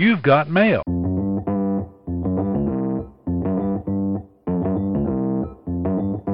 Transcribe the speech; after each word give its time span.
You've 0.00 0.22
got 0.22 0.48
mail. 0.48 0.82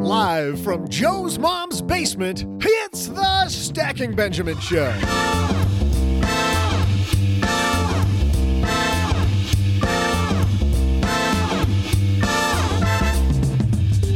Live 0.02 0.60
from 0.60 0.86
Joe's 0.88 1.38
mom's 1.38 1.80
basement, 1.80 2.44
it's 2.62 3.06
the 3.06 3.48
Stacking 3.48 4.14
Benjamin 4.14 4.58
Show. 4.60 5.63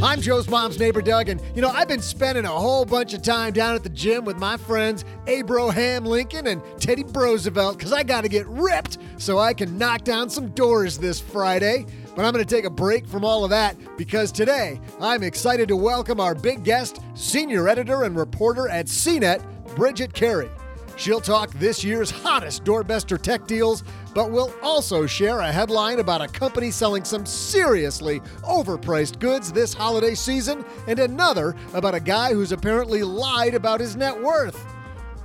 I'm 0.01 0.21
Joe's 0.21 0.47
mom's 0.47 0.79
neighbor, 0.79 1.01
Doug, 1.01 1.27
and 1.27 1.41
you 1.53 1.61
know, 1.61 1.67
I've 1.67 1.89
been 1.89 2.01
spending 2.01 2.45
a 2.45 2.49
whole 2.49 2.85
bunch 2.85 3.13
of 3.13 3.21
time 3.21 3.51
down 3.51 3.75
at 3.75 3.83
the 3.83 3.89
gym 3.89 4.23
with 4.23 4.37
my 4.37 4.55
friends 4.55 5.03
Abraham 5.27 6.05
Lincoln 6.05 6.47
and 6.47 6.61
Teddy 6.79 7.03
Roosevelt 7.03 7.77
because 7.77 7.91
I 7.91 8.03
got 8.03 8.21
to 8.21 8.29
get 8.29 8.47
ripped 8.47 8.97
so 9.17 9.39
I 9.39 9.53
can 9.53 9.77
knock 9.77 10.05
down 10.05 10.29
some 10.29 10.51
doors 10.51 10.97
this 10.97 11.19
Friday. 11.19 11.85
But 12.15 12.23
I'm 12.23 12.31
going 12.31 12.45
to 12.45 12.55
take 12.55 12.63
a 12.63 12.69
break 12.69 13.05
from 13.07 13.25
all 13.25 13.43
of 13.43 13.49
that 13.49 13.75
because 13.97 14.31
today 14.31 14.79
I'm 15.01 15.21
excited 15.21 15.67
to 15.67 15.75
welcome 15.75 16.21
our 16.21 16.33
big 16.33 16.63
guest, 16.63 17.01
senior 17.13 17.67
editor 17.67 18.03
and 18.03 18.15
reporter 18.15 18.69
at 18.69 18.85
CNET, 18.85 19.75
Bridget 19.75 20.13
Carey. 20.13 20.49
She'll 20.95 21.21
talk 21.21 21.51
this 21.53 21.83
year's 21.83 22.11
hottest 22.11 22.63
doorbuster 22.63 23.21
tech 23.21 23.47
deals, 23.47 23.83
but 24.13 24.31
we'll 24.31 24.53
also 24.61 25.05
share 25.05 25.39
a 25.39 25.51
headline 25.51 25.99
about 25.99 26.21
a 26.21 26.27
company 26.27 26.71
selling 26.71 27.03
some 27.03 27.25
seriously 27.25 28.19
overpriced 28.43 29.19
goods 29.19 29.51
this 29.51 29.73
holiday 29.73 30.15
season, 30.15 30.65
and 30.87 30.99
another 30.99 31.55
about 31.73 31.95
a 31.95 31.99
guy 31.99 32.33
who's 32.33 32.51
apparently 32.51 33.03
lied 33.03 33.53
about 33.53 33.79
his 33.79 33.95
net 33.95 34.19
worth. 34.21 34.65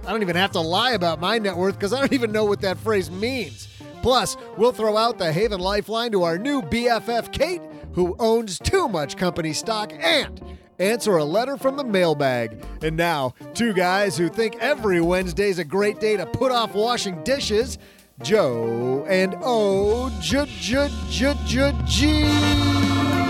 I 0.07 0.11
don't 0.11 0.23
even 0.23 0.37
have 0.37 0.53
to 0.53 0.61
lie 0.61 0.93
about 0.93 1.21
my 1.21 1.39
net 1.39 1.57
worth 1.57 1.75
because 1.75 1.93
I 1.93 2.01
don't 2.01 2.13
even 2.13 2.33
know 2.33 2.45
what 2.45 2.61
that 2.61 2.79
phrase 2.79 3.11
means. 3.11 3.69
Plus, 4.03 4.37
we'll 4.59 4.73
throw 4.73 4.99
out 4.99 5.17
the 5.17 5.33
Haven 5.33 5.61
Lifeline 5.61 6.13
to 6.13 6.25
our 6.25 6.37
new 6.37 6.61
BFF 6.61 7.33
Kate, 7.33 7.63
who 7.95 8.15
owns 8.19 8.59
too 8.59 8.87
much 8.87 9.17
company 9.17 9.55
stock, 9.55 9.93
and 9.99 10.43
answer 10.79 11.17
a 11.17 11.25
letter 11.25 11.57
from 11.57 11.77
the 11.77 11.85
mailbag. 11.85 12.63
And 12.83 12.97
now, 12.97 13.35
two 13.55 13.73
guys 13.73 14.19
who 14.19 14.29
think 14.29 14.57
every 14.57 15.01
Wednesday's 15.01 15.59
a 15.59 15.65
great 15.65 16.01
day 16.01 16.17
to 16.19 16.27
put 16.27 16.53
off 16.53 16.75
washing 16.75 17.23
dishes 17.25 17.79
Joe 18.23 19.05
and 19.09 19.35
O 19.43 20.09
J 20.21 20.47
J 20.47 20.89
J 21.11 21.35
J 21.47 21.73
G. 21.87 23.25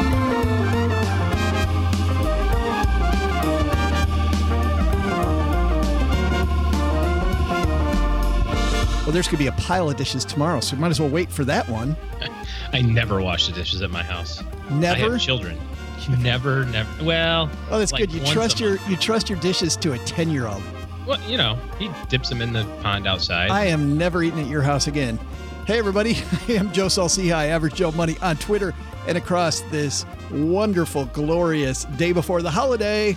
Well, 9.04 9.12
there's 9.12 9.26
going 9.26 9.36
to 9.36 9.42
be 9.44 9.48
a 9.48 9.52
pile 9.52 9.90
of 9.90 9.96
dishes 9.98 10.24
tomorrow, 10.24 10.60
so 10.60 10.74
we 10.76 10.80
might 10.80 10.88
as 10.90 10.98
well 10.98 11.10
wait 11.10 11.30
for 11.30 11.44
that 11.44 11.68
one. 11.68 11.94
I 12.72 12.80
never 12.80 13.20
wash 13.20 13.46
the 13.48 13.52
dishes 13.52 13.82
at 13.82 13.90
my 13.90 14.02
house. 14.02 14.42
I 14.70 14.74
Never. 14.74 15.12
have 15.12 15.20
children. 15.20 15.58
Never, 16.20 16.64
never. 16.66 17.04
Well, 17.04 17.50
Oh, 17.70 17.78
that's 17.78 17.92
like 17.92 18.00
good. 18.00 18.12
You 18.12 18.24
trust 18.24 18.60
your 18.60 18.76
month. 18.76 18.88
you 18.90 18.96
trust 18.96 19.28
your 19.28 19.38
dishes 19.40 19.76
to 19.78 19.92
a 19.92 19.98
ten 19.98 20.30
year 20.30 20.46
old. 20.46 20.62
Well, 21.06 21.20
you 21.28 21.36
know, 21.36 21.58
he 21.78 21.90
dips 22.08 22.28
them 22.30 22.40
in 22.40 22.52
the 22.52 22.64
pond 22.82 23.06
outside. 23.06 23.50
I 23.50 23.66
am 23.66 23.98
never 23.98 24.22
eating 24.22 24.40
at 24.40 24.46
your 24.46 24.62
house 24.62 24.86
again. 24.86 25.18
Hey, 25.66 25.78
everybody. 25.78 26.16
I 26.48 26.52
am 26.52 26.72
Joe 26.72 26.88
Saul-Sehy, 26.88 27.48
Average 27.48 27.74
Joe 27.74 27.92
Money 27.92 28.16
on 28.22 28.36
Twitter 28.36 28.72
and 29.06 29.18
across 29.18 29.60
this 29.70 30.06
wonderful, 30.30 31.04
glorious 31.06 31.84
day 31.96 32.12
before 32.12 32.40
the 32.40 32.50
holiday 32.50 33.16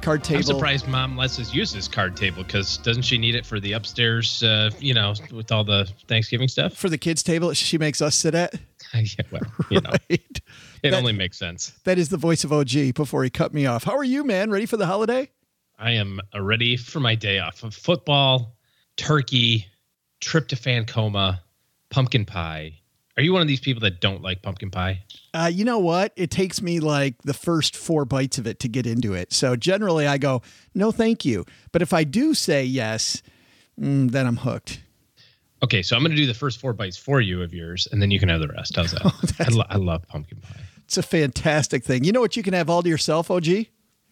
card 0.00 0.22
table. 0.22 0.38
I'm 0.38 0.42
surprised 0.44 0.86
mom 0.86 1.16
lets 1.16 1.40
us 1.40 1.52
use 1.52 1.72
this 1.72 1.88
card 1.88 2.16
table 2.16 2.44
because 2.44 2.76
doesn't 2.78 3.02
she 3.02 3.18
need 3.18 3.34
it 3.34 3.44
for 3.44 3.58
the 3.58 3.72
upstairs, 3.72 4.42
uh, 4.44 4.70
you 4.78 4.94
know, 4.94 5.14
with 5.32 5.50
all 5.50 5.64
the 5.64 5.90
Thanksgiving 6.06 6.46
stuff? 6.46 6.74
For 6.74 6.88
the 6.88 6.98
kids' 6.98 7.24
table 7.24 7.48
that 7.48 7.56
she 7.56 7.78
makes 7.78 8.00
us 8.00 8.14
sit 8.14 8.36
at. 8.36 8.54
yeah, 8.94 9.06
well, 9.32 9.40
you 9.70 9.80
know, 9.80 9.90
Right. 10.10 10.20
it 10.20 10.42
That- 10.82 10.94
only 10.94 11.12
makes 11.12 11.36
sense. 11.36 11.72
That 11.82 11.98
is 11.98 12.10
the 12.10 12.16
voice 12.16 12.44
of 12.44 12.52
OG 12.52 12.94
before 12.94 13.24
he 13.24 13.30
cut 13.30 13.52
me 13.52 13.66
off. 13.66 13.82
How 13.84 13.96
are 13.96 14.04
you, 14.04 14.22
man? 14.22 14.50
Ready 14.52 14.66
for 14.66 14.76
the 14.76 14.86
holiday? 14.86 15.30
I 15.84 15.90
am 15.90 16.18
ready 16.34 16.78
for 16.78 16.98
my 16.98 17.14
day 17.14 17.40
off 17.40 17.62
of 17.62 17.74
football, 17.74 18.56
turkey, 18.96 19.66
tryptophan 20.22 20.88
coma, 20.88 21.42
pumpkin 21.90 22.24
pie. 22.24 22.78
Are 23.18 23.22
you 23.22 23.34
one 23.34 23.42
of 23.42 23.48
these 23.48 23.60
people 23.60 23.82
that 23.82 24.00
don't 24.00 24.22
like 24.22 24.40
pumpkin 24.40 24.70
pie? 24.70 25.02
Uh, 25.34 25.50
you 25.52 25.62
know 25.62 25.78
what? 25.78 26.14
It 26.16 26.30
takes 26.30 26.62
me 26.62 26.80
like 26.80 27.20
the 27.24 27.34
first 27.34 27.76
four 27.76 28.06
bites 28.06 28.38
of 28.38 28.46
it 28.46 28.60
to 28.60 28.68
get 28.68 28.86
into 28.86 29.12
it. 29.12 29.34
So 29.34 29.56
generally 29.56 30.06
I 30.06 30.16
go, 30.16 30.40
no, 30.74 30.90
thank 30.90 31.26
you. 31.26 31.44
But 31.70 31.82
if 31.82 31.92
I 31.92 32.04
do 32.04 32.32
say 32.32 32.64
yes, 32.64 33.22
mm, 33.78 34.10
then 34.10 34.26
I'm 34.26 34.38
hooked. 34.38 34.80
Okay, 35.62 35.82
so 35.82 35.96
I'm 35.96 36.02
going 36.02 36.12
to 36.12 36.16
do 36.16 36.26
the 36.26 36.32
first 36.32 36.60
four 36.60 36.72
bites 36.72 36.96
for 36.96 37.20
you 37.20 37.42
of 37.42 37.52
yours, 37.52 37.86
and 37.92 38.00
then 38.00 38.10
you 38.10 38.18
can 38.18 38.30
have 38.30 38.40
the 38.40 38.48
rest. 38.48 38.76
How's 38.76 38.92
that? 38.92 39.34
I, 39.46 39.50
lo- 39.50 39.66
I 39.68 39.76
love 39.76 40.08
pumpkin 40.08 40.40
pie. 40.40 40.62
It's 40.86 40.96
a 40.96 41.02
fantastic 41.02 41.84
thing. 41.84 42.04
You 42.04 42.12
know 42.12 42.22
what 42.22 42.38
you 42.38 42.42
can 42.42 42.54
have 42.54 42.70
all 42.70 42.82
to 42.82 42.88
yourself, 42.88 43.30
OG? 43.30 43.66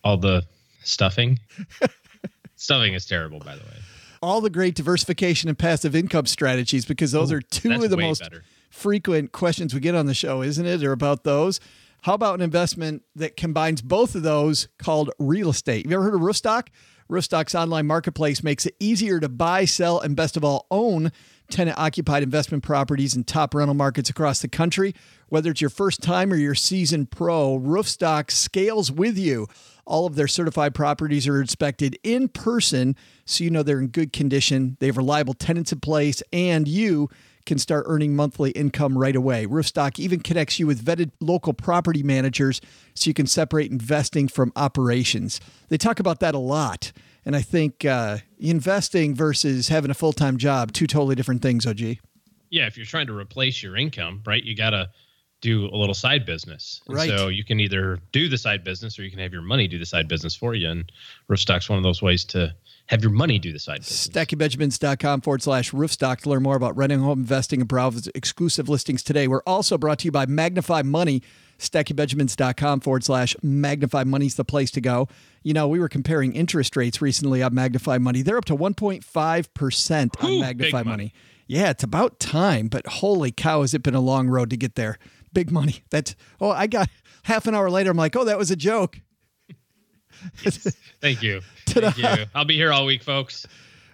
All 0.05 0.19
the 0.19 0.45
stuffing. 0.85 1.39
stuffing 2.57 2.95
is 2.95 3.07
terrible, 3.07 3.39
by 3.39 3.57
the 3.57 3.63
way. 3.63 3.77
All 4.23 4.41
the 4.41 4.51
great 4.51 4.75
diversification 4.75 5.49
and 5.49 5.59
passive 5.59 5.97
income 5.97 6.27
strategies, 6.27 6.85
because 6.85 7.13
those 7.13 7.33
Ooh, 7.33 7.37
are 7.37 7.41
two 7.41 7.73
of 7.73 7.91
the 7.91 7.97
most 7.97 8.23
better. 8.23 8.45
frequent 8.71 9.33
questions 9.33 9.75
we 9.75 9.81
get 9.81 9.95
on 9.95 10.07
the 10.07 10.15
show, 10.15 10.43
isn't 10.43 10.65
it? 10.65 10.85
Or 10.85 10.93
about 10.93 11.25
those. 11.25 11.59
How 12.03 12.15
about 12.15 12.35
an 12.35 12.41
investment 12.41 13.03
that 13.15 13.37
combines 13.37 13.81
both 13.81 14.15
of 14.15 14.23
those 14.23 14.69
called 14.79 15.11
real 15.19 15.51
estate? 15.51 15.87
You 15.87 15.93
ever 15.93 16.03
heard 16.03 16.15
of 16.15 16.21
Roofstock? 16.21 16.69
Roofstock's 17.09 17.55
online 17.55 17.87
marketplace 17.87 18.43
makes 18.43 18.65
it 18.65 18.75
easier 18.81 19.21
to 19.21 19.29
buy, 19.29 19.67
sell, 19.67 20.01
and 20.01 20.17
best 20.17 20.37
of 20.37 20.45
all, 20.45 20.67
own 20.71 21.13
tenant 21.51 21.79
occupied 21.79 22.23
investment 22.23 22.63
properties 22.65 23.15
in 23.15 23.23
top 23.23 23.55
rental 23.55 23.75
markets 23.75 24.09
across 24.09 24.41
the 24.41 24.49
country. 24.49 24.95
Whether 25.29 25.51
it's 25.51 25.61
your 25.61 25.71
first 25.71 26.03
time 26.03 26.33
or 26.33 26.37
your 26.37 26.55
seasoned 26.55 27.11
pro, 27.11 27.59
Roofstock 27.59 28.31
scales 28.31 28.91
with 28.91 29.19
you. 29.19 29.47
All 29.85 30.07
of 30.07 30.15
their 30.15 30.29
certified 30.29 30.75
properties 30.75 31.27
are 31.27 31.41
inspected 31.41 31.99
in 32.03 32.29
person 32.29 32.97
so 33.25 33.45
you 33.45 33.51
know 33.51 33.63
they're 33.63 33.81
in 33.81 33.89
good 33.89 34.13
condition. 34.13 34.77
They 34.81 34.87
have 34.87 34.97
reliable 34.97 35.35
tenants 35.35 35.73
in 35.73 35.81
place, 35.81 36.23
and 36.33 36.69
you 36.69 37.09
can 37.45 37.59
start 37.59 37.85
earning 37.89 38.15
monthly 38.15 38.51
income 38.53 38.97
right 38.97 39.17
away. 39.17 39.47
Roofstock 39.47 39.99
even 39.99 40.21
connects 40.21 40.59
you 40.59 40.67
with 40.67 40.85
vetted 40.85 41.11
local 41.21 41.53
property 41.53 42.03
managers 42.03 42.61
so 42.95 43.09
you 43.09 43.15
can 43.15 43.27
separate 43.27 43.71
investing 43.71 44.29
from 44.29 44.53
operations. 44.55 45.41
They 45.69 45.79
talk 45.79 45.99
about 45.99 46.21
that 46.21 46.35
a 46.35 46.39
lot. 46.39 46.93
And 47.25 47.37
I 47.37 47.43
think 47.43 47.85
uh, 47.85 48.19
investing 48.39 49.15
versus 49.15 49.69
having 49.69 49.91
a 49.91 49.95
full 49.95 50.13
time 50.13 50.37
job, 50.37 50.73
two 50.73 50.87
totally 50.87 51.15
different 51.15 51.43
things, 51.43 51.67
OG. 51.67 51.81
Yeah, 52.51 52.67
if 52.67 52.77
you're 52.77 52.87
trying 52.87 53.07
to 53.07 53.17
replace 53.17 53.63
your 53.63 53.77
income, 53.77 54.23
right, 54.27 54.43
you 54.43 54.55
got 54.55 54.71
to 54.71 54.91
do 55.43 55.67
a 55.67 55.77
little 55.77 55.95
side 55.95 56.25
business. 56.25 56.81
And 56.87 56.97
Right. 56.97 57.11
So 57.11 57.29
you 57.29 57.45
can 57.45 57.61
either 57.61 57.99
do 58.13 58.29
the 58.29 58.39
side 58.39 58.65
business 58.65 58.99
or 58.99 59.03
you 59.03 59.11
can 59.11 59.19
have 59.19 59.33
your 59.33 59.43
money 59.43 59.69
do 59.69 59.79
the 59.79 59.85
side 59.85 60.09
business 60.09 60.35
for 60.35 60.55
you. 60.55 60.71
And 60.71 60.91
Roofstock's 61.29 61.69
one 61.69 61.77
of 61.77 61.83
those 61.83 62.01
ways 62.01 62.25
to 62.27 62.55
have 62.87 63.03
your 63.03 63.11
money 63.11 63.39
do 63.39 63.53
the 63.53 63.59
side 63.59 63.81
business. 63.81 64.09
StackingBenjamins.com 64.09 65.21
forward 65.21 65.43
slash 65.43 65.73
roofstock 65.73 66.21
to 66.21 66.31
learn 66.31 66.43
more 66.43 66.57
about 66.57 66.77
renting 66.77 67.01
home 67.01 67.21
investing 67.21 67.61
and 67.61 67.69
browse 67.69 68.09
exclusive 68.15 68.69
listings 68.69 69.03
today. 69.03 69.29
We're 69.29 69.43
also 69.47 69.77
brought 69.77 69.99
to 70.01 70.05
you 70.07 70.13
by 70.13 70.27
Magnify 70.27 70.83
Money. 70.83 71.23
StackingBenjamins.com 71.59 72.81
forward 72.81 73.05
slash 73.05 73.37
magnify 73.43 74.05
money's 74.05 74.35
the 74.37 74.45
place 74.45 74.71
to 74.73 74.81
go. 74.81 75.09
You 75.43 75.55
know, 75.55 75.69
we 75.69 75.79
were 75.81 75.89
comparing 75.89 76.33
interest 76.35 76.77
rates 76.77 77.01
recently 77.03 77.43
on 77.43 77.55
Magnify 77.55 77.99
Money. 77.99 78.23
They're 78.23 78.39
up 78.39 78.45
to 78.47 78.57
1.5% 78.57 80.25
on 80.25 80.31
Ooh, 80.31 80.41
Magnify 80.41 80.79
money. 80.79 80.89
money. 80.89 81.13
Yeah, 81.47 81.71
it's 81.71 81.83
about 81.85 82.19
time, 82.19 82.69
but 82.69 82.87
holy 82.87 83.31
cow, 83.31 83.61
has 83.61 83.75
it 83.75 83.83
been 83.83 83.95
a 83.95 84.01
long 84.01 84.29
road 84.29 84.51
to 84.51 84.57
get 84.57 84.75
there. 84.75 84.99
Big 85.33 85.51
money. 85.51 85.83
That's, 85.91 86.15
oh, 86.41 86.51
I 86.51 86.67
got 86.67 86.89
half 87.25 87.47
an 87.47 87.55
hour 87.55 87.71
later, 87.71 87.91
I'm 87.91 87.97
like, 87.97 88.17
oh, 88.17 88.25
that 88.25 88.39
was 88.39 88.51
a 88.51 88.57
joke. 88.57 89.01
Thank 91.01 91.23
you. 91.23 91.41
Thank 91.67 91.99
you. 91.99 92.27
I'll 92.35 92.45
be 92.45 92.57
here 92.57 92.73
all 92.73 92.85
week, 92.85 93.03
folks. 93.03 93.47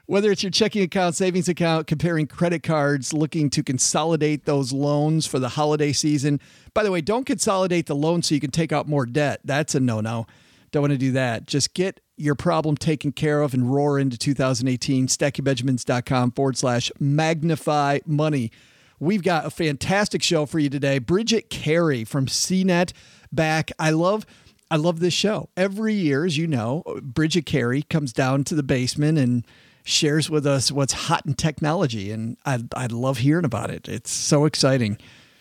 Whether 0.07 0.31
it's 0.31 0.43
your 0.43 0.51
checking 0.51 0.83
account, 0.83 1.17
savings 1.17 1.49
account, 1.49 1.87
comparing 1.87 2.27
credit 2.27 2.63
cards, 2.63 3.13
looking 3.13 3.51
to 3.51 3.63
consolidate 3.63 4.47
those 4.47 4.73
loans 4.73 5.27
for 5.27 5.39
the 5.39 5.51
holiday 5.51 5.93
season. 5.93 6.41
By 6.73 6.83
the 6.83 6.91
way, 6.91 7.03
don't 7.03 7.25
consolidate 7.25 7.87
the 7.87 7.95
loan 7.95 8.23
so 8.23 8.35
you 8.35 8.41
can 8.41 8.51
take 8.51 8.73
out 8.73 8.89
more 8.89 9.05
debt. 9.05 9.41
That's 9.45 9.75
a 9.75 9.81
no 9.81 10.01
no. 10.01 10.27
Don't 10.71 10.83
want 10.83 10.93
to 10.93 10.99
do 10.99 11.13
that. 11.13 11.47
Just 11.47 11.75
get 11.75 12.01
your 12.17 12.35
problem 12.35 12.77
taken 12.77 13.13
care 13.13 13.43
of 13.43 13.55
and 13.55 13.73
roar 13.73 13.99
into 13.99 14.17
2018. 14.17 15.07
StackingBenjamins.com 15.07 16.33
forward 16.33 16.57
slash 16.57 16.91
magnify 16.99 17.99
money. 18.07 18.51
We've 19.01 19.23
got 19.23 19.47
a 19.47 19.51
fantastic 19.51 20.23
show 20.23 20.47
for 20.47 20.59
you 20.59 20.69
today. 20.69 20.99
Bridget 20.99 21.51
Carey 21.51 22.05
from 22.05 22.27
CNET 22.27 22.93
back. 23.33 23.73
I 23.79 23.91
love 23.91 24.27
I 24.71 24.77
love 24.77 25.01
this 25.01 25.15
show. 25.15 25.49
Every 25.57 25.95
year, 25.95 26.25
as 26.27 26.37
you 26.37 26.47
know, 26.47 26.83
Bridget 27.03 27.47
Carey 27.47 27.83
comes 27.83 28.13
down 28.13 28.45
to 28.45 28.55
the 28.55 28.63
basement 28.63 29.17
and 29.17 29.47
shares 29.85 30.29
with 30.29 30.47
us 30.47 30.71
what's 30.71 30.93
hot 30.93 31.25
in 31.27 31.35
technology. 31.35 32.11
And 32.11 32.37
I, 32.45 32.63
I 32.75 32.87
love 32.87 33.19
hearing 33.19 33.47
about 33.47 33.71
it. 33.71 33.89
It's 33.89 34.11
so 34.11 34.45
exciting. 34.45 34.99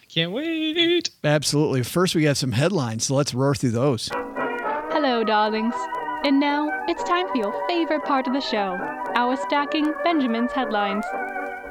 Can't 0.07 0.31
wait. 0.31 1.09
Absolutely. 1.23 1.83
First, 1.83 2.15
we 2.15 2.23
have 2.23 2.37
some 2.37 2.53
headlines. 2.53 3.07
So 3.07 3.15
let's 3.15 3.33
roar 3.33 3.53
through 3.53 3.71
those. 3.71 4.09
Hello, 4.13 5.23
darlings. 5.25 5.75
And 6.23 6.39
now 6.39 6.71
it's 6.87 7.03
time 7.03 7.27
for 7.27 7.37
your 7.37 7.67
favorite 7.67 8.05
part 8.05 8.27
of 8.27 8.33
the 8.33 8.41
show 8.41 8.77
our 9.15 9.35
Stacking 9.35 9.93
Benjamin's 10.03 10.51
headlines. 10.51 11.05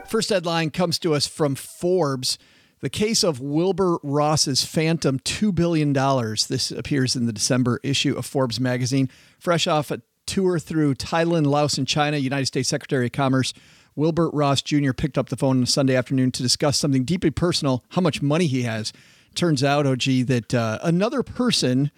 First 0.09 0.31
headline 0.31 0.71
comes 0.71 0.99
to 1.01 1.15
us 1.15 1.27
from 1.27 1.57
Forbes. 1.57 2.39
The 2.81 2.89
case 2.91 3.25
of 3.25 3.41
Wilbur 3.41 3.99
Ross's 4.05 4.65
phantom 4.65 5.19
$2 5.19 5.53
billion. 5.53 5.93
This 5.93 6.71
appears 6.71 7.17
in 7.17 7.27
the 7.27 7.33
December 7.33 7.81
issue 7.83 8.17
of 8.17 8.25
Forbes 8.25 8.61
magazine. 8.61 9.11
Fresh 9.39 9.67
off 9.67 9.91
a 9.91 10.03
tour 10.25 10.61
through 10.61 10.95
Thailand, 10.95 11.47
Laos, 11.47 11.77
and 11.77 11.89
China, 11.89 12.19
United 12.19 12.47
States 12.47 12.69
Secretary 12.69 13.07
of 13.07 13.13
Commerce 13.13 13.53
Wilbur 13.97 14.31
Ross 14.31 14.63
Jr. 14.63 14.93
picked 14.93 15.19
up 15.19 15.31
the 15.31 15.37
phone 15.37 15.57
on 15.57 15.63
a 15.65 15.67
Sunday 15.67 15.97
afternoon 15.97 16.31
to 16.33 16.43
discuss 16.43 16.79
something 16.79 17.05
deeply 17.05 17.31
personal 17.31 17.83
how 17.91 18.01
much 18.03 18.23
money 18.23 18.47
he 18.47 18.63
has. 18.63 18.93
Turns 19.35 19.65
out, 19.65 19.87
OG, 19.87 20.03
that 20.27 20.55
uh, 20.55 20.79
another 20.83 21.23
person 21.23 21.91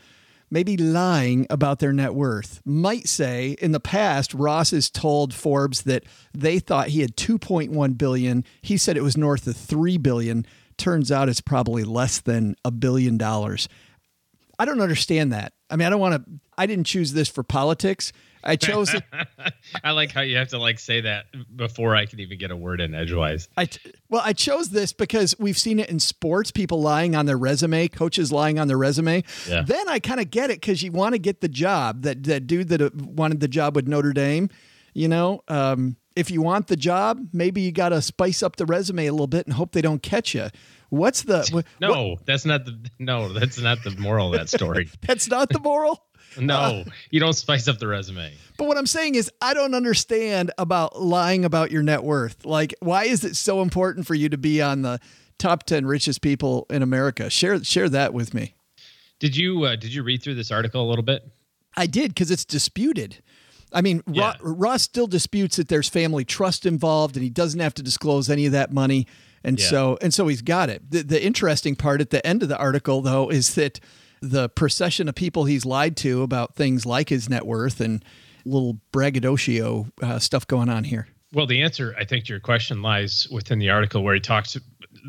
maybe 0.50 0.76
lying 0.76 1.46
about 1.50 1.78
their 1.78 1.92
net 1.92 2.14
worth. 2.14 2.60
Might 2.64 3.08
say 3.08 3.56
in 3.60 3.72
the 3.72 3.80
past, 3.80 4.34
Ross 4.34 4.70
has 4.70 4.90
told 4.90 5.34
Forbes 5.34 5.82
that 5.82 6.04
they 6.32 6.58
thought 6.58 6.88
he 6.88 7.00
had 7.00 7.16
2.1 7.16 7.98
billion. 7.98 8.44
He 8.62 8.76
said 8.76 8.96
it 8.96 9.02
was 9.02 9.16
north 9.16 9.46
of 9.46 9.56
3 9.56 9.98
billion. 9.98 10.46
Turns 10.76 11.10
out 11.10 11.28
it's 11.28 11.40
probably 11.40 11.84
less 11.84 12.20
than 12.20 12.54
a 12.64 12.70
billion 12.70 13.18
dollars. 13.18 13.68
I 14.58 14.64
don't 14.64 14.80
understand 14.80 15.32
that. 15.32 15.52
I 15.70 15.76
mean, 15.76 15.86
I 15.86 15.90
don't 15.90 16.00
want 16.00 16.24
to, 16.24 16.30
I 16.56 16.66
didn't 16.66 16.86
choose 16.86 17.12
this 17.12 17.28
for 17.28 17.42
politics. 17.42 18.12
I 18.44 18.56
chose 18.56 18.94
it. 18.94 19.02
I 19.84 19.92
like 19.92 20.12
how 20.12 20.20
you 20.20 20.36
have 20.36 20.48
to 20.48 20.58
like 20.58 20.78
say 20.78 21.00
that 21.02 21.26
before 21.56 21.94
I 21.94 22.06
can 22.06 22.20
even 22.20 22.38
get 22.38 22.50
a 22.50 22.56
word 22.56 22.80
in 22.80 22.94
edgewise. 22.94 23.48
I 23.56 23.66
t- 23.66 23.92
well, 24.08 24.22
I 24.24 24.32
chose 24.32 24.70
this 24.70 24.92
because 24.92 25.34
we've 25.38 25.58
seen 25.58 25.78
it 25.78 25.90
in 25.90 26.00
sports, 26.00 26.50
people 26.50 26.80
lying 26.80 27.14
on 27.16 27.26
their 27.26 27.38
resume, 27.38 27.88
coaches 27.88 28.32
lying 28.32 28.58
on 28.58 28.68
their 28.68 28.78
resume. 28.78 29.24
Yeah. 29.48 29.62
Then 29.62 29.88
I 29.88 29.98
kind 29.98 30.20
of 30.20 30.30
get 30.30 30.50
it 30.50 30.60
because 30.60 30.82
you 30.82 30.92
want 30.92 31.14
to 31.14 31.18
get 31.18 31.40
the 31.40 31.48
job. 31.48 32.02
That 32.02 32.24
that 32.24 32.46
dude 32.46 32.68
that 32.68 32.82
uh, 32.82 32.90
wanted 32.94 33.40
the 33.40 33.48
job 33.48 33.76
with 33.76 33.88
Notre 33.88 34.12
Dame, 34.12 34.48
you 34.94 35.08
know, 35.08 35.42
um, 35.48 35.96
if 36.16 36.30
you 36.30 36.42
want 36.42 36.66
the 36.66 36.76
job, 36.76 37.28
maybe 37.32 37.60
you 37.60 37.70
got 37.70 37.90
to 37.90 38.02
spice 38.02 38.42
up 38.42 38.56
the 38.56 38.66
resume 38.66 39.06
a 39.06 39.12
little 39.12 39.28
bit 39.28 39.46
and 39.46 39.54
hope 39.54 39.72
they 39.72 39.82
don't 39.82 40.02
catch 40.02 40.34
you. 40.34 40.48
What's 40.90 41.22
the 41.22 41.42
wh- 41.52 41.80
No, 41.80 42.08
what- 42.10 42.26
that's 42.26 42.44
not 42.44 42.64
the 42.64 42.78
no, 42.98 43.32
that's 43.32 43.58
not 43.60 43.82
the 43.84 43.90
moral 43.98 44.32
of 44.32 44.38
that 44.38 44.48
story. 44.48 44.88
that's 45.06 45.28
not 45.28 45.48
the 45.50 45.58
moral. 45.60 46.04
No, 46.38 46.84
you 47.10 47.20
don't 47.20 47.32
spice 47.32 47.66
up 47.68 47.78
the 47.78 47.86
resume. 47.88 48.32
But 48.58 48.68
what 48.68 48.76
I'm 48.76 48.86
saying 48.86 49.14
is, 49.14 49.30
I 49.40 49.54
don't 49.54 49.74
understand 49.74 50.52
about 50.58 51.00
lying 51.00 51.44
about 51.44 51.70
your 51.72 51.82
net 51.82 52.04
worth. 52.04 52.44
Like, 52.44 52.74
why 52.80 53.04
is 53.04 53.24
it 53.24 53.34
so 53.34 53.62
important 53.62 54.06
for 54.06 54.14
you 54.14 54.28
to 54.28 54.36
be 54.36 54.60
on 54.60 54.82
the 54.82 55.00
top 55.38 55.64
10 55.64 55.86
richest 55.86 56.20
people 56.20 56.66
in 56.68 56.82
America? 56.82 57.30
Share 57.30 57.64
share 57.64 57.88
that 57.88 58.12
with 58.12 58.34
me. 58.34 58.54
Did 59.18 59.36
you 59.36 59.64
uh, 59.64 59.74
did 59.76 59.92
you 59.92 60.02
read 60.02 60.22
through 60.22 60.34
this 60.34 60.50
article 60.52 60.86
a 60.86 60.88
little 60.88 61.02
bit? 61.02 61.26
I 61.76 61.86
did 61.86 62.10
because 62.14 62.30
it's 62.30 62.44
disputed. 62.44 63.16
I 63.72 63.80
mean, 63.80 64.02
Yeah. 64.06 64.34
Ross 64.40 64.82
still 64.82 65.06
disputes 65.06 65.56
that 65.56 65.68
there's 65.68 65.88
family 65.88 66.24
trust 66.26 66.66
involved, 66.66 67.16
and 67.16 67.24
he 67.24 67.30
doesn't 67.30 67.58
have 67.60 67.74
to 67.74 67.82
disclose 67.82 68.28
any 68.30 68.44
of 68.46 68.52
that 68.52 68.70
money, 68.70 69.06
and 69.44 69.58
Yeah. 69.58 69.66
so 69.66 69.98
and 70.02 70.12
so 70.12 70.28
he's 70.28 70.42
got 70.42 70.68
it. 70.70 70.90
The, 70.90 71.02
the 71.02 71.24
interesting 71.24 71.76
part 71.76 72.00
at 72.00 72.10
the 72.10 72.24
end 72.26 72.42
of 72.42 72.48
the 72.48 72.56
article, 72.58 73.00
though, 73.02 73.30
is 73.30 73.54
that 73.54 73.80
the 74.20 74.48
procession 74.48 75.08
of 75.08 75.14
people 75.14 75.44
he's 75.44 75.64
lied 75.64 75.96
to 75.98 76.22
about 76.22 76.54
things 76.56 76.84
like 76.84 77.08
his 77.08 77.28
net 77.28 77.46
worth 77.46 77.80
and 77.80 78.04
little 78.44 78.78
braggadocio 78.92 79.86
uh, 80.02 80.18
stuff 80.18 80.46
going 80.46 80.68
on 80.68 80.84
here. 80.84 81.06
Well, 81.32 81.46
the 81.46 81.60
answer, 81.62 81.94
I 81.98 82.04
think, 82.04 82.24
to 82.24 82.32
your 82.32 82.40
question 82.40 82.80
lies 82.82 83.28
within 83.30 83.58
the 83.58 83.70
article 83.70 84.02
where 84.02 84.14
he 84.14 84.20
talks. 84.20 84.56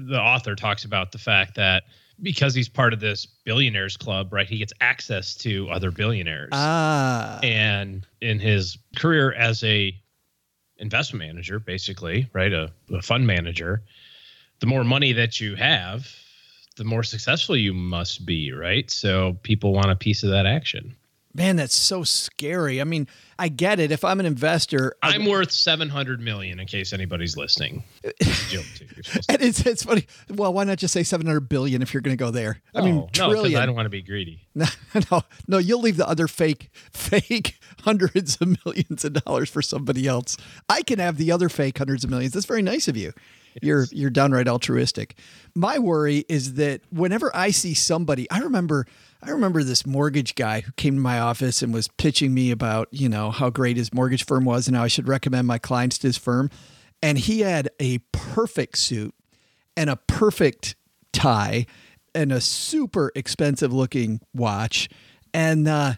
The 0.09 0.19
author 0.19 0.55
talks 0.55 0.83
about 0.85 1.11
the 1.11 1.17
fact 1.17 1.55
that 1.55 1.83
because 2.21 2.53
he's 2.53 2.67
part 2.67 2.91
of 2.93 2.99
this 2.99 3.25
billionaires 3.25 3.95
club, 3.95 4.33
right? 4.33 4.47
He 4.47 4.57
gets 4.57 4.73
access 4.81 5.35
to 5.37 5.69
other 5.69 5.89
billionaires, 5.89 6.49
Ah, 6.51 7.39
and 7.41 8.05
in 8.21 8.39
his 8.39 8.77
career 8.97 9.31
as 9.33 9.63
a 9.63 9.95
investment 10.77 11.25
manager, 11.25 11.59
basically, 11.59 12.29
right, 12.33 12.51
a, 12.53 12.71
a 12.93 13.01
fund 13.01 13.25
manager, 13.25 13.83
the 14.59 14.67
more 14.67 14.83
money 14.83 15.13
that 15.13 15.39
you 15.39 15.55
have, 15.55 16.07
the 16.77 16.83
more 16.83 17.03
successful 17.03 17.55
you 17.57 17.73
must 17.73 18.25
be, 18.25 18.51
right? 18.51 18.89
So 18.89 19.37
people 19.43 19.73
want 19.73 19.89
a 19.91 19.95
piece 19.95 20.23
of 20.23 20.29
that 20.31 20.45
action. 20.45 20.95
man, 21.35 21.55
that's 21.55 21.75
so 21.75 22.03
scary. 22.03 22.81
I 22.81 22.83
mean, 22.85 23.07
I 23.37 23.47
get 23.49 23.79
it. 23.79 23.91
If 23.91 24.03
I'm 24.03 24.19
an 24.19 24.25
investor, 24.25 24.95
I- 25.03 25.13
I'm 25.13 25.25
worth 25.25 25.51
700 25.51 26.19
million 26.19 26.59
in 26.59 26.65
case 26.67 26.91
anybody's 26.91 27.37
listening. 27.37 27.83
Joke 28.49 28.65
too. 28.75 28.85
You're 28.95 29.03
supposed 29.03 29.29
to- 29.29 29.33
and 29.35 29.41
it's 29.43 29.65
it's 29.65 29.83
funny. 29.83 30.05
Well, 30.29 30.51
why 30.53 30.63
not 30.63 30.79
just 30.79 30.93
say 30.93 31.03
700 31.03 31.41
billion 31.47 31.81
if 31.81 31.93
you're 31.93 32.01
going 32.01 32.17
to 32.17 32.21
go 32.21 32.31
there? 32.31 32.61
I 32.75 32.79
Oh, 32.79 32.83
mean, 32.85 32.95
no, 32.95 33.07
trillion. 33.31 33.61
I 33.61 33.65
don't 33.65 33.75
want 33.75 33.85
to 33.85 33.89
be 33.91 34.01
greedy. 34.01 34.41
No, 34.55 34.65
no, 35.11 35.21
no. 35.47 35.57
You'll 35.59 35.81
leave 35.81 35.95
the 35.97 36.07
other 36.09 36.27
fake, 36.27 36.69
fake 36.91 37.59
hundreds 37.83 38.37
of 38.41 38.57
millions 38.65 39.05
of 39.05 39.13
dollars 39.23 39.49
for 39.49 39.61
somebody 39.61 40.07
else. 40.07 40.35
I 40.67 40.81
can 40.81 40.99
have 40.99 41.17
the 41.17 41.31
other 41.31 41.47
fake 41.47 41.77
hundreds 41.77 42.03
of 42.03 42.09
millions. 42.09 42.33
That's 42.33 42.45
very 42.47 42.61
nice 42.63 42.87
of 42.89 42.97
you. 42.97 43.13
You're 43.61 43.85
you're 43.91 44.09
downright 44.09 44.47
altruistic. 44.47 45.15
My 45.55 45.79
worry 45.79 46.25
is 46.29 46.53
that 46.55 46.81
whenever 46.91 47.35
I 47.35 47.51
see 47.51 47.73
somebody, 47.73 48.29
I 48.29 48.39
remember, 48.39 48.85
I 49.23 49.31
remember 49.31 49.63
this 49.63 49.85
mortgage 49.85 50.35
guy 50.35 50.61
who 50.61 50.71
came 50.73 50.95
to 50.95 51.01
my 51.01 51.19
office 51.19 51.61
and 51.61 51.73
was 51.73 51.87
pitching 51.87 52.33
me 52.33 52.51
about 52.51 52.87
you 52.91 53.09
know 53.09 53.31
how 53.31 53.49
great 53.49 53.77
his 53.77 53.93
mortgage 53.93 54.25
firm 54.25 54.45
was 54.45 54.67
and 54.67 54.77
how 54.77 54.83
I 54.83 54.87
should 54.87 55.07
recommend 55.07 55.47
my 55.47 55.57
clients 55.57 55.97
to 55.99 56.07
his 56.07 56.17
firm, 56.17 56.49
and 57.01 57.17
he 57.17 57.41
had 57.41 57.69
a 57.79 57.99
perfect 58.11 58.77
suit 58.77 59.13
and 59.75 59.89
a 59.89 59.95
perfect 59.95 60.75
tie 61.11 61.65
and 62.13 62.31
a 62.31 62.41
super 62.41 63.11
expensive 63.15 63.73
looking 63.73 64.21
watch. 64.33 64.89
And 65.33 65.67
uh, 65.67 65.93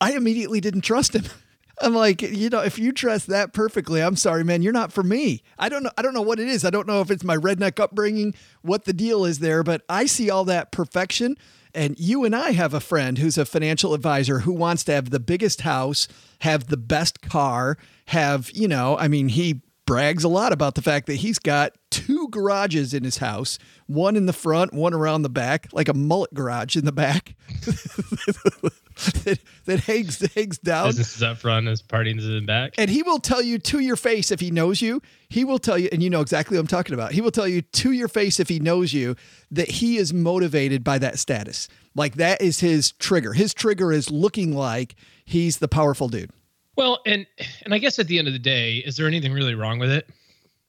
I 0.00 0.12
immediately 0.12 0.60
didn't 0.60 0.82
trust 0.82 1.14
him. 1.14 1.24
I'm 1.82 1.94
like, 1.94 2.22
you 2.22 2.48
know, 2.48 2.60
if 2.60 2.78
you 2.78 2.92
dress 2.92 3.26
that 3.26 3.52
perfectly, 3.52 4.00
I'm 4.00 4.16
sorry, 4.16 4.44
man, 4.44 4.62
you're 4.62 4.72
not 4.72 4.92
for 4.92 5.02
me. 5.02 5.42
I 5.58 5.68
don't 5.68 5.82
know. 5.82 5.90
I 5.98 6.02
don't 6.02 6.14
know 6.14 6.22
what 6.22 6.38
it 6.38 6.48
is. 6.48 6.64
I 6.64 6.70
don't 6.70 6.86
know 6.86 7.00
if 7.00 7.10
it's 7.10 7.24
my 7.24 7.36
redneck 7.36 7.80
upbringing, 7.80 8.34
what 8.62 8.84
the 8.84 8.92
deal 8.92 9.24
is 9.24 9.40
there, 9.40 9.62
but 9.62 9.82
I 9.88 10.06
see 10.06 10.30
all 10.30 10.44
that 10.44 10.70
perfection. 10.70 11.36
And 11.74 11.98
you 11.98 12.24
and 12.24 12.36
I 12.36 12.52
have 12.52 12.74
a 12.74 12.80
friend 12.80 13.18
who's 13.18 13.38
a 13.38 13.44
financial 13.44 13.94
advisor 13.94 14.40
who 14.40 14.52
wants 14.52 14.84
to 14.84 14.92
have 14.92 15.10
the 15.10 15.20
biggest 15.20 15.62
house, 15.62 16.06
have 16.40 16.68
the 16.68 16.76
best 16.76 17.22
car, 17.22 17.78
have, 18.06 18.50
you 18.52 18.68
know, 18.68 18.96
I 18.98 19.08
mean, 19.08 19.28
he 19.28 19.62
brags 19.92 20.24
a 20.24 20.28
lot 20.28 20.54
about 20.54 20.74
the 20.74 20.80
fact 20.80 21.06
that 21.06 21.16
he's 21.16 21.38
got 21.38 21.72
two 21.90 22.26
garages 22.30 22.94
in 22.94 23.04
his 23.04 23.18
house 23.18 23.58
one 23.86 24.16
in 24.16 24.24
the 24.24 24.32
front, 24.32 24.72
one 24.72 24.94
around 24.94 25.20
the 25.20 25.28
back, 25.28 25.68
like 25.70 25.86
a 25.86 25.92
mullet 25.92 26.32
garage 26.32 26.78
in 26.78 26.86
the 26.86 26.92
back 26.92 27.34
that, 27.66 29.38
that 29.66 29.80
hangs, 29.80 30.18
hangs 30.34 30.56
down. 30.56 30.86
Business 30.86 31.16
is 31.16 31.22
up 31.22 31.36
front, 31.36 31.68
as 31.68 31.82
parties 31.82 32.24
in 32.24 32.36
the 32.36 32.40
back. 32.40 32.72
And 32.78 32.88
he 32.88 33.02
will 33.02 33.18
tell 33.18 33.42
you 33.42 33.58
to 33.58 33.80
your 33.80 33.96
face 33.96 34.30
if 34.30 34.40
he 34.40 34.50
knows 34.50 34.80
you. 34.80 35.02
He 35.28 35.44
will 35.44 35.58
tell 35.58 35.76
you, 35.76 35.90
and 35.92 36.02
you 36.02 36.08
know 36.08 36.22
exactly 36.22 36.56
what 36.56 36.62
I'm 36.62 36.68
talking 36.68 36.94
about. 36.94 37.12
He 37.12 37.20
will 37.20 37.30
tell 37.30 37.46
you 37.46 37.60
to 37.60 37.92
your 37.92 38.08
face 38.08 38.40
if 38.40 38.48
he 38.48 38.60
knows 38.60 38.94
you 38.94 39.14
that 39.50 39.68
he 39.68 39.98
is 39.98 40.14
motivated 40.14 40.82
by 40.82 40.96
that 41.00 41.18
status. 41.18 41.68
Like 41.94 42.14
that 42.14 42.40
is 42.40 42.60
his 42.60 42.92
trigger. 42.92 43.34
His 43.34 43.52
trigger 43.52 43.92
is 43.92 44.10
looking 44.10 44.56
like 44.56 44.94
he's 45.26 45.58
the 45.58 45.68
powerful 45.68 46.08
dude. 46.08 46.30
Well, 46.76 47.00
and 47.06 47.26
and 47.64 47.74
I 47.74 47.78
guess 47.78 47.98
at 47.98 48.06
the 48.08 48.18
end 48.18 48.28
of 48.28 48.32
the 48.34 48.38
day, 48.38 48.76
is 48.78 48.96
there 48.96 49.06
anything 49.06 49.32
really 49.32 49.54
wrong 49.54 49.78
with 49.78 49.90
it 49.90 50.08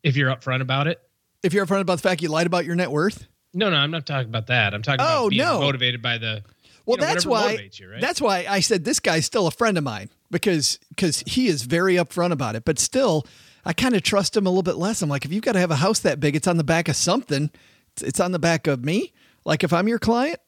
if 0.04 0.16
you're 0.18 0.30
upfront 0.34 0.62
about 0.62 0.88
it? 0.88 1.00
If 1.44 1.54
you're 1.54 1.66
upfront 1.66 1.82
about 1.82 1.96
the 1.98 2.02
fact 2.08 2.22
you 2.22 2.30
lied 2.30 2.48
about 2.48 2.66
your 2.66 2.76
net 2.76 2.92
worth, 2.92 3.28
No, 3.54 3.70
no, 3.70 3.76
I'm 3.78 3.92
not 3.92 4.06
talking 4.06 4.30
about 4.30 4.48
that. 4.48 4.74
I'm 4.74 4.82
talking 4.82 5.02
Oh, 5.02 5.24
about 5.26 5.30
being 5.30 5.42
no. 5.42 5.60
motivated 5.60 6.02
by 6.02 6.18
the. 6.18 6.44
Well, 6.86 6.98
you 6.98 7.02
know, 7.02 7.08
that's 7.08 7.26
why. 7.26 7.70
you, 7.74 7.90
right? 7.90 8.02
That's 8.02 8.20
why 8.22 8.46
I 8.50 8.60
said 8.60 8.84
this 8.84 9.00
guy's 9.00 9.26
still 9.26 9.48
a 9.48 9.52
friend 9.52 9.78
of 9.78 9.84
mine 9.86 10.10
because 10.32 10.80
because 10.90 11.24
he 11.26 11.48
is 11.48 11.64
very 11.64 11.96
upfront 11.96 12.32
about 12.34 12.56
it. 12.56 12.66
But 12.66 12.80
still, 12.80 13.26
I 13.64 13.72
kind 13.72 13.96
of 13.96 14.04
trust 14.04 14.36
him 14.36 14.46
a 14.46 14.50
little 14.50 14.64
bit 14.64 14.76
less. 14.76 15.02
I'm 15.02 15.10
like, 15.10 15.24
if 15.24 15.32
you've 15.32 15.44
got 15.44 15.54
to 15.54 15.60
have 15.60 15.72
a 15.72 15.78
house 15.78 16.00
that 16.00 16.20
big, 16.20 16.36
it's 16.36 16.48
on 16.48 16.58
the 16.58 16.64
back 16.66 16.90
of 16.90 16.98
something. 16.98 17.50
It's, 17.94 18.02
it's 18.02 18.20
on 18.20 18.34
the 18.34 18.40
back 18.40 18.68
of 18.68 18.84
me. 18.84 19.14
Like 19.46 19.64
if 19.64 19.72
I'm 19.72 19.88
your 19.88 20.00
client, 20.00 20.40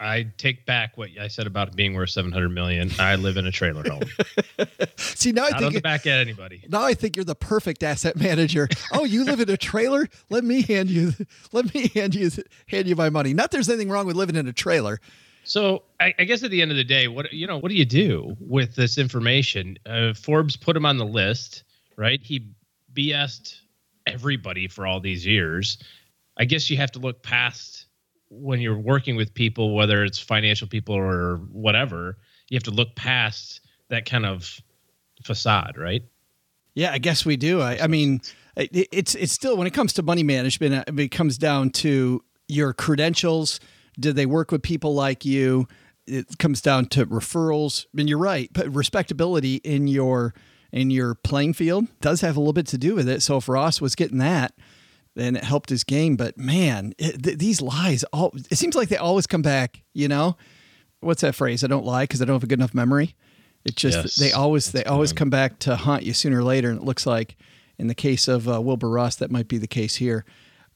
I 0.00 0.26
take 0.38 0.66
back 0.66 0.98
what 0.98 1.10
I 1.20 1.28
said 1.28 1.46
about 1.46 1.68
it 1.68 1.76
being 1.76 1.94
worth 1.94 2.10
700 2.10 2.48
million. 2.48 2.90
I 2.98 3.14
live 3.14 3.36
in 3.36 3.46
a 3.46 3.52
trailer 3.52 3.88
home. 3.88 4.02
see 4.96 5.32
now 5.32 5.46
I 5.46 5.50
Not 5.50 5.60
think 5.60 5.82
back 5.82 6.06
at 6.06 6.18
anybody. 6.18 6.62
now 6.68 6.82
I 6.82 6.94
think 6.94 7.16
you're 7.16 7.24
the 7.24 7.34
perfect 7.36 7.82
asset 7.82 8.16
manager. 8.20 8.68
Oh, 8.92 9.04
you 9.04 9.24
live 9.24 9.40
in 9.40 9.48
a 9.48 9.56
trailer? 9.56 10.08
Let 10.30 10.44
me 10.44 10.62
hand 10.62 10.90
you 10.90 11.12
let 11.52 11.72
me 11.74 11.88
hand 11.94 12.14
you 12.14 12.30
hand 12.66 12.88
you 12.88 12.96
my 12.96 13.08
money. 13.10 13.34
Not 13.34 13.50
there's 13.50 13.68
anything 13.68 13.88
wrong 13.88 14.06
with 14.06 14.16
living 14.16 14.36
in 14.36 14.48
a 14.48 14.52
trailer. 14.52 15.00
So 15.44 15.82
I, 16.00 16.14
I 16.18 16.24
guess 16.24 16.42
at 16.42 16.50
the 16.50 16.62
end 16.62 16.70
of 16.70 16.76
the 16.76 16.84
day, 16.84 17.06
what 17.06 17.32
you 17.32 17.46
know, 17.46 17.58
what 17.58 17.68
do 17.68 17.74
you 17.76 17.84
do 17.84 18.36
with 18.40 18.74
this 18.74 18.98
information? 18.98 19.78
Uh, 19.86 20.12
Forbes 20.14 20.56
put 20.56 20.76
him 20.76 20.86
on 20.86 20.96
the 20.98 21.06
list, 21.06 21.62
right? 21.96 22.20
He 22.22 22.48
BS'd 22.94 23.56
everybody 24.06 24.68
for 24.68 24.86
all 24.86 25.00
these 25.00 25.24
years. 25.24 25.78
I 26.36 26.46
guess 26.46 26.68
you 26.68 26.76
have 26.78 26.90
to 26.92 26.98
look 26.98 27.22
past 27.22 27.83
when 28.40 28.60
you're 28.60 28.78
working 28.78 29.16
with 29.16 29.32
people, 29.34 29.74
whether 29.74 30.04
it's 30.04 30.18
financial 30.18 30.68
people 30.68 30.94
or 30.94 31.36
whatever. 31.52 32.18
You 32.48 32.56
have 32.56 32.64
to 32.64 32.70
look 32.70 32.94
past 32.96 33.60
that 33.88 34.04
kind 34.04 34.26
of 34.26 34.60
facade, 35.22 35.76
right? 35.78 36.02
Yeah, 36.74 36.92
I 36.92 36.98
guess 36.98 37.24
we 37.24 37.36
do. 37.36 37.60
I, 37.60 37.84
I 37.84 37.86
mean, 37.86 38.20
it, 38.56 38.88
it's 38.92 39.14
it's 39.14 39.32
still 39.32 39.56
when 39.56 39.66
it 39.66 39.72
comes 39.72 39.92
to 39.94 40.02
money 40.02 40.22
management, 40.22 40.74
uh, 40.74 40.92
it 41.00 41.10
comes 41.10 41.38
down 41.38 41.70
to 41.70 42.22
your 42.48 42.72
credentials. 42.72 43.60
Did 43.98 44.16
they 44.16 44.26
work 44.26 44.50
with 44.50 44.62
people 44.62 44.94
like 44.94 45.24
you? 45.24 45.68
It 46.06 46.38
comes 46.38 46.60
down 46.60 46.86
to 46.86 47.06
referrals. 47.06 47.86
And 47.96 48.08
you're 48.08 48.18
right, 48.18 48.50
but 48.52 48.72
respectability 48.74 49.56
in 49.56 49.86
your 49.86 50.34
in 50.72 50.90
your 50.90 51.14
playing 51.14 51.54
field 51.54 51.86
does 52.00 52.20
have 52.20 52.36
a 52.36 52.40
little 52.40 52.52
bit 52.52 52.66
to 52.66 52.78
do 52.78 52.96
with 52.96 53.08
it. 53.08 53.22
So 53.22 53.36
if 53.36 53.48
Ross 53.48 53.80
was 53.80 53.94
getting 53.94 54.18
that, 54.18 54.54
then 55.14 55.36
it 55.36 55.44
helped 55.44 55.70
his 55.70 55.84
game. 55.84 56.16
But 56.16 56.36
man, 56.38 56.94
it, 56.98 57.22
th- 57.22 57.38
these 57.38 57.60
lies 57.60 58.04
all 58.12 58.32
it 58.50 58.56
seems 58.56 58.74
like 58.74 58.88
they 58.88 58.96
always 58.96 59.26
come 59.26 59.42
back. 59.42 59.82
You 59.92 60.08
know, 60.08 60.36
what's 61.00 61.22
that 61.22 61.34
phrase? 61.34 61.64
I 61.64 61.68
don't 61.68 61.84
lie 61.84 62.04
because 62.04 62.20
I 62.20 62.24
don't 62.24 62.34
have 62.34 62.44
a 62.44 62.48
good 62.48 62.58
enough 62.58 62.74
memory. 62.74 63.14
It 63.64 63.76
just 63.76 63.96
Yes, 63.96 64.16
they 64.16 64.32
always 64.32 64.72
they 64.72 64.84
always 64.84 65.12
come 65.12 65.30
back 65.30 65.58
to 65.60 65.76
haunt 65.76 66.02
you 66.02 66.12
sooner 66.12 66.40
or 66.40 66.44
later, 66.44 66.70
and 66.70 66.78
it 66.78 66.84
looks 66.84 67.06
like 67.06 67.36
in 67.78 67.86
the 67.86 67.94
case 67.94 68.28
of 68.28 68.48
uh, 68.48 68.60
Wilbur 68.60 68.90
Ross 68.90 69.16
that 69.16 69.30
might 69.30 69.48
be 69.48 69.58
the 69.58 69.66
case 69.66 69.96
here. 69.96 70.24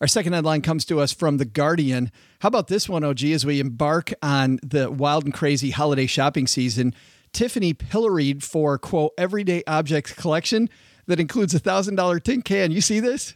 Our 0.01 0.07
second 0.07 0.33
headline 0.33 0.63
comes 0.63 0.85
to 0.87 1.01
us 1.01 1.13
from 1.13 1.39
the 1.39 1.45
Guardian. 1.45 2.13
How 2.41 2.47
about 2.47 2.69
this 2.69 2.89
one, 2.89 3.03
OG? 3.03 3.25
As 3.25 3.45
we 3.45 3.59
embark 3.59 4.13
on 4.23 4.61
the 4.63 4.91
wild 4.91 5.25
and 5.25 5.35
crazy 5.35 5.71
holiday 5.71 6.07
shopping 6.07 6.47
season, 6.47 6.95
Tiffany 7.33 7.75
pilloried 7.75 8.45
for 8.45 8.79
quote 8.79 9.13
everyday 9.19 9.65
objects 9.67 10.13
collection 10.13 10.71
that 11.07 11.19
includes 11.19 11.53
a 11.53 11.59
thousand 11.59 11.97
dollar 11.97 12.21
tin 12.21 12.43
can. 12.43 12.71
You 12.71 12.81
see 12.81 13.01
this? 13.01 13.35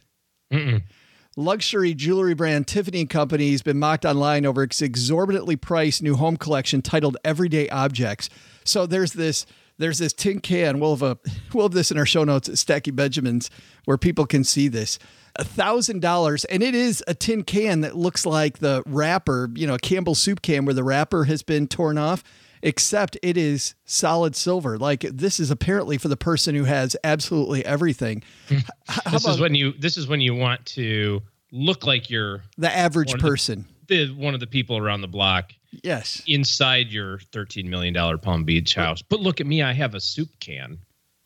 Luxury 1.35 1.95
jewelry 1.95 2.35
brand 2.35 2.67
Tiffany 2.67 3.05
& 3.05 3.07
Company 3.07 3.51
has 3.51 3.63
been 3.63 3.79
mocked 3.79 4.05
online 4.05 4.45
over 4.45 4.61
its 4.63 4.81
exorbitantly 4.81 5.55
priced 5.55 6.03
new 6.03 6.15
home 6.15 6.37
collection 6.37 6.81
titled 6.81 7.17
Everyday 7.25 7.67
Objects. 7.69 8.29
So 8.63 8.85
there's 8.85 9.13
this 9.13 9.45
there's 9.79 9.97
this 9.97 10.13
tin 10.13 10.39
can. 10.39 10.79
We'll 10.79 10.95
have 10.95 11.01
a 11.01 11.17
we'll 11.53 11.65
have 11.65 11.73
this 11.73 11.89
in 11.91 11.97
our 11.97 12.05
show 12.05 12.23
notes 12.23 12.49
at 12.49 12.57
Stacking 12.57 12.95
Benjamins 12.95 13.49
where 13.85 13.97
people 13.97 14.25
can 14.25 14.43
see 14.43 14.67
this. 14.67 14.99
A 15.35 15.43
thousand 15.43 16.01
dollars, 16.01 16.45
and 16.45 16.61
it 16.61 16.75
is 16.75 17.03
a 17.07 17.15
tin 17.15 17.43
can 17.43 17.81
that 17.81 17.97
looks 17.97 18.23
like 18.23 18.59
the 18.59 18.83
wrapper, 18.85 19.49
you 19.55 19.65
know, 19.65 19.73
a 19.73 19.79
Campbell 19.79 20.13
soup 20.13 20.43
can 20.43 20.65
where 20.65 20.75
the 20.75 20.83
wrapper 20.83 21.23
has 21.23 21.41
been 21.41 21.67
torn 21.67 21.97
off, 21.97 22.23
except 22.63 23.15
it 23.21 23.37
is 23.37 23.75
solid 23.85 24.35
silver. 24.35 24.79
Like 24.79 25.01
this 25.01 25.39
is 25.39 25.51
apparently 25.51 25.99
for 25.99 26.07
the 26.07 26.17
person 26.17 26.55
who 26.55 26.63
has 26.63 26.95
absolutely 27.03 27.63
everything. 27.65 28.23
Hmm. 28.49 28.57
How 28.87 29.11
This 29.11 29.23
about 29.23 29.35
is 29.35 29.39
when 29.39 29.53
you 29.53 29.73
this 29.73 29.97
is 29.97 30.07
when 30.07 30.21
you 30.21 30.33
want 30.33 30.65
to 30.67 31.21
look 31.51 31.85
like 31.85 32.09
you're 32.09 32.41
the 32.57 32.75
average 32.75 33.13
of 33.13 33.19
the- 33.19 33.27
person? 33.27 33.65
the 33.87 34.07
one 34.15 34.33
of 34.33 34.39
the 34.39 34.47
people 34.47 34.77
around 34.77 35.01
the 35.01 35.07
block 35.09 35.51
Yes. 35.83 36.21
inside 36.25 36.87
your 36.91 37.19
13 37.33 37.69
million 37.69 37.93
dollar 37.93 38.17
Palm 38.17 38.43
Beach 38.45 38.73
house. 38.75 39.01
But 39.01 39.19
look 39.19 39.41
at 39.41 39.45
me, 39.47 39.61
I 39.61 39.73
have 39.73 39.93
a 39.93 39.99
soup 39.99 40.29
can. 40.39 40.77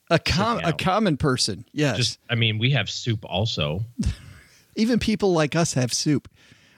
A 0.09 0.17
com- 0.17 0.61
a 0.63 0.71
common 0.73 1.17
person, 1.17 1.65
yes. 1.73 1.97
Just 1.97 2.19
I 2.29 2.35
mean, 2.35 2.57
we 2.57 2.71
have 2.71 2.89
soup 2.89 3.23
also. 3.25 3.85
Even 4.75 4.99
people 4.99 5.33
like 5.33 5.55
us 5.55 5.73
have 5.73 5.93
soup. 5.93 6.27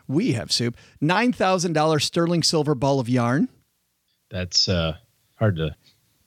We 0.08 0.34
have 0.34 0.52
soup. 0.52 0.76
Nine 1.00 1.32
thousand 1.32 1.74
dollars 1.74 2.04
sterling 2.06 2.44
silver 2.44 2.74
ball 2.76 3.00
of 3.00 3.08
yarn. 3.08 3.48
That's 4.30 4.68
uh 4.70 4.98
hard 5.36 5.56
to 5.58 5.76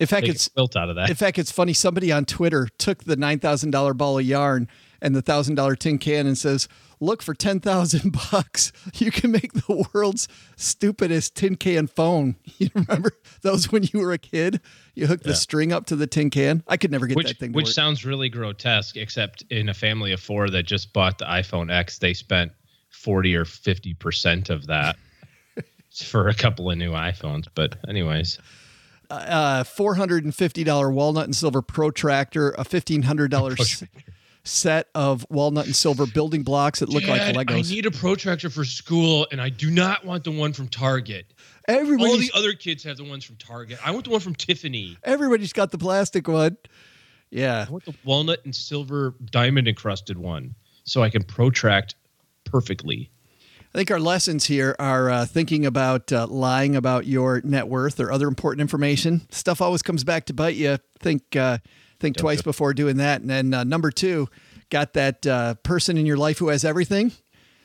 In 0.00 0.06
fact, 0.06 0.26
it's 0.26 0.48
built 0.48 0.76
out 0.76 0.88
of 0.88 0.96
that. 0.96 1.10
in 1.10 1.16
fact 1.16 1.38
it's 1.38 1.52
funny. 1.52 1.72
Somebody 1.72 2.10
on 2.12 2.24
Twitter 2.24 2.68
took 2.78 3.04
the 3.04 3.16
nine 3.16 3.38
thousand 3.38 3.70
dollar 3.70 3.94
ball 3.94 4.18
of 4.18 4.24
yarn 4.24 4.68
and 5.00 5.14
the 5.16 5.22
thousand 5.22 5.56
dollar 5.56 5.74
tin 5.76 5.98
can 5.98 6.26
and 6.26 6.38
says, 6.38 6.68
"Look 7.00 7.22
for 7.22 7.34
ten 7.34 7.58
thousand 7.60 8.16
bucks. 8.32 8.72
You 8.94 9.10
can 9.10 9.30
make 9.32 9.52
the 9.52 9.84
world's 9.92 10.28
stupidest 10.56 11.34
tin 11.34 11.56
can 11.56 11.86
phone." 11.86 12.36
You 12.58 12.68
remember 12.74 13.10
those 13.42 13.72
when 13.72 13.82
you 13.92 13.98
were 14.00 14.12
a 14.12 14.18
kid? 14.18 14.60
You 14.94 15.08
hooked 15.08 15.24
the 15.24 15.34
string 15.34 15.72
up 15.72 15.86
to 15.86 15.96
the 15.96 16.06
tin 16.06 16.30
can. 16.30 16.62
I 16.68 16.76
could 16.76 16.92
never 16.92 17.06
get 17.08 17.16
which 17.16 17.26
that 17.28 17.38
thing 17.38 17.52
to 17.52 17.56
which 17.56 17.66
work. 17.66 17.74
sounds 17.74 18.04
really 18.04 18.28
grotesque, 18.28 18.96
except 18.96 19.42
in 19.50 19.68
a 19.68 19.74
family 19.74 20.12
of 20.12 20.20
four 20.20 20.48
that 20.50 20.62
just 20.64 20.92
bought 20.92 21.18
the 21.18 21.24
iPhone 21.24 21.72
X, 21.72 21.98
they 21.98 22.14
spent 22.14 22.52
40 22.90 23.34
or 23.34 23.44
50 23.44 23.94
percent 23.94 24.48
of 24.50 24.66
that 24.68 24.96
for 26.00 26.28
a 26.28 26.34
couple 26.34 26.70
of 26.70 26.78
new 26.78 26.92
iPhones. 26.92 27.46
But 27.54 27.76
anyways, 27.88 28.38
uh, 29.10 29.64
four 29.64 29.94
hundred 29.94 30.24
and 30.24 30.34
fifty 30.34 30.64
dollar 30.64 30.90
walnut 30.90 31.24
and 31.24 31.36
silver 31.36 31.62
protractor, 31.62 32.50
a 32.52 32.64
fifteen 32.64 33.02
hundred 33.02 33.30
dollar 33.30 33.56
set 34.44 34.88
of 34.94 35.24
walnut 35.30 35.66
and 35.66 35.76
silver 35.76 36.06
building 36.06 36.42
blocks 36.42 36.80
that 36.80 36.88
look 36.88 37.06
like 37.06 37.20
Legos. 37.20 37.70
I 37.70 37.74
need 37.74 37.86
a 37.86 37.90
protractor 37.90 38.50
for 38.50 38.64
school, 38.64 39.26
and 39.30 39.40
I 39.40 39.50
do 39.50 39.70
not 39.70 40.04
want 40.04 40.24
the 40.24 40.32
one 40.32 40.52
from 40.52 40.68
Target. 40.68 41.26
All 41.68 41.84
the 41.84 42.30
other 42.34 42.54
kids 42.54 42.82
have 42.84 42.96
the 42.96 43.04
ones 43.04 43.24
from 43.24 43.36
Target. 43.36 43.78
I 43.84 43.92
want 43.92 44.04
the 44.04 44.10
one 44.10 44.20
from 44.20 44.34
Tiffany. 44.34 44.96
everybody's 45.04 45.52
got 45.52 45.70
the 45.70 45.78
plastic 45.78 46.26
one. 46.26 46.56
Yeah, 47.30 47.64
I 47.66 47.70
want 47.70 47.84
the 47.84 47.94
walnut 48.04 48.44
and 48.44 48.54
silver 48.54 49.14
diamond 49.30 49.68
encrusted 49.68 50.18
one, 50.18 50.54
so 50.84 51.02
I 51.02 51.08
can 51.08 51.22
protract 51.22 51.94
perfectly. 52.44 53.10
I 53.74 53.78
think 53.78 53.90
our 53.90 54.00
lessons 54.00 54.44
here 54.44 54.76
are 54.78 55.08
uh, 55.08 55.24
thinking 55.24 55.64
about 55.64 56.12
uh, 56.12 56.26
lying 56.26 56.76
about 56.76 57.06
your 57.06 57.40
net 57.42 57.68
worth 57.68 58.00
or 58.00 58.12
other 58.12 58.28
important 58.28 58.60
information. 58.60 59.22
Stuff 59.30 59.62
always 59.62 59.80
comes 59.80 60.04
back 60.04 60.26
to 60.26 60.34
bite 60.34 60.56
you. 60.56 60.76
Think 61.00 61.34
uh, 61.36 61.56
think 61.98 62.18
twice 62.18 62.42
before 62.42 62.74
doing 62.74 62.98
that. 62.98 63.22
And 63.22 63.30
then 63.30 63.54
uh, 63.54 63.64
number 63.64 63.90
two, 63.90 64.28
got 64.68 64.92
that 64.92 65.26
uh, 65.26 65.54
person 65.62 65.96
in 65.96 66.04
your 66.04 66.18
life 66.18 66.36
who 66.36 66.48
has 66.48 66.66
everything. 66.66 67.12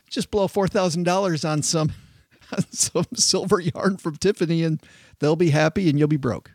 Just 0.10 0.32
blow 0.32 0.48
four 0.48 0.70
thousand 0.70 1.04
dollars 1.04 1.44
on 1.44 1.62
some 1.62 1.92
on 2.54 2.64
some 2.72 3.08
silver 3.14 3.60
yarn 3.60 3.98
from 3.98 4.16
Tiffany, 4.16 4.64
and 4.64 4.82
they'll 5.20 5.36
be 5.36 5.50
happy, 5.50 5.90
and 5.90 6.00
you'll 6.00 6.08
be 6.08 6.16
broke. 6.16 6.52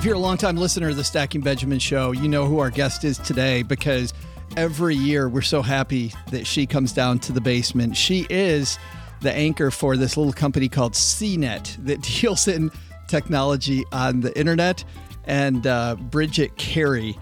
If 0.00 0.06
you're 0.06 0.14
a 0.14 0.18
longtime 0.18 0.56
listener 0.56 0.88
to 0.88 0.94
the 0.94 1.04
Stacking 1.04 1.42
Benjamin 1.42 1.78
show, 1.78 2.12
you 2.12 2.26
know 2.26 2.46
who 2.46 2.58
our 2.58 2.70
guest 2.70 3.04
is 3.04 3.18
today 3.18 3.62
because 3.62 4.14
every 4.56 4.96
year 4.96 5.28
we're 5.28 5.42
so 5.42 5.60
happy 5.60 6.14
that 6.30 6.46
she 6.46 6.64
comes 6.64 6.94
down 6.94 7.18
to 7.18 7.32
the 7.32 7.40
basement. 7.42 7.98
She 7.98 8.26
is 8.30 8.78
the 9.20 9.30
anchor 9.30 9.70
for 9.70 9.98
this 9.98 10.16
little 10.16 10.32
company 10.32 10.70
called 10.70 10.94
CNET 10.94 11.84
that 11.84 12.00
deals 12.20 12.48
in 12.48 12.70
technology 13.08 13.84
on 13.92 14.20
the 14.20 14.34
internet. 14.38 14.86
And 15.26 15.66
uh, 15.66 15.96
Bridget 15.96 16.56
Carey 16.56 17.18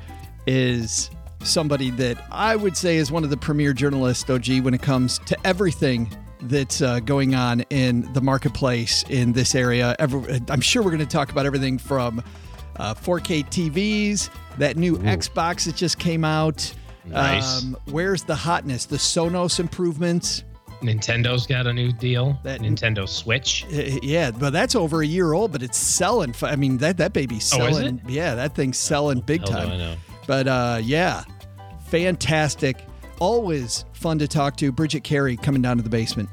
is 0.46 1.10
somebody 1.42 1.90
that 1.90 2.24
I 2.30 2.54
would 2.54 2.76
say 2.76 2.98
is 2.98 3.10
one 3.10 3.24
of 3.24 3.30
the 3.30 3.36
premier 3.36 3.72
journalists, 3.72 4.30
OG, 4.30 4.60
when 4.60 4.72
it 4.72 4.82
comes 4.82 5.18
to 5.26 5.36
everything 5.44 6.16
that's 6.42 6.80
uh, 6.80 7.00
going 7.00 7.34
on 7.34 7.62
in 7.70 8.08
the 8.12 8.20
marketplace 8.20 9.02
in 9.08 9.32
this 9.32 9.56
area. 9.56 9.96
Every, 9.98 10.40
I'm 10.48 10.60
sure 10.60 10.80
we're 10.80 10.92
going 10.92 11.00
to 11.00 11.06
talk 11.06 11.32
about 11.32 11.44
everything 11.44 11.76
from 11.76 12.22
uh, 12.78 12.94
4K 12.94 13.44
TVs, 13.46 14.30
that 14.58 14.76
new 14.76 14.96
Xbox 14.98 15.64
that 15.66 15.76
just 15.76 15.98
came 15.98 16.24
out. 16.24 16.72
Nice. 17.04 17.62
Um, 17.62 17.76
where's 17.86 18.22
the 18.24 18.34
hotness? 18.34 18.86
The 18.86 18.96
Sonos 18.98 19.58
improvements. 19.60 20.44
Nintendo's 20.82 21.46
got 21.46 21.66
a 21.66 21.72
new 21.72 21.90
deal. 21.90 22.38
That- 22.44 22.60
Nintendo 22.60 23.08
Switch. 23.08 23.64
Uh, 23.72 23.98
Yeah, 24.02 24.30
but 24.30 24.50
that's 24.52 24.74
over 24.76 25.02
a 25.02 25.06
year 25.06 25.32
old, 25.32 25.50
but 25.52 25.62
it's 25.62 25.78
selling. 25.78 26.34
I 26.42 26.54
mean, 26.56 26.78
that 26.78 26.98
that 26.98 27.12
baby's 27.12 27.52
Oh, 27.54 27.66
is 27.66 27.76
selling. 27.76 28.00
Yeah, 28.06 28.34
that 28.36 28.54
thing's 28.54 28.78
selling 28.78 29.20
big 29.20 29.40
Hell 29.40 29.50
time. 29.58 29.70
I 29.70 29.76
know. 29.76 29.94
But 30.28 30.46
uh, 30.46 30.80
yeah, 30.82 31.24
fantastic. 31.88 32.84
Always 33.18 33.84
fun 33.92 34.18
to 34.20 34.28
talk 34.28 34.56
to. 34.58 34.70
Bridget 34.70 35.02
Carey 35.02 35.36
coming 35.36 35.62
down 35.62 35.78
to 35.78 35.82
the 35.82 35.88
basement. 35.88 36.28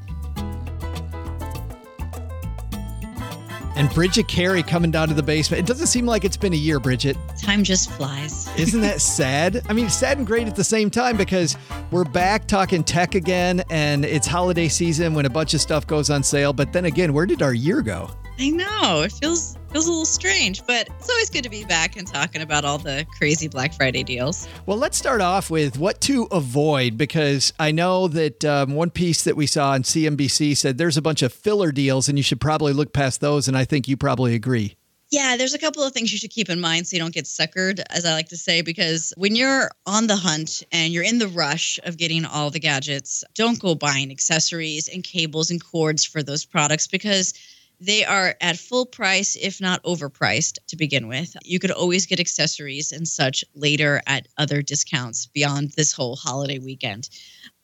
And 3.75 3.89
Bridget 3.89 4.27
Carey 4.27 4.63
coming 4.63 4.91
down 4.91 5.09
to 5.09 5.13
the 5.13 5.23
basement. 5.23 5.59
It 5.59 5.65
doesn't 5.65 5.87
seem 5.87 6.05
like 6.05 6.23
it's 6.23 6.37
been 6.37 6.53
a 6.53 6.57
year, 6.57 6.79
Bridget. 6.79 7.17
Time 7.41 7.63
just 7.63 7.91
flies. 7.91 8.49
Isn't 8.57 8.81
that 8.81 9.01
sad? 9.01 9.61
I 9.67 9.73
mean, 9.73 9.89
sad 9.89 10.17
and 10.17 10.25
great 10.25 10.47
at 10.47 10.55
the 10.55 10.63
same 10.63 10.89
time 10.89 11.17
because 11.17 11.57
we're 11.91 12.05
back 12.05 12.47
talking 12.47 12.83
tech 12.83 13.15
again 13.15 13.63
and 13.69 14.05
it's 14.05 14.27
holiday 14.27 14.67
season 14.67 15.13
when 15.13 15.25
a 15.25 15.29
bunch 15.29 15.53
of 15.53 15.61
stuff 15.61 15.85
goes 15.85 16.09
on 16.09 16.23
sale. 16.23 16.53
But 16.53 16.73
then 16.73 16.85
again, 16.85 17.13
where 17.13 17.25
did 17.25 17.41
our 17.41 17.53
year 17.53 17.81
go? 17.81 18.09
I 18.39 18.49
know. 18.49 19.01
It 19.03 19.11
feels 19.13 19.57
feels 19.75 19.87
a 19.87 19.89
little 19.89 20.05
strange, 20.05 20.65
but 20.65 20.87
it's 20.87 21.09
always 21.09 21.29
good 21.29 21.43
to 21.43 21.49
be 21.49 21.65
back 21.65 21.97
and 21.97 22.07
talking 22.07 22.41
about 22.41 22.63
all 22.63 22.77
the 22.77 23.05
crazy 23.17 23.49
Black 23.49 23.73
Friday 23.73 24.03
deals. 24.03 24.47
Well, 24.65 24.77
let's 24.77 24.97
start 24.97 25.19
off 25.19 25.49
with 25.49 25.77
what 25.77 25.99
to 26.01 26.29
avoid 26.31 26.97
because 26.97 27.51
I 27.59 27.71
know 27.71 28.07
that 28.07 28.45
um, 28.45 28.75
one 28.75 28.89
piece 28.89 29.25
that 29.25 29.35
we 29.35 29.47
saw 29.47 29.71
on 29.71 29.83
CNBC 29.83 30.55
said 30.55 30.77
there's 30.77 30.95
a 30.95 31.01
bunch 31.01 31.21
of 31.21 31.33
filler 31.33 31.73
deals 31.73 32.07
and 32.07 32.17
you 32.17 32.23
should 32.23 32.39
probably 32.39 32.71
look 32.71 32.93
past 32.93 33.19
those. 33.19 33.49
And 33.49 33.57
I 33.57 33.65
think 33.65 33.89
you 33.89 33.97
probably 33.97 34.33
agree. 34.33 34.77
Yeah, 35.11 35.35
there's 35.35 35.53
a 35.53 35.59
couple 35.59 35.83
of 35.83 35.91
things 35.91 36.09
you 36.13 36.19
should 36.19 36.31
keep 36.31 36.49
in 36.49 36.61
mind 36.61 36.87
so 36.87 36.95
you 36.95 37.01
don't 37.01 37.13
get 37.13 37.25
suckered, 37.25 37.83
as 37.89 38.05
I 38.05 38.13
like 38.13 38.29
to 38.29 38.37
say, 38.37 38.61
because 38.61 39.13
when 39.17 39.35
you're 39.35 39.69
on 39.85 40.07
the 40.07 40.15
hunt 40.15 40.63
and 40.71 40.93
you're 40.93 41.03
in 41.03 41.19
the 41.19 41.27
rush 41.27 41.81
of 41.83 41.97
getting 41.97 42.23
all 42.23 42.49
the 42.49 42.61
gadgets, 42.61 43.25
don't 43.33 43.59
go 43.59 43.75
buying 43.75 44.09
accessories 44.09 44.87
and 44.87 45.03
cables 45.03 45.51
and 45.51 45.61
cords 45.61 46.05
for 46.05 46.23
those 46.23 46.45
products 46.45 46.87
because 46.87 47.33
they 47.79 48.05
are 48.05 48.35
at 48.41 48.57
full 48.57 48.85
price, 48.85 49.35
if 49.35 49.59
not 49.59 49.83
overpriced 49.83 50.57
to 50.67 50.75
begin 50.75 51.07
with. 51.07 51.35
You 51.43 51.59
could 51.59 51.71
always 51.71 52.05
get 52.05 52.19
accessories 52.19 52.91
and 52.91 53.07
such 53.07 53.43
later 53.53 54.01
at 54.07 54.27
other 54.37 54.61
discounts 54.61 55.27
beyond 55.27 55.71
this 55.71 55.91
whole 55.91 56.15
holiday 56.15 56.59
weekend. 56.59 57.09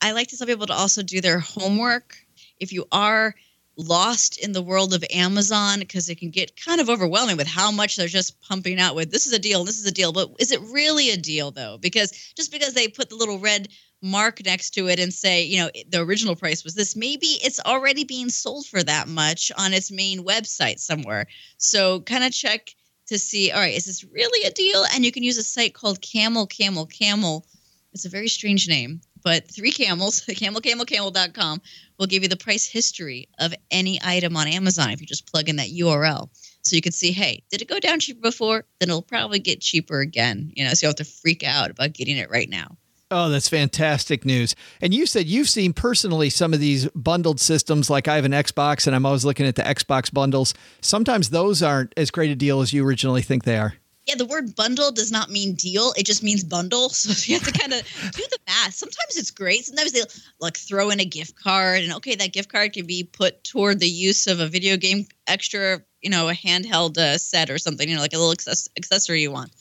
I 0.01 0.11
like 0.11 0.27
to 0.29 0.37
tell 0.37 0.47
people 0.47 0.67
to 0.67 0.73
also 0.73 1.03
do 1.03 1.21
their 1.21 1.39
homework. 1.39 2.15
If 2.59 2.71
you 2.71 2.85
are 2.91 3.35
lost 3.77 4.37
in 4.37 4.51
the 4.51 4.61
world 4.61 4.93
of 4.93 5.03
Amazon, 5.11 5.79
because 5.79 6.09
it 6.09 6.19
can 6.19 6.29
get 6.29 6.59
kind 6.61 6.81
of 6.81 6.89
overwhelming 6.89 7.37
with 7.37 7.47
how 7.47 7.71
much 7.71 7.95
they're 7.95 8.07
just 8.07 8.39
pumping 8.41 8.79
out 8.79 8.95
with 8.95 9.11
this 9.11 9.27
is 9.27 9.33
a 9.33 9.39
deal, 9.39 9.63
this 9.63 9.79
is 9.79 9.85
a 9.85 9.91
deal. 9.91 10.11
But 10.11 10.31
is 10.39 10.51
it 10.51 10.61
really 10.61 11.09
a 11.11 11.17
deal 11.17 11.51
though? 11.51 11.77
Because 11.77 12.11
just 12.35 12.51
because 12.51 12.73
they 12.73 12.87
put 12.87 13.09
the 13.09 13.15
little 13.15 13.39
red 13.39 13.69
mark 14.01 14.43
next 14.43 14.71
to 14.71 14.87
it 14.87 14.99
and 14.99 15.13
say, 15.13 15.43
you 15.43 15.59
know, 15.59 15.69
the 15.89 16.01
original 16.01 16.35
price 16.35 16.63
was 16.63 16.75
this, 16.75 16.95
maybe 16.95 17.27
it's 17.43 17.59
already 17.59 18.03
being 18.03 18.29
sold 18.29 18.65
for 18.65 18.81
that 18.83 19.07
much 19.07 19.51
on 19.57 19.73
its 19.73 19.91
main 19.91 20.25
website 20.25 20.79
somewhere. 20.79 21.27
So 21.57 22.01
kind 22.01 22.23
of 22.23 22.31
check 22.31 22.73
to 23.07 23.19
see, 23.19 23.51
all 23.51 23.59
right, 23.59 23.75
is 23.75 23.85
this 23.85 24.03
really 24.03 24.47
a 24.47 24.51
deal? 24.51 24.85
And 24.93 25.05
you 25.05 25.11
can 25.11 25.23
use 25.23 25.37
a 25.37 25.43
site 25.43 25.73
called 25.73 26.01
Camel 26.01 26.47
Camel 26.47 26.85
Camel. 26.85 27.45
It's 27.93 28.05
a 28.05 28.09
very 28.09 28.29
strange 28.29 28.67
name, 28.67 29.01
but 29.23 29.51
three 29.51 29.71
camels, 29.71 30.21
camelcamelcamel.com 30.29 31.61
will 31.99 32.07
give 32.07 32.23
you 32.23 32.29
the 32.29 32.37
price 32.37 32.65
history 32.65 33.27
of 33.37 33.53
any 33.69 33.99
item 34.03 34.35
on 34.37 34.47
Amazon 34.47 34.91
if 34.91 35.01
you 35.01 35.07
just 35.07 35.29
plug 35.29 35.49
in 35.49 35.57
that 35.57 35.69
URL. 35.69 36.29
So 36.63 36.75
you 36.75 36.81
can 36.81 36.91
see, 36.91 37.11
hey, 37.11 37.43
did 37.51 37.61
it 37.61 37.67
go 37.67 37.79
down 37.79 37.99
cheaper 37.99 38.21
before? 38.21 38.65
Then 38.79 38.89
it'll 38.89 39.01
probably 39.01 39.39
get 39.39 39.61
cheaper 39.61 39.99
again. 39.99 40.51
You 40.55 40.63
know, 40.63 40.73
so 40.73 40.87
you 40.87 40.93
don't 40.93 40.99
have 40.99 41.07
to 41.07 41.13
freak 41.13 41.43
out 41.43 41.69
about 41.69 41.93
getting 41.93 42.17
it 42.17 42.29
right 42.29 42.49
now. 42.49 42.77
Oh, 43.13 43.27
that's 43.27 43.49
fantastic 43.49 44.23
news. 44.23 44.55
And 44.79 44.93
you 44.93 45.05
said 45.05 45.27
you've 45.27 45.49
seen 45.49 45.73
personally 45.73 46.29
some 46.29 46.53
of 46.53 46.61
these 46.61 46.87
bundled 46.95 47.41
systems, 47.41 47.89
like 47.89 48.07
I 48.07 48.15
have 48.15 48.23
an 48.23 48.31
Xbox 48.31 48.87
and 48.87 48.95
I'm 48.95 49.05
always 49.05 49.25
looking 49.25 49.45
at 49.45 49.55
the 49.55 49.63
Xbox 49.63 50.11
bundles. 50.11 50.53
Sometimes 50.79 51.29
those 51.29 51.61
aren't 51.61 51.93
as 51.97 52.09
great 52.09 52.31
a 52.31 52.35
deal 52.35 52.61
as 52.61 52.71
you 52.71 52.87
originally 52.87 53.21
think 53.21 53.43
they 53.43 53.57
are. 53.57 53.73
Yeah, 54.07 54.15
the 54.15 54.25
word 54.25 54.55
bundle 54.55 54.93
does 54.93 55.11
not 55.11 55.29
mean 55.29 55.55
deal. 55.55 55.93
It 55.97 56.05
just 56.05 56.23
means 56.23 56.45
bundle. 56.45 56.89
So 57.01 57.29
you 57.29 57.37
have 57.37 57.51
to 57.51 57.59
kind 57.59 57.73
of 57.73 57.81
do 58.13 58.23
the 58.31 58.37
math. 58.47 58.75
Sometimes 58.75 59.17
it's 59.17 59.29
great. 59.29 59.65
Sometimes 59.65 59.91
they 59.91 60.03
like 60.39 60.55
throw 60.55 60.89
in 60.89 61.01
a 61.01 61.05
gift 61.05 61.35
card 61.37 61.81
and 61.81 61.91
okay, 61.95 62.15
that 62.15 62.31
gift 62.31 62.49
card 62.49 62.71
can 62.71 62.85
be 62.85 63.03
put 63.03 63.43
toward 63.43 63.81
the 63.81 63.89
use 63.89 64.25
of 64.27 64.39
a 64.39 64.47
video 64.47 64.77
game 64.77 65.05
extra, 65.27 65.81
you 66.01 66.09
know, 66.09 66.29
a 66.29 66.33
handheld 66.33 66.97
uh, 66.97 67.17
set 67.17 67.49
or 67.49 67.57
something, 67.57 67.89
you 67.89 67.95
know, 67.95 68.01
like 68.01 68.13
a 68.13 68.17
little 68.17 68.31
access- 68.31 68.69
accessory 68.77 69.21
you 69.21 69.31
want. 69.31 69.51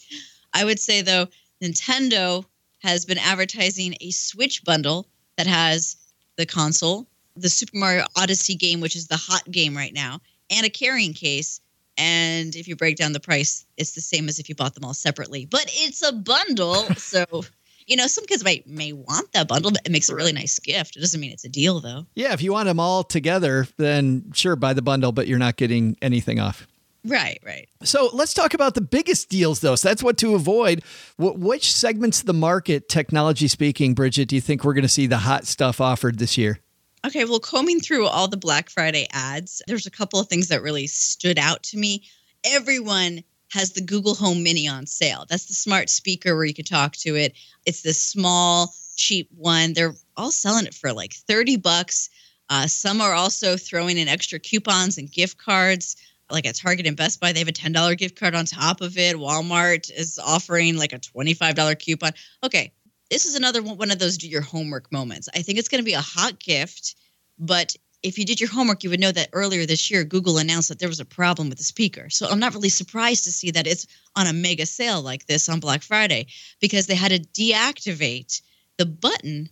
I 0.54 0.64
would 0.64 0.78
say 0.78 1.02
though, 1.02 1.26
Nintendo 1.62 2.44
has 2.80 3.04
been 3.04 3.18
advertising 3.18 3.94
a 4.00 4.10
Switch 4.10 4.64
bundle 4.64 5.06
that 5.36 5.46
has 5.46 5.96
the 6.36 6.46
console, 6.46 7.06
the 7.36 7.48
Super 7.48 7.76
Mario 7.76 8.04
Odyssey 8.16 8.54
game, 8.54 8.80
which 8.80 8.96
is 8.96 9.08
the 9.08 9.16
hot 9.16 9.50
game 9.50 9.76
right 9.76 9.92
now, 9.92 10.20
and 10.50 10.66
a 10.66 10.70
carrying 10.70 11.14
case. 11.14 11.60
And 11.96 12.56
if 12.56 12.66
you 12.66 12.76
break 12.76 12.96
down 12.96 13.12
the 13.12 13.20
price, 13.20 13.66
it's 13.76 13.92
the 13.92 14.00
same 14.00 14.28
as 14.28 14.38
if 14.38 14.48
you 14.48 14.54
bought 14.54 14.74
them 14.74 14.84
all 14.84 14.94
separately. 14.94 15.44
But 15.44 15.66
it's 15.68 16.02
a 16.02 16.12
bundle, 16.12 16.74
so 16.96 17.44
you 17.86 17.96
know 17.96 18.06
some 18.06 18.24
kids 18.26 18.44
might 18.44 18.66
may 18.66 18.92
want 18.92 19.32
that 19.32 19.48
bundle. 19.48 19.70
But 19.70 19.82
it 19.84 19.92
makes 19.92 20.08
a 20.08 20.14
really 20.14 20.32
nice 20.32 20.58
gift. 20.58 20.96
It 20.96 21.00
doesn't 21.00 21.20
mean 21.20 21.32
it's 21.32 21.44
a 21.44 21.48
deal 21.48 21.80
though. 21.80 22.06
Yeah, 22.14 22.32
if 22.32 22.42
you 22.42 22.52
want 22.52 22.66
them 22.66 22.80
all 22.80 23.04
together, 23.04 23.66
then 23.76 24.32
sure, 24.32 24.56
buy 24.56 24.72
the 24.72 24.82
bundle, 24.82 25.12
but 25.12 25.26
you're 25.26 25.38
not 25.38 25.56
getting 25.56 25.96
anything 26.00 26.40
off. 26.40 26.66
Right, 27.04 27.38
right. 27.44 27.68
So 27.82 28.10
let's 28.12 28.34
talk 28.34 28.52
about 28.52 28.74
the 28.74 28.80
biggest 28.82 29.30
deals, 29.30 29.60
though. 29.60 29.74
So 29.74 29.88
that's 29.88 30.02
what 30.02 30.18
to 30.18 30.34
avoid. 30.34 30.82
Wh- 31.16 31.38
which 31.38 31.72
segments 31.72 32.20
of 32.20 32.26
the 32.26 32.34
market, 32.34 32.88
technology 32.88 33.48
speaking, 33.48 33.94
Bridget, 33.94 34.28
do 34.28 34.34
you 34.34 34.40
think 34.40 34.64
we're 34.64 34.74
going 34.74 34.82
to 34.82 34.88
see 34.88 35.06
the 35.06 35.18
hot 35.18 35.46
stuff 35.46 35.80
offered 35.80 36.18
this 36.18 36.36
year? 36.36 36.60
Okay, 37.06 37.24
well, 37.24 37.40
combing 37.40 37.80
through 37.80 38.06
all 38.06 38.28
the 38.28 38.36
Black 38.36 38.68
Friday 38.68 39.06
ads, 39.12 39.62
there's 39.66 39.86
a 39.86 39.90
couple 39.90 40.20
of 40.20 40.28
things 40.28 40.48
that 40.48 40.62
really 40.62 40.86
stood 40.86 41.38
out 41.38 41.62
to 41.64 41.78
me. 41.78 42.02
Everyone 42.44 43.24
has 43.52 43.72
the 43.72 43.80
Google 43.80 44.14
Home 44.16 44.42
Mini 44.42 44.68
on 44.68 44.86
sale. 44.86 45.24
That's 45.28 45.46
the 45.46 45.54
smart 45.54 45.88
speaker 45.88 46.36
where 46.36 46.44
you 46.44 46.54
can 46.54 46.66
talk 46.66 46.94
to 46.96 47.16
it. 47.16 47.32
It's 47.64 47.80
this 47.80 48.00
small, 48.00 48.74
cheap 48.96 49.30
one. 49.34 49.72
They're 49.72 49.94
all 50.16 50.30
selling 50.30 50.66
it 50.66 50.74
for 50.74 50.92
like 50.92 51.14
30 51.14 51.56
bucks. 51.56 52.10
Uh, 52.50 52.66
some 52.66 53.00
are 53.00 53.14
also 53.14 53.56
throwing 53.56 53.96
in 53.96 54.08
extra 54.08 54.38
coupons 54.38 54.98
and 54.98 55.10
gift 55.10 55.38
cards 55.38 55.96
like 56.30 56.46
at 56.46 56.56
Target 56.56 56.86
and 56.86 56.96
Best 56.96 57.20
Buy, 57.20 57.32
they 57.32 57.38
have 57.40 57.48
a 57.48 57.52
$10 57.52 57.98
gift 57.98 58.18
card 58.18 58.34
on 58.34 58.44
top 58.44 58.80
of 58.80 58.96
it. 58.98 59.16
Walmart 59.16 59.90
is 59.90 60.18
offering 60.18 60.76
like 60.76 60.92
a 60.92 60.98
$25 60.98 61.78
coupon. 61.78 62.12
Okay, 62.44 62.72
this 63.10 63.26
is 63.26 63.34
another 63.34 63.62
one 63.62 63.90
of 63.90 63.98
those 63.98 64.18
do 64.18 64.28
your 64.28 64.40
homework 64.40 64.90
moments. 64.92 65.28
I 65.34 65.42
think 65.42 65.58
it's 65.58 65.68
going 65.68 65.80
to 65.80 65.84
be 65.84 65.94
a 65.94 66.00
hot 66.00 66.38
gift, 66.38 66.94
but 67.38 67.74
if 68.02 68.18
you 68.18 68.24
did 68.24 68.40
your 68.40 68.48
homework, 68.48 68.82
you 68.82 68.90
would 68.90 69.00
know 69.00 69.12
that 69.12 69.28
earlier 69.32 69.66
this 69.66 69.90
year, 69.90 70.04
Google 70.04 70.38
announced 70.38 70.68
that 70.70 70.78
there 70.78 70.88
was 70.88 71.00
a 71.00 71.04
problem 71.04 71.48
with 71.48 71.58
the 71.58 71.64
speaker. 71.64 72.08
So 72.08 72.26
I'm 72.28 72.40
not 72.40 72.54
really 72.54 72.70
surprised 72.70 73.24
to 73.24 73.32
see 73.32 73.50
that 73.50 73.66
it's 73.66 73.86
on 74.16 74.26
a 74.26 74.32
mega 74.32 74.64
sale 74.64 75.02
like 75.02 75.26
this 75.26 75.48
on 75.48 75.60
Black 75.60 75.82
Friday 75.82 76.28
because 76.60 76.86
they 76.86 76.94
had 76.94 77.10
to 77.10 77.18
deactivate 77.18 78.40
the 78.78 78.86
button 78.86 79.50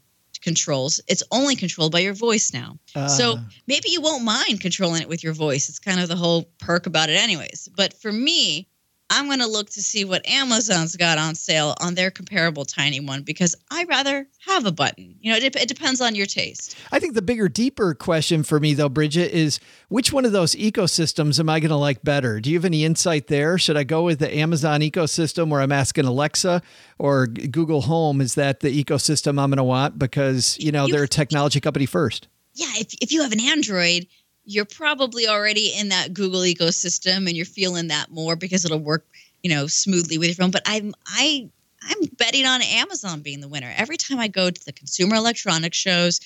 controls. 0.48 0.98
It's 1.06 1.22
only 1.30 1.56
controlled 1.56 1.92
by 1.92 1.98
your 1.98 2.14
voice 2.14 2.54
now. 2.54 2.78
Uh. 2.96 3.06
So 3.06 3.34
ah. 3.36 3.44
maybe 3.66 3.90
you 3.90 4.00
won't 4.00 4.24
mind 4.24 4.62
controlling 4.62 5.02
it 5.02 5.08
with 5.08 5.22
your 5.22 5.34
voice. 5.34 5.68
It's 5.68 5.78
kind 5.78 6.00
of 6.00 6.08
the 6.08 6.16
whole 6.16 6.50
perk 6.58 6.86
about 6.86 7.10
it, 7.10 7.22
anyways. 7.22 7.68
But 7.76 7.92
for 7.92 8.10
me, 8.10 8.66
I'm 9.10 9.26
going 9.26 9.38
to 9.38 9.46
look 9.46 9.70
to 9.70 9.82
see 9.82 10.04
what 10.04 10.26
Amazon's 10.28 10.94
got 10.94 11.18
on 11.18 11.34
sale 11.34 11.74
on 11.80 11.94
their 11.94 12.10
comparable 12.10 12.64
tiny 12.64 13.00
one 13.00 13.22
because 13.22 13.54
I 13.70 13.84
rather 13.84 14.26
have 14.46 14.66
a 14.66 14.72
button. 14.72 15.16
You 15.20 15.32
know, 15.32 15.38
it, 15.38 15.56
it, 15.56 15.68
depends 15.68 16.00
on 16.00 16.14
your 16.14 16.26
taste. 16.26 16.76
I 16.92 16.98
think 16.98 17.14
the 17.14 17.22
bigger, 17.22 17.48
deeper 17.48 17.94
question 17.94 18.42
for 18.42 18.60
me, 18.60 18.74
though, 18.74 18.88
Bridget, 18.88 19.32
is 19.32 19.60
which 19.88 20.12
one 20.12 20.24
of 20.24 20.32
those 20.32 20.54
ecosystems 20.54 21.40
am 21.40 21.48
I 21.48 21.60
going 21.60 21.70
to 21.70 21.76
like 21.76 22.02
better? 22.02 22.38
Do 22.40 22.50
you 22.50 22.58
have 22.58 22.64
any 22.66 22.84
insight 22.84 23.28
there? 23.28 23.56
Should 23.56 23.76
I 23.76 23.84
go 23.84 24.02
with 24.02 24.18
the 24.18 24.34
Amazon 24.34 24.80
ecosystem 24.80 25.48
where 25.48 25.62
I'm 25.62 25.72
asking 25.72 26.04
Alexa 26.04 26.60
or 26.98 27.26
Google 27.26 27.82
Home? 27.82 28.20
Is 28.20 28.34
that 28.34 28.60
the 28.60 28.84
ecosystem 28.84 29.40
I'm 29.40 29.50
going 29.50 29.56
to 29.56 29.64
want 29.64 29.98
because, 29.98 30.58
you 30.60 30.70
know, 30.70 30.86
you, 30.86 30.92
they're 30.92 31.04
a 31.04 31.08
technology 31.08 31.60
company 31.60 31.86
first? 31.86 32.28
Yeah. 32.54 32.72
If, 32.76 32.94
if 33.00 33.12
you 33.12 33.22
have 33.22 33.32
an 33.32 33.40
Android, 33.40 34.06
you're 34.48 34.64
probably 34.64 35.28
already 35.28 35.74
in 35.78 35.90
that 35.90 36.14
Google 36.14 36.40
ecosystem 36.40 37.28
and 37.28 37.36
you're 37.36 37.44
feeling 37.44 37.88
that 37.88 38.10
more 38.10 38.34
because 38.34 38.64
it'll 38.64 38.78
work, 38.78 39.06
you 39.42 39.50
know, 39.50 39.66
smoothly 39.66 40.16
with 40.16 40.28
your 40.28 40.36
phone. 40.36 40.50
But 40.50 40.62
I'm 40.64 40.94
I 41.06 41.50
I'm 41.82 42.08
betting 42.16 42.46
on 42.46 42.62
Amazon 42.62 43.20
being 43.20 43.40
the 43.40 43.48
winner. 43.48 43.72
Every 43.76 43.98
time 43.98 44.18
I 44.18 44.28
go 44.28 44.50
to 44.50 44.64
the 44.64 44.72
consumer 44.72 45.16
electronics 45.16 45.76
shows, 45.76 46.20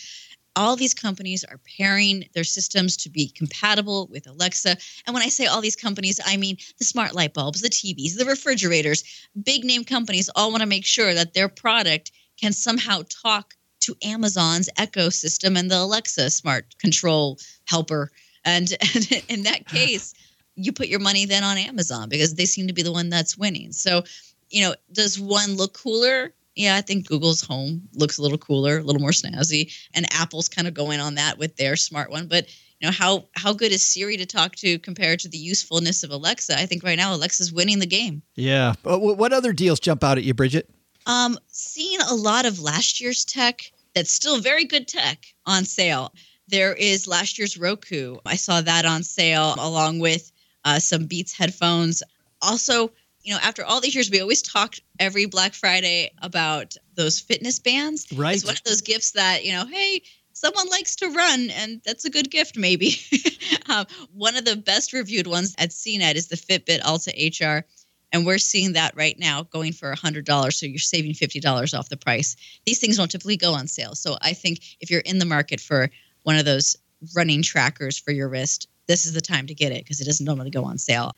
all 0.55 0.77
these 0.77 0.95
companies 0.95 1.43
are 1.43 1.59
pairing 1.77 2.25
their 2.33 2.45
systems 2.45 2.97
to 2.99 3.11
be 3.11 3.29
compatible 3.29 4.07
with 4.07 4.29
Alexa. 4.29 4.77
And 5.05 5.15
when 5.15 5.25
I 5.25 5.29
say 5.29 5.47
all 5.47 5.61
these 5.61 5.77
companies, 5.77 6.21
I 6.25 6.37
mean 6.37 6.59
the 6.79 6.85
smart 6.85 7.17
light 7.17 7.35
bulbs, 7.35 7.61
the 7.61 7.71
TVs, 7.71 8.17
the 8.17 8.25
refrigerators, 8.25 9.03
big 9.43 9.65
name 9.65 9.83
companies 9.83 10.31
all 10.37 10.53
want 10.53 10.61
to 10.61 10.69
make 10.69 10.87
sure 10.87 11.13
that 11.13 11.35
their 11.35 11.49
product 11.49 12.13
can 12.41 12.53
somehow 12.53 13.03
talk 13.23 13.55
to 13.83 13.97
Amazon's 14.03 14.68
Echo 14.77 15.09
system 15.09 15.57
and 15.57 15.71
the 15.71 15.79
Alexa 15.79 16.31
smart 16.31 16.79
control 16.79 17.38
helper. 17.64 18.11
And, 18.45 18.73
and 18.95 19.25
in 19.29 19.42
that 19.42 19.66
case, 19.68 20.14
you 20.55 20.73
put 20.73 20.88
your 20.88 21.01
money 21.01 21.25
then 21.27 21.45
on 21.45 21.59
Amazon 21.59 22.09
because 22.09 22.35
they 22.35 22.45
seem 22.45 22.66
to 22.66 22.73
be 22.73 22.83
the 22.83 22.92
one 22.92 23.09
that's 23.09 23.38
winning. 23.38 23.73
So, 23.73 24.05
you 24.51 24.62
know, 24.62 24.75
does 24.92 25.18
one 25.18 25.57
look 25.57 25.75
cooler? 25.75 26.33
Yeah, 26.55 26.77
I 26.77 26.83
think 26.83 27.09
Google's 27.09 27.40
Home 27.42 27.88
looks 27.95 28.18
a 28.18 28.23
little 28.23 28.37
cooler, 28.37 28.79
a 28.79 28.83
little 28.83 29.01
more 29.01 29.11
snazzy, 29.11 29.73
and 29.95 30.12
Apple's 30.12 30.51
kind 30.51 30.68
of 30.68 30.75
going 30.75 31.01
on 31.01 31.14
that 31.14 31.38
with 31.38 31.57
their 31.57 31.77
smart 31.77 32.11
one. 32.11 32.27
But 32.27 32.49
you 32.79 32.88
know, 32.88 32.92
how 32.92 33.25
how 33.33 33.55
good 33.55 33.73
is 33.73 33.83
Siri 33.83 34.18
to 34.18 34.27
talk 34.27 34.57
to 34.57 34.79
compared 34.81 35.21
to 35.21 35.29
the 35.29 35.38
usefulness 35.38 36.03
of 36.03 36.11
Alexa? 36.11 36.59
I 36.59 36.66
think 36.66 36.83
right 36.83 36.99
now 36.99 37.14
Alexa's 37.14 37.53
winning 37.53 37.79
the 37.79 37.87
game. 37.87 38.23
Yeah. 38.35 38.75
What 38.83 39.33
other 39.33 39.53
deals 39.53 39.81
jump 39.81 40.05
out 40.05 40.18
at 40.18 40.25
you, 40.25 40.35
Bridget? 40.35 40.68
Um, 41.07 41.38
seeing 41.49 42.01
a 42.01 42.15
lot 42.15 42.47
of 42.47 42.61
last 42.61 43.01
year's 43.01 43.25
tech 43.25 43.73
that's 43.95 44.12
still 44.12 44.41
very 44.41 44.65
good 44.65 44.88
tech 44.88 45.27
on 45.47 45.65
sale. 45.65 46.12
There 46.49 46.75
is 46.75 47.07
last 47.07 47.38
year's 47.38 47.57
Roku. 47.57 48.17
I 48.27 48.37
saw 48.37 48.61
that 48.61 48.85
on 48.85 49.03
sale 49.03 49.55
along 49.59 49.99
with 49.99 50.31
uh, 50.65 50.79
some 50.79 51.07
Beats 51.07 51.33
headphones. 51.33 52.03
Also, 52.41 52.93
you 53.23 53.33
know, 53.33 53.41
after 53.43 53.65
all 53.65 53.81
these 53.81 53.95
years, 53.95 54.11
we 54.11 54.21
always 54.21 54.43
talked 54.43 54.81
every 54.99 55.27
Black 55.27 55.55
Friday 55.55 56.11
about 56.21 56.77
those 56.95 57.21
fitness 57.21 57.59
bands. 57.59 58.07
Right. 58.12 58.35
It's 58.35 58.45
one 58.45 58.55
of 58.55 58.65
those 58.65 58.81
gifts 58.81 59.12
that, 59.12 59.45
you 59.45 59.53
know, 59.53 59.67
hey, 59.67 60.03
someone 60.33 60.69
likes 60.69 60.97
to 60.97 61.09
run 61.09 61.51
and 61.51 61.81
that's 61.85 62.05
a 62.05 62.11
good 62.11 62.31
gift 62.31 62.57
maybe 62.57 62.97
um, 63.69 63.87
one 64.12 64.37
of 64.37 64.45
the 64.45 64.57
best 64.57 64.93
reviewed 64.93 65.27
ones 65.27 65.55
at 65.59 65.71
cnet 65.71 66.15
is 66.15 66.29
the 66.29 66.37
fitbit 66.37 66.81
alta 66.85 67.11
hr 67.11 67.65
and 68.12 68.27
we're 68.27 68.38
seeing 68.38 68.75
that 68.75 68.94
right 68.96 69.18
now 69.18 69.44
going 69.44 69.72
for 69.72 69.92
$100 69.94 70.53
so 70.53 70.66
you're 70.66 70.79
saving 70.79 71.12
$50 71.12 71.79
off 71.79 71.88
the 71.88 71.96
price. 71.96 72.37
These 72.66 72.79
things 72.79 72.96
don't 72.96 73.11
typically 73.11 73.37
go 73.37 73.55
on 73.55 73.66
sale. 73.66 73.94
So 73.94 74.16
i 74.20 74.33
think 74.33 74.61
if 74.81 74.90
you're 74.90 75.01
in 75.01 75.18
the 75.18 75.25
market 75.25 75.61
for 75.61 75.90
one 76.22 76.37
of 76.37 76.44
those 76.44 76.77
running 77.16 77.42
trackers 77.42 77.98
for 77.98 78.12
your 78.12 78.29
wrist 78.29 78.68
this 78.87 79.07
is 79.07 79.12
the 79.12 79.20
time 79.20 79.46
to 79.46 79.55
get 79.55 79.72
it 79.72 79.85
because 79.85 80.01
it 80.01 80.05
doesn't 80.05 80.27
normally 80.27 80.51
go 80.51 80.64
on 80.64 80.77
sale. 80.77 81.12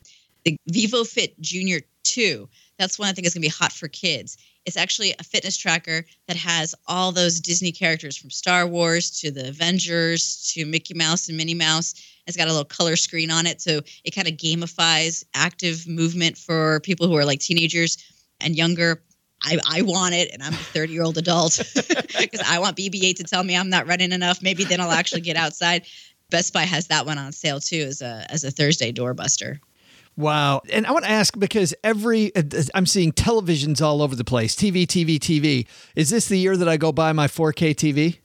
The 0.44 0.56
vivo 0.68 1.04
fit 1.04 1.40
junior 1.40 1.80
2 2.04 2.48
that's 2.78 2.98
one 2.98 3.08
i 3.08 3.12
think 3.12 3.26
is 3.26 3.34
going 3.34 3.42
to 3.42 3.48
be 3.48 3.52
hot 3.52 3.72
for 3.72 3.88
kids 3.88 4.36
it's 4.66 4.76
actually 4.76 5.14
a 5.18 5.24
fitness 5.24 5.56
tracker 5.56 6.04
that 6.26 6.36
has 6.36 6.74
all 6.86 7.12
those 7.12 7.40
Disney 7.40 7.72
characters 7.72 8.16
from 8.16 8.30
Star 8.30 8.66
Wars 8.66 9.10
to 9.20 9.30
the 9.30 9.48
Avengers 9.48 10.50
to 10.54 10.64
Mickey 10.64 10.94
Mouse 10.94 11.28
and 11.28 11.36
Minnie 11.36 11.54
Mouse. 11.54 11.94
It's 12.26 12.36
got 12.36 12.48
a 12.48 12.50
little 12.50 12.64
color 12.64 12.96
screen 12.96 13.30
on 13.30 13.46
it. 13.46 13.60
So 13.60 13.80
it 14.04 14.12
kind 14.12 14.26
of 14.26 14.34
gamifies 14.34 15.24
active 15.34 15.86
movement 15.86 16.38
for 16.38 16.80
people 16.80 17.06
who 17.06 17.16
are 17.16 17.24
like 17.24 17.40
teenagers 17.40 17.98
and 18.40 18.56
younger. 18.56 19.02
I, 19.42 19.58
I 19.68 19.82
want 19.82 20.14
it, 20.14 20.30
and 20.32 20.42
I'm 20.42 20.54
a 20.54 20.56
30 20.56 20.92
year 20.92 21.02
old 21.02 21.18
adult 21.18 21.58
because 21.74 22.40
I 22.46 22.58
want 22.58 22.78
BB 22.78 23.02
8 23.02 23.16
to 23.18 23.24
tell 23.24 23.44
me 23.44 23.56
I'm 23.56 23.68
not 23.68 23.86
running 23.86 24.12
enough. 24.12 24.42
Maybe 24.42 24.64
then 24.64 24.80
I'll 24.80 24.90
actually 24.90 25.20
get 25.20 25.36
outside. 25.36 25.84
Best 26.30 26.54
Buy 26.54 26.62
has 26.62 26.86
that 26.86 27.04
one 27.04 27.18
on 27.18 27.32
sale 27.32 27.60
too 27.60 27.84
as 27.86 28.00
a, 28.00 28.24
as 28.30 28.44
a 28.44 28.50
Thursday 28.50 28.90
doorbuster. 28.90 29.58
Wow. 30.16 30.62
And 30.70 30.86
I 30.86 30.92
want 30.92 31.04
to 31.04 31.10
ask 31.10 31.38
because 31.38 31.74
every, 31.82 32.34
uh, 32.36 32.42
I'm 32.74 32.86
seeing 32.86 33.12
televisions 33.12 33.82
all 33.82 34.00
over 34.00 34.14
the 34.14 34.24
place 34.24 34.54
TV, 34.54 34.86
TV, 34.86 35.18
TV. 35.18 35.66
Is 35.96 36.10
this 36.10 36.28
the 36.28 36.38
year 36.38 36.56
that 36.56 36.68
I 36.68 36.76
go 36.76 36.92
buy 36.92 37.12
my 37.12 37.26
4K 37.26 37.74
TV? 37.74 38.18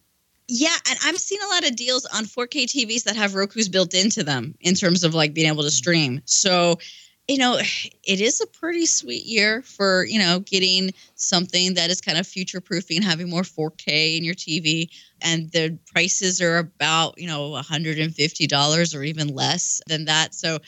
Yeah, 0.47 0.75
and 0.89 0.97
I'm 1.03 1.15
seeing 1.15 1.41
a 1.43 1.47
lot 1.47 1.67
of 1.67 1.75
deals 1.75 2.05
on 2.05 2.25
4K 2.25 2.65
TVs 2.65 3.03
that 3.03 3.15
have 3.15 3.35
Roku's 3.35 3.69
built 3.69 3.93
into 3.93 4.23
them 4.23 4.55
in 4.61 4.73
terms 4.73 5.03
of 5.03 5.13
like 5.13 5.33
being 5.33 5.47
able 5.47 5.61
to 5.61 5.71
stream. 5.71 6.21
So, 6.25 6.79
you 7.27 7.37
know, 7.37 7.59
it 8.03 8.21
is 8.21 8.41
a 8.41 8.47
pretty 8.47 8.85
sweet 8.85 9.25
year 9.25 9.61
for, 9.61 10.05
you 10.05 10.19
know, 10.19 10.39
getting 10.39 10.91
something 11.15 11.75
that 11.75 11.89
is 11.89 12.01
kind 12.01 12.17
of 12.17 12.25
future 12.25 12.61
proofing, 12.61 13.01
having 13.01 13.29
more 13.29 13.43
4K 13.43 14.17
in 14.17 14.23
your 14.23 14.35
TV. 14.35 14.89
And 15.21 15.51
the 15.51 15.77
prices 15.91 16.41
are 16.41 16.57
about, 16.57 17.19
you 17.19 17.27
know, 17.27 17.51
$150 17.51 18.95
or 18.95 19.03
even 19.03 19.27
less 19.27 19.81
than 19.87 20.05
that. 20.05 20.33
So 20.33 20.59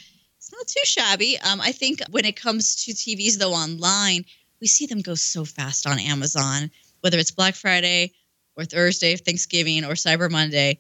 not 0.51 0.67
too 0.67 0.83
shabby. 0.83 1.37
Um, 1.39 1.61
I 1.61 1.71
think 1.71 2.01
when 2.09 2.25
it 2.25 2.35
comes 2.35 2.83
to 2.85 2.91
TVs, 2.93 3.37
though, 3.37 3.53
online, 3.53 4.25
we 4.59 4.67
see 4.67 4.85
them 4.85 5.01
go 5.01 5.15
so 5.15 5.45
fast 5.45 5.87
on 5.87 5.99
Amazon, 5.99 6.71
whether 7.01 7.17
it's 7.17 7.31
Black 7.31 7.55
Friday 7.55 8.13
or 8.55 8.65
Thursday, 8.65 9.13
of 9.13 9.21
Thanksgiving, 9.21 9.83
or 9.85 9.93
Cyber 9.93 10.29
Monday. 10.29 10.79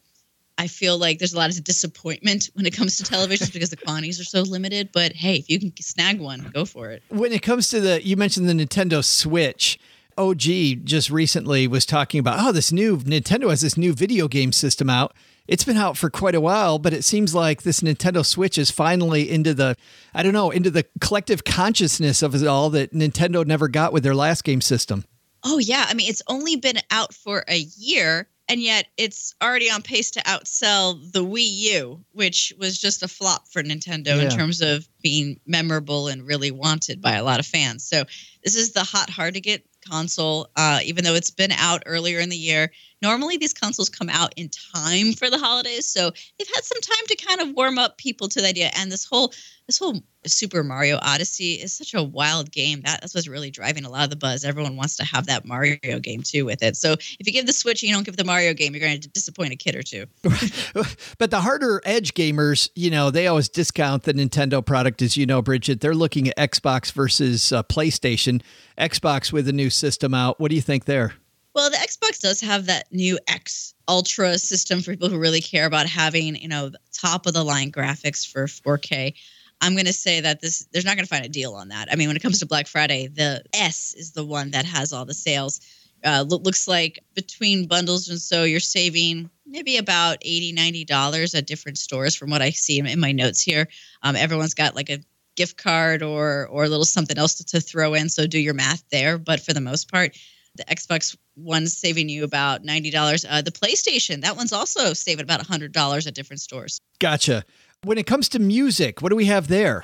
I 0.57 0.67
feel 0.67 0.97
like 0.97 1.17
there's 1.17 1.33
a 1.33 1.37
lot 1.37 1.49
of 1.49 1.63
disappointment 1.63 2.49
when 2.53 2.65
it 2.65 2.75
comes 2.75 2.97
to 2.97 3.03
televisions 3.03 3.51
because 3.53 3.69
the 3.69 3.77
quantities 3.77 4.19
are 4.19 4.25
so 4.25 4.41
limited. 4.41 4.89
But 4.93 5.13
hey, 5.13 5.37
if 5.37 5.49
you 5.49 5.59
can 5.59 5.73
snag 5.79 6.19
one, 6.19 6.51
go 6.53 6.65
for 6.65 6.91
it. 6.91 7.01
When 7.09 7.31
it 7.31 7.41
comes 7.41 7.69
to 7.69 7.79
the, 7.79 8.05
you 8.05 8.15
mentioned 8.15 8.47
the 8.47 8.53
Nintendo 8.53 9.03
Switch. 9.03 9.79
OG 10.17 10.83
just 10.83 11.09
recently 11.09 11.67
was 11.67 11.85
talking 11.85 12.19
about, 12.19 12.37
oh, 12.39 12.51
this 12.51 12.71
new 12.71 12.97
Nintendo 12.97 13.49
has 13.49 13.61
this 13.61 13.77
new 13.77 13.93
video 13.93 14.27
game 14.27 14.51
system 14.51 14.89
out 14.89 15.15
it's 15.47 15.63
been 15.63 15.77
out 15.77 15.97
for 15.97 16.09
quite 16.09 16.35
a 16.35 16.41
while, 16.41 16.79
but 16.79 16.93
it 16.93 17.03
seems 17.03 17.35
like 17.35 17.63
this 17.63 17.81
Nintendo 17.81 18.25
Switch 18.25 18.57
is 18.57 18.71
finally 18.71 19.29
into 19.29 19.53
the, 19.53 19.75
I 20.13 20.23
don't 20.23 20.33
know, 20.33 20.51
into 20.51 20.69
the 20.69 20.85
collective 20.99 21.43
consciousness 21.43 22.21
of 22.21 22.35
it 22.35 22.47
all 22.47 22.69
that 22.71 22.93
Nintendo 22.93 23.45
never 23.45 23.67
got 23.67 23.93
with 23.93 24.03
their 24.03 24.15
last 24.15 24.43
game 24.43 24.61
system. 24.61 25.05
Oh, 25.43 25.57
yeah. 25.57 25.85
I 25.87 25.93
mean, 25.93 26.09
it's 26.09 26.21
only 26.27 26.55
been 26.55 26.77
out 26.91 27.13
for 27.13 27.43
a 27.47 27.57
year, 27.57 28.29
and 28.47 28.61
yet 28.61 28.87
it's 28.97 29.33
already 29.41 29.71
on 29.71 29.81
pace 29.81 30.11
to 30.11 30.19
outsell 30.21 31.11
the 31.11 31.25
Wii 31.25 31.49
U, 31.73 32.05
which 32.11 32.53
was 32.59 32.79
just 32.79 33.01
a 33.01 33.07
flop 33.07 33.47
for 33.47 33.63
Nintendo 33.63 34.17
yeah. 34.17 34.23
in 34.23 34.29
terms 34.29 34.61
of 34.61 34.87
being 35.01 35.39
memorable 35.47 36.07
and 36.07 36.27
really 36.27 36.51
wanted 36.51 37.01
by 37.01 37.13
a 37.13 37.23
lot 37.23 37.39
of 37.39 37.45
fans. 37.47 37.83
So, 37.83 38.03
this 38.43 38.55
is 38.55 38.73
the 38.73 38.83
hot, 38.83 39.09
hard 39.09 39.33
to 39.33 39.41
get 39.41 39.65
console, 39.89 40.49
uh, 40.55 40.79
even 40.83 41.03
though 41.03 41.15
it's 41.15 41.31
been 41.31 41.51
out 41.51 41.83
earlier 41.85 42.19
in 42.19 42.29
the 42.29 42.37
year. 42.37 42.71
Normally, 43.01 43.37
these 43.37 43.53
consoles 43.53 43.89
come 43.89 44.09
out 44.09 44.33
in 44.37 44.49
time 44.49 45.13
for 45.13 45.29
the 45.29 45.37
holidays, 45.37 45.87
so 45.87 46.11
they've 46.11 46.47
had 46.53 46.63
some 46.63 46.81
time 46.81 47.07
to 47.07 47.15
kind 47.15 47.41
of 47.41 47.55
warm 47.55 47.77
up 47.77 47.97
people 47.97 48.27
to 48.29 48.41
the 48.41 48.47
idea. 48.47 48.71
And 48.75 48.91
this 48.91 49.05
whole 49.05 49.33
this 49.67 49.79
whole 49.79 50.01
Super 50.27 50.63
Mario 50.63 50.99
Odyssey 51.01 51.53
is 51.53 51.73
such 51.73 51.93
a 51.93 52.03
wild 52.03 52.51
game. 52.51 52.81
That, 52.81 53.01
that's 53.01 53.15
what's 53.15 53.27
really 53.27 53.49
driving 53.49 53.85
a 53.85 53.89
lot 53.89 54.03
of 54.03 54.09
the 54.09 54.15
buzz. 54.15 54.43
Everyone 54.43 54.75
wants 54.75 54.97
to 54.97 55.05
have 55.05 55.27
that 55.27 55.45
Mario 55.45 55.77
game 55.99 56.21
too 56.23 56.45
with 56.45 56.61
it. 56.61 56.75
So 56.75 56.93
if 56.93 57.25
you 57.25 57.31
give 57.31 57.47
the 57.47 57.53
Switch 57.53 57.81
and 57.81 57.89
you 57.89 57.95
don't 57.95 58.03
give 58.03 58.17
the 58.17 58.23
Mario 58.23 58.53
game, 58.53 58.73
you're 58.73 58.85
going 58.85 58.99
to 58.99 59.09
disappoint 59.09 59.53
a 59.53 59.55
kid 59.55 59.75
or 59.75 59.81
two. 59.81 60.05
but 61.17 61.31
the 61.31 61.39
harder 61.39 61.81
edge 61.85 62.13
gamers, 62.13 62.69
you 62.75 62.89
know, 62.89 63.09
they 63.09 63.27
always 63.27 63.49
discount 63.49 64.03
the 64.03 64.13
Nintendo 64.13 64.63
product, 64.63 65.01
as 65.01 65.15
you 65.15 65.25
know, 65.25 65.41
Bridget. 65.41 65.79
They're 65.81 65.95
looking 65.95 66.27
at 66.27 66.51
Xbox 66.51 66.91
versus 66.91 67.51
uh, 67.51 67.63
PlayStation. 67.63 68.41
Xbox 68.77 69.31
with 69.31 69.47
a 69.47 69.53
new 69.53 69.69
system 69.69 70.13
out. 70.13 70.39
What 70.39 70.49
do 70.49 70.55
you 70.55 70.61
think 70.61 70.85
there? 70.85 71.13
Well, 71.53 71.69
the 71.69 71.77
Xbox 71.77 72.19
does 72.19 72.39
have 72.41 72.67
that 72.67 72.91
new 72.91 73.19
X 73.27 73.73
Ultra 73.87 74.37
system 74.37 74.81
for 74.81 74.91
people 74.91 75.09
who 75.09 75.19
really 75.19 75.41
care 75.41 75.65
about 75.65 75.85
having, 75.85 76.35
you 76.37 76.47
know, 76.47 76.71
top 76.93 77.25
of 77.25 77.33
the 77.33 77.43
line 77.43 77.71
graphics 77.71 78.29
for 78.29 78.45
4K. 78.45 79.13
I'm 79.59 79.73
going 79.73 79.85
to 79.85 79.93
say 79.93 80.21
that 80.21 80.41
this 80.41 80.65
there's 80.71 80.85
not 80.85 80.95
going 80.95 81.05
to 81.05 81.09
find 81.09 81.25
a 81.25 81.29
deal 81.29 81.53
on 81.53 81.69
that. 81.69 81.89
I 81.91 81.95
mean, 81.95 82.07
when 82.07 82.15
it 82.15 82.21
comes 82.21 82.39
to 82.39 82.45
Black 82.45 82.67
Friday, 82.67 83.07
the 83.07 83.43
S 83.53 83.93
is 83.95 84.11
the 84.11 84.25
one 84.25 84.51
that 84.51 84.65
has 84.65 84.93
all 84.93 85.05
the 85.05 85.13
sales. 85.13 85.59
Uh, 86.03 86.25
looks 86.27 86.67
like 86.67 87.03
between 87.13 87.67
bundles 87.67 88.09
and 88.09 88.19
so 88.19 88.43
you're 88.43 88.59
saving 88.59 89.29
maybe 89.45 89.77
about 89.77 90.17
80 90.23 90.53
90 90.53 90.85
dollars 90.85 91.35
at 91.35 91.45
different 91.45 91.77
stores 91.77 92.15
from 92.15 92.31
what 92.31 92.41
i 92.41 92.49
see 92.49 92.79
in 92.79 92.99
my 92.99 93.11
notes 93.11 93.39
here 93.39 93.67
um, 94.01 94.15
everyone's 94.15 94.55
got 94.55 94.75
like 94.75 94.89
a 94.89 94.97
gift 95.35 95.57
card 95.57 96.01
or 96.01 96.47
or 96.47 96.63
a 96.63 96.69
little 96.69 96.85
something 96.85 97.19
else 97.19 97.35
to, 97.35 97.45
to 97.45 97.61
throw 97.61 97.93
in 97.93 98.09
so 98.09 98.25
do 98.25 98.39
your 98.39 98.55
math 98.55 98.83
there 98.89 99.19
but 99.19 99.41
for 99.41 99.53
the 99.53 99.61
most 99.61 99.91
part 99.91 100.17
the 100.55 100.63
Xbox 100.65 101.15
One's 101.35 101.75
saving 101.75 102.09
you 102.09 102.23
about 102.23 102.63
ninety 102.63 102.91
dollars. 102.91 103.25
Uh, 103.27 103.41
the 103.41 103.51
PlayStation, 103.51 104.21
that 104.21 104.35
one's 104.35 104.53
also 104.53 104.93
saving 104.93 105.23
about 105.23 105.45
hundred 105.45 105.71
dollars 105.71 106.07
at 106.07 106.13
different 106.13 106.41
stores. 106.41 106.79
Gotcha. 106.99 107.43
When 107.83 107.97
it 107.97 108.05
comes 108.05 108.29
to 108.29 108.39
music, 108.39 109.01
what 109.01 109.09
do 109.09 109.15
we 109.15 109.25
have 109.25 109.47
there? 109.47 109.83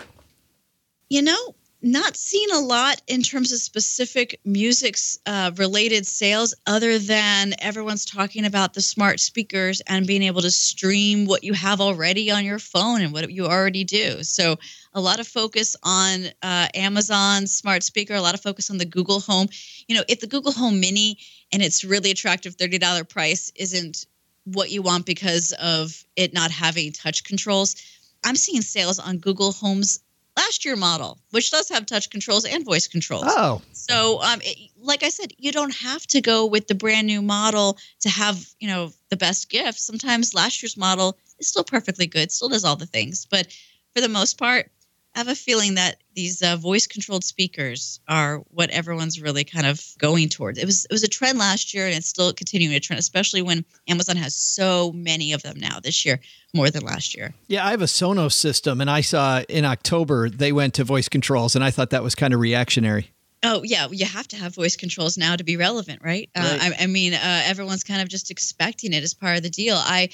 You 1.10 1.21
know, 1.21 1.56
not 1.82 2.18
seen 2.18 2.50
a 2.52 2.60
lot 2.60 3.02
in 3.08 3.22
terms 3.22 3.52
of 3.52 3.60
specific 3.60 4.40
music 4.44 4.98
uh, 5.28 5.52
related 5.58 6.08
sales 6.08 6.56
other 6.66 6.98
than 6.98 7.54
everyone's 7.60 8.04
talking 8.04 8.46
about 8.46 8.74
the 8.74 8.82
smart 8.82 9.20
speakers 9.20 9.80
and 9.82 10.08
being 10.08 10.24
able 10.24 10.42
to 10.42 10.50
stream 10.50 11.26
what 11.26 11.44
you 11.44 11.54
have 11.54 11.80
already 11.80 12.32
on 12.32 12.44
your 12.44 12.58
phone 12.58 13.02
and 13.02 13.13
what 13.13 13.32
you 13.32 13.46
already 13.46 13.84
do. 13.84 14.24
So 14.24 14.58
a 14.94 15.02
lot 15.02 15.20
of 15.20 15.28
focus 15.28 15.76
on 15.84 16.26
uh, 16.42 16.68
amazon 16.74 17.46
smart 17.46 17.84
speaker 17.84 18.16
a 18.16 18.22
lot 18.22 18.34
of 18.34 18.42
focus 18.42 18.72
on 18.72 18.80
the 18.80 18.86
google 18.86 19.20
home. 19.20 19.48
You 19.88 19.96
know 19.96 20.04
if 20.08 20.20
the 20.20 20.28
google 20.28 20.52
home 20.52 20.80
mini 20.80 21.20
and 21.52 21.62
its 21.62 21.84
really 21.84 22.10
attractive 22.10 22.58
$30 22.58 23.08
price 23.08 23.52
isn't 23.56 24.08
what 24.46 24.72
you 24.72 24.82
want 24.82 25.06
because 25.06 25.54
of 25.62 26.04
it 26.16 26.34
not 26.34 26.50
having 26.50 26.92
touch 26.92 27.24
controls 27.26 27.76
i'm 28.24 28.36
seeing 28.36 28.62
sales 28.62 28.98
on 28.98 29.18
google 29.18 29.52
home's 29.52 30.00
last 30.38 30.63
year 30.63 30.76
model, 30.76 31.17
which 31.32 31.52
does 31.52 31.67
have 31.69 31.86
touch 31.86 32.10
controls 32.10 32.45
and 32.45 32.63
voice 32.63 32.88
controls. 32.88 33.26
Oh. 33.28 33.62
So, 33.73 34.21
um, 34.21 34.39
it, 34.43 34.69
like 34.80 35.04
I 35.04 35.10
said, 35.10 35.34
you 35.38 35.52
don't 35.52 35.73
have 35.76 36.06
to 36.08 36.21
go 36.21 36.45
with 36.45 36.67
the 36.67 36.76
brand 36.76 37.08
new 37.08 37.21
model 37.21 37.78
to 38.02 38.10
have, 38.10 38.47
you 38.60 38.67
know, 38.67 38.91
the 39.10 39.17
best 39.17 39.50
gift. 39.50 39.80
Sometimes 39.80 40.34
last 40.34 40.62
year's 40.62 40.78
model 40.78 41.17
is 41.39 41.47
still 41.47 41.63
perfectly 41.63 42.08
good, 42.08 42.32
still 42.32 42.50
does 42.50 42.63
all 42.63 42.76
the 42.76 42.86
things. 42.86 43.26
But 43.26 43.47
for 43.95 44.02
the 44.02 44.10
most 44.10 44.38
part, 44.38 44.71
have 45.17 45.27
a 45.27 45.36
feeling 45.36 45.73
that 45.73 45.97
these 46.13 46.43
uh, 46.43 46.56
voice 46.58 46.86
controlled 46.86 47.23
speakers 47.23 47.99
are 48.08 48.38
what 48.51 48.69
everyone's 48.69 49.19
really 49.19 49.43
kind 49.43 49.65
of 49.65 49.84
going 49.97 50.30
towards. 50.30 50.60
It 50.60 50.65
was 50.65 50.86
it 50.86 50.91
was 50.91 51.01
a 51.01 51.08
trend 51.08 51.39
last 51.39 51.73
year 51.73 51.88
and 51.88 51.95
it's 51.95 52.08
still 52.08 52.32
continuing 52.34 52.75
a 52.75 52.80
trend, 52.80 52.99
especially 52.99 53.41
when 53.41 53.65
Amazon 53.88 54.15
has 54.17 54.36
so 54.36 54.91
many 54.93 55.34
of 55.34 55.41
them 55.41 55.60
now 55.60 55.80
this 55.80 56.06
year, 56.06 56.19
more 56.53 56.69
than 56.69 56.84
last 56.84 57.15
year. 57.15 57.34
Yeah, 57.47 57.65
I 57.65 57.71
have 57.71 57.82
a 57.82 57.86
Sonos 57.86 58.34
system 58.34 58.80
and 58.80 58.91
I 58.91 59.01
saw 59.01 59.41
in 59.49 59.65
October 59.65 60.30
they 60.30 60.51
went 60.51 60.75
to 60.75 60.84
voice 60.84 61.10
controls 61.10 61.56
and 61.56 61.63
I 61.63 61.71
thought 61.71 61.89
that 61.89 62.03
was 62.03 62.13
kind 62.13 62.32
of 62.36 62.39
reactionary. 62.39 63.12
Oh 63.41 63.63
yeah, 63.63 63.88
you 63.89 64.06
have 64.06 64.27
to 64.30 64.36
have 64.36 64.53
voice 64.53 64.75
controls 64.75 65.17
now 65.17 65.36
to 65.36 65.43
be 65.43 65.58
relevant, 65.58 66.01
right? 66.03 66.30
Uh, 66.36 66.41
right. 66.41 66.71
Uh, 66.71 66.75
I, 66.80 66.84
I, 66.84 66.88
mean, 66.88 67.15
uh, 67.15 67.41
everyone's 67.45 67.84
kind 67.84 68.01
of 68.01 68.08
just 68.08 68.30
expecting 68.30 68.93
it 68.93 69.03
as 69.03 69.15
part 69.15 69.38
of 69.38 69.43
the 69.43 69.49
deal. 69.49 69.77
I 69.77 70.10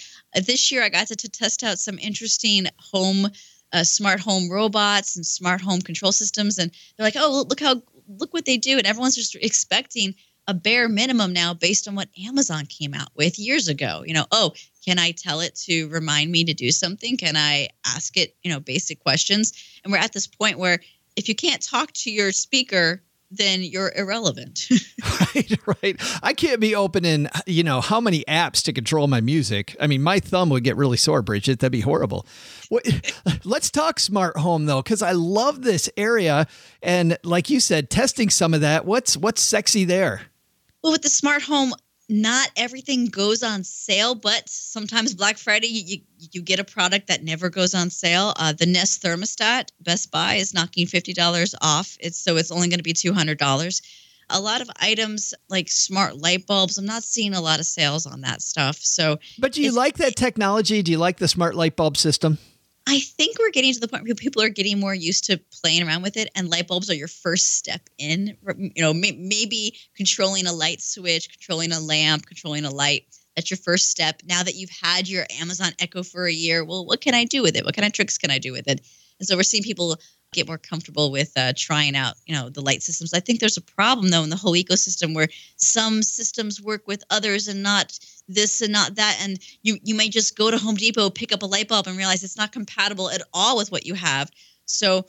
this 0.45 0.71
year 0.71 0.81
I 0.81 0.89
got 0.89 1.07
to, 1.07 1.15
to 1.15 1.29
test 1.29 1.63
out 1.63 1.77
some 1.79 1.99
interesting 1.99 2.67
home 2.77 3.27
uh, 3.73 3.83
smart 3.83 4.19
home 4.19 4.49
robots 4.49 5.15
and 5.15 5.25
smart 5.25 5.61
home 5.61 5.81
control 5.81 6.11
systems, 6.11 6.57
and 6.57 6.71
they're 6.95 7.05
like, 7.05 7.15
oh, 7.17 7.45
look 7.47 7.59
how 7.59 7.81
look 8.07 8.33
what 8.33 8.45
they 8.45 8.57
do, 8.57 8.77
and 8.77 8.87
everyone's 8.87 9.15
just 9.15 9.35
expecting 9.35 10.15
a 10.47 10.53
bare 10.53 10.89
minimum 10.89 11.31
now 11.31 11.53
based 11.53 11.87
on 11.87 11.95
what 11.95 12.09
Amazon 12.25 12.65
came 12.65 12.93
out 12.93 13.09
with 13.15 13.39
years 13.39 13.67
ago. 13.67 14.03
You 14.05 14.13
know, 14.13 14.25
oh, 14.31 14.53
Can 14.85 14.99
I 14.99 15.11
tell 15.11 15.39
it 15.39 15.55
to 15.67 15.87
remind 15.87 16.31
me 16.31 16.43
to 16.43 16.53
do 16.53 16.71
something? 16.71 17.15
Can 17.15 17.37
I 17.37 17.69
ask 17.85 18.17
it, 18.17 18.35
you 18.43 18.51
know, 18.51 18.59
basic 18.59 18.99
questions? 18.99 19.53
And 19.83 19.91
we're 19.91 19.99
at 19.99 20.11
this 20.11 20.27
point 20.27 20.59
where 20.59 20.79
if 21.15 21.29
you 21.29 21.35
can't 21.35 21.61
talk 21.61 21.91
to 21.93 22.11
your 22.11 22.31
speaker, 22.31 23.01
then 23.37 23.63
you're 23.63 23.91
irrelevant. 23.95 24.69
right, 25.35 25.59
right. 25.81 26.19
I 26.21 26.33
can't 26.33 26.59
be 26.59 26.75
opening, 26.75 27.27
you 27.45 27.63
know, 27.63 27.81
how 27.81 27.99
many 27.99 28.23
apps 28.27 28.63
to 28.63 28.73
control 28.73 29.07
my 29.07 29.21
music. 29.21 29.75
I 29.79 29.87
mean, 29.87 30.01
my 30.01 30.19
thumb 30.19 30.49
would 30.49 30.63
get 30.63 30.77
really 30.77 30.97
sore, 30.97 31.21
Bridget. 31.21 31.59
That'd 31.59 31.71
be 31.71 31.81
horrible. 31.81 32.25
What, 32.69 32.85
let's 33.43 33.71
talk 33.71 33.99
smart 33.99 34.37
home 34.37 34.65
though, 34.65 34.81
because 34.81 35.01
I 35.01 35.11
love 35.13 35.63
this 35.63 35.89
area, 35.97 36.47
and 36.81 37.17
like 37.23 37.49
you 37.49 37.59
said, 37.59 37.89
testing 37.89 38.29
some 38.29 38.53
of 38.53 38.61
that. 38.61 38.85
What's 38.85 39.17
what's 39.17 39.41
sexy 39.41 39.85
there? 39.85 40.21
Well, 40.83 40.91
with 40.91 41.01
the 41.01 41.09
smart 41.09 41.43
home, 41.43 41.73
not 42.09 42.49
everything 42.57 43.05
goes 43.05 43.43
on 43.43 43.63
sale, 43.63 44.15
but 44.15 44.47
sometimes 44.49 45.13
Black 45.13 45.37
Friday 45.37 45.67
you, 45.67 45.97
you, 46.17 46.27
you 46.33 46.41
get 46.41 46.59
a 46.59 46.63
product 46.63 47.07
that 47.07 47.23
never 47.23 47.49
goes 47.49 47.73
on 47.73 47.89
sale. 47.89 48.33
Uh, 48.37 48.53
the 48.53 48.65
Nest 48.65 49.01
thermostat, 49.01 49.69
Best 49.79 50.11
Buy 50.11 50.35
is 50.35 50.53
knocking 50.53 50.85
fifty 50.85 51.13
dollars 51.13 51.55
off. 51.61 51.97
It's 51.99 52.17
so 52.17 52.37
it's 52.37 52.51
only 52.51 52.67
going 52.67 52.79
to 52.79 52.83
be 52.83 52.93
two 52.93 53.13
hundred 53.13 53.37
dollars. 53.37 53.81
A 54.29 54.39
lot 54.39 54.61
of 54.61 54.69
items 54.79 55.33
like 55.49 55.69
smart 55.69 56.17
light 56.17 56.47
bulbs, 56.47 56.77
I'm 56.77 56.85
not 56.85 57.03
seeing 57.03 57.33
a 57.33 57.41
lot 57.41 57.59
of 57.59 57.65
sales 57.65 58.05
on 58.05 58.21
that 58.21 58.41
stuff. 58.41 58.77
So, 58.77 59.19
but 59.37 59.51
do 59.51 59.61
you 59.61 59.71
like 59.71 59.97
that 59.97 60.15
technology? 60.15 60.81
Do 60.81 60.91
you 60.91 60.97
like 60.97 61.17
the 61.17 61.27
smart 61.27 61.55
light 61.55 61.75
bulb 61.75 61.97
system? 61.97 62.37
I 62.85 62.99
think 62.99 63.39
we're 63.39 63.51
getting 63.51 63.73
to 63.73 63.79
the 63.79 63.87
point 63.87 64.03
where 64.03 64.15
people 64.15 64.41
are 64.41 64.49
getting 64.49 64.79
more 64.79 64.93
used 64.93 65.25
to 65.25 65.39
playing 65.61 65.87
around 65.87 66.03
with 66.03 66.17
it, 66.17 66.29
and 66.35 66.49
light 66.49 66.67
bulbs 66.67 66.89
are 66.89 66.95
your 66.95 67.07
first 67.07 67.55
step 67.55 67.81
in. 67.97 68.37
You 68.57 68.81
know, 68.81 68.93
may, 68.93 69.13
maybe 69.13 69.77
controlling 69.95 70.47
a 70.47 70.53
light 70.53 70.81
switch, 70.81 71.29
controlling 71.31 71.71
a 71.71 71.79
lamp, 71.79 72.25
controlling 72.25 72.65
a 72.65 72.71
light. 72.71 73.05
That's 73.35 73.49
your 73.49 73.57
first 73.57 73.89
step. 73.89 74.21
Now 74.25 74.43
that 74.43 74.55
you've 74.55 74.69
had 74.69 75.07
your 75.07 75.25
Amazon 75.39 75.71
Echo 75.79 76.03
for 76.03 76.25
a 76.25 76.33
year, 76.33 76.63
well, 76.63 76.85
what 76.85 77.01
can 77.01 77.15
I 77.15 77.23
do 77.25 77.41
with 77.41 77.55
it? 77.55 77.65
What 77.65 77.75
kind 77.75 77.85
of 77.85 77.93
tricks 77.93 78.17
can 78.17 78.31
I 78.31 78.37
do 78.37 78.51
with 78.51 78.67
it? 78.67 78.81
And 79.19 79.27
so 79.27 79.35
we're 79.37 79.43
seeing 79.43 79.63
people 79.63 79.97
get 80.33 80.47
more 80.47 80.57
comfortable 80.57 81.11
with 81.11 81.31
uh, 81.37 81.53
trying 81.55 81.95
out, 81.95 82.15
you 82.25 82.35
know, 82.35 82.49
the 82.49 82.61
light 82.61 82.83
systems. 82.83 83.13
I 83.13 83.19
think 83.19 83.39
there's 83.39 83.57
a 83.57 83.61
problem 83.61 84.09
though 84.09 84.23
in 84.23 84.29
the 84.29 84.35
whole 84.35 84.53
ecosystem 84.53 85.15
where 85.15 85.27
some 85.57 86.03
systems 86.03 86.61
work 86.61 86.87
with 86.87 87.03
others 87.09 87.47
and 87.47 87.63
not 87.63 87.97
this 88.27 88.61
and 88.61 88.71
not 88.71 88.95
that. 88.95 89.17
And 89.21 89.39
you 89.61 89.77
you 89.83 89.95
may 89.95 90.09
just 90.09 90.37
go 90.37 90.51
to 90.51 90.57
home 90.57 90.75
depot 90.75 91.09
pick 91.09 91.31
up 91.31 91.43
a 91.43 91.47
light 91.47 91.67
bulb 91.67 91.87
and 91.87 91.97
realize 91.97 92.23
it's 92.23 92.37
not 92.37 92.51
compatible 92.51 93.09
at 93.09 93.21
all 93.33 93.57
with 93.57 93.71
what 93.71 93.85
you 93.85 93.93
have. 93.93 94.29
So 94.65 95.05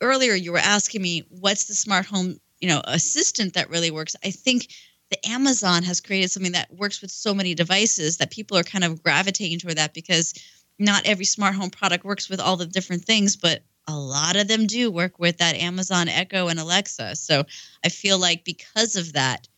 earlier 0.00 0.34
you 0.34 0.52
were 0.52 0.58
asking 0.58 1.02
me 1.02 1.26
what's 1.28 1.66
the 1.66 1.74
smart 1.74 2.06
home 2.06 2.38
you 2.60 2.68
know 2.68 2.80
assistant 2.84 3.54
that 3.54 3.70
really 3.70 3.90
works? 3.90 4.16
I 4.24 4.30
think 4.30 4.68
the 5.10 5.28
amazon 5.28 5.82
has 5.82 6.00
created 6.00 6.30
something 6.30 6.52
that 6.52 6.72
works 6.72 7.02
with 7.02 7.10
so 7.10 7.34
many 7.34 7.54
devices 7.54 8.16
that 8.18 8.30
people 8.30 8.56
are 8.56 8.62
kind 8.62 8.84
of 8.84 9.02
gravitating 9.02 9.58
toward 9.58 9.76
that 9.76 9.92
because 9.92 10.34
not 10.78 11.04
every 11.04 11.24
smart 11.24 11.54
home 11.54 11.70
product 11.70 12.04
works 12.04 12.30
with 12.30 12.40
all 12.40 12.56
the 12.56 12.66
different 12.66 13.04
things 13.04 13.36
but 13.36 13.62
a 13.88 13.96
lot 13.96 14.36
of 14.36 14.48
them 14.48 14.66
do 14.66 14.90
work 14.90 15.18
with 15.18 15.38
that 15.38 15.56
amazon 15.56 16.08
echo 16.08 16.48
and 16.48 16.60
alexa 16.60 17.16
so 17.16 17.44
i 17.84 17.88
feel 17.88 18.18
like 18.18 18.44
because 18.44 18.96
of 18.96 19.12
that 19.12 19.48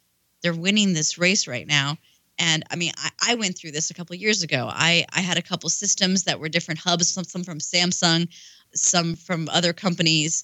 they're 0.42 0.54
winning 0.54 0.92
this 0.92 1.18
race 1.18 1.46
right 1.46 1.66
now 1.66 1.96
and 2.38 2.64
I 2.70 2.76
mean, 2.76 2.92
I, 2.96 3.10
I 3.30 3.34
went 3.36 3.56
through 3.56 3.72
this 3.72 3.90
a 3.90 3.94
couple 3.94 4.16
years 4.16 4.42
ago. 4.42 4.68
I, 4.68 5.06
I 5.12 5.20
had 5.20 5.36
a 5.36 5.42
couple 5.42 5.68
systems 5.70 6.24
that 6.24 6.40
were 6.40 6.48
different 6.48 6.80
hubs, 6.80 7.08
some, 7.08 7.24
some 7.24 7.44
from 7.44 7.58
Samsung, 7.58 8.28
some 8.74 9.14
from 9.14 9.48
other 9.48 9.72
companies, 9.72 10.42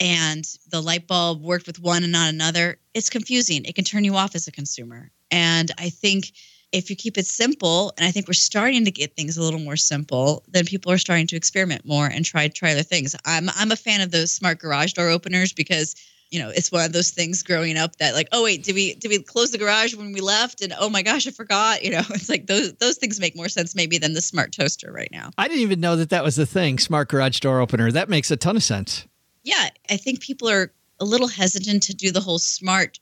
and 0.00 0.44
the 0.70 0.82
light 0.82 1.06
bulb 1.06 1.42
worked 1.42 1.66
with 1.66 1.80
one 1.80 2.02
and 2.02 2.12
not 2.12 2.28
another. 2.28 2.78
It's 2.92 3.08
confusing. 3.08 3.64
It 3.64 3.74
can 3.74 3.84
turn 3.84 4.04
you 4.04 4.16
off 4.16 4.34
as 4.34 4.48
a 4.48 4.52
consumer. 4.52 5.10
And 5.30 5.70
I 5.78 5.90
think 5.90 6.32
if 6.72 6.88
you 6.88 6.96
keep 6.96 7.18
it 7.18 7.26
simple, 7.26 7.92
and 7.96 8.06
I 8.06 8.10
think 8.10 8.26
we're 8.26 8.34
starting 8.34 8.84
to 8.86 8.90
get 8.90 9.14
things 9.14 9.36
a 9.36 9.42
little 9.42 9.60
more 9.60 9.76
simple, 9.76 10.42
then 10.48 10.64
people 10.64 10.90
are 10.90 10.98
starting 10.98 11.26
to 11.28 11.36
experiment 11.36 11.84
more 11.84 12.06
and 12.06 12.24
try 12.24 12.48
try 12.48 12.72
other 12.72 12.82
things. 12.82 13.14
I'm 13.24 13.50
I'm 13.50 13.70
a 13.70 13.76
fan 13.76 14.00
of 14.00 14.10
those 14.10 14.32
smart 14.32 14.58
garage 14.58 14.94
door 14.94 15.08
openers 15.08 15.52
because 15.52 15.94
you 16.32 16.38
know, 16.38 16.48
it's 16.48 16.72
one 16.72 16.86
of 16.86 16.94
those 16.94 17.10
things 17.10 17.42
growing 17.42 17.76
up 17.76 17.96
that 17.96 18.14
like, 18.14 18.28
oh 18.32 18.42
wait, 18.42 18.64
did 18.64 18.74
we 18.74 18.94
did 18.94 19.08
we 19.08 19.22
close 19.22 19.50
the 19.50 19.58
garage 19.58 19.94
when 19.94 20.12
we 20.12 20.22
left? 20.22 20.62
And 20.62 20.72
oh 20.80 20.88
my 20.88 21.02
gosh, 21.02 21.26
I 21.26 21.30
forgot. 21.30 21.84
You 21.84 21.90
know, 21.90 22.02
it's 22.10 22.30
like 22.30 22.46
those 22.46 22.72
those 22.74 22.96
things 22.96 23.20
make 23.20 23.36
more 23.36 23.50
sense 23.50 23.74
maybe 23.74 23.98
than 23.98 24.14
the 24.14 24.22
smart 24.22 24.50
toaster 24.50 24.90
right 24.90 25.10
now. 25.12 25.30
I 25.36 25.46
didn't 25.46 25.62
even 25.62 25.80
know 25.80 25.94
that 25.96 26.08
that 26.08 26.24
was 26.24 26.36
the 26.36 26.46
thing, 26.46 26.78
smart 26.78 27.08
garage 27.08 27.40
door 27.40 27.60
opener. 27.60 27.92
That 27.92 28.08
makes 28.08 28.30
a 28.30 28.36
ton 28.36 28.56
of 28.56 28.62
sense. 28.62 29.06
Yeah, 29.44 29.68
I 29.90 29.98
think 29.98 30.20
people 30.20 30.48
are 30.48 30.72
a 31.00 31.04
little 31.04 31.28
hesitant 31.28 31.82
to 31.84 31.94
do 31.94 32.10
the 32.10 32.20
whole 32.20 32.38
smart 32.38 32.98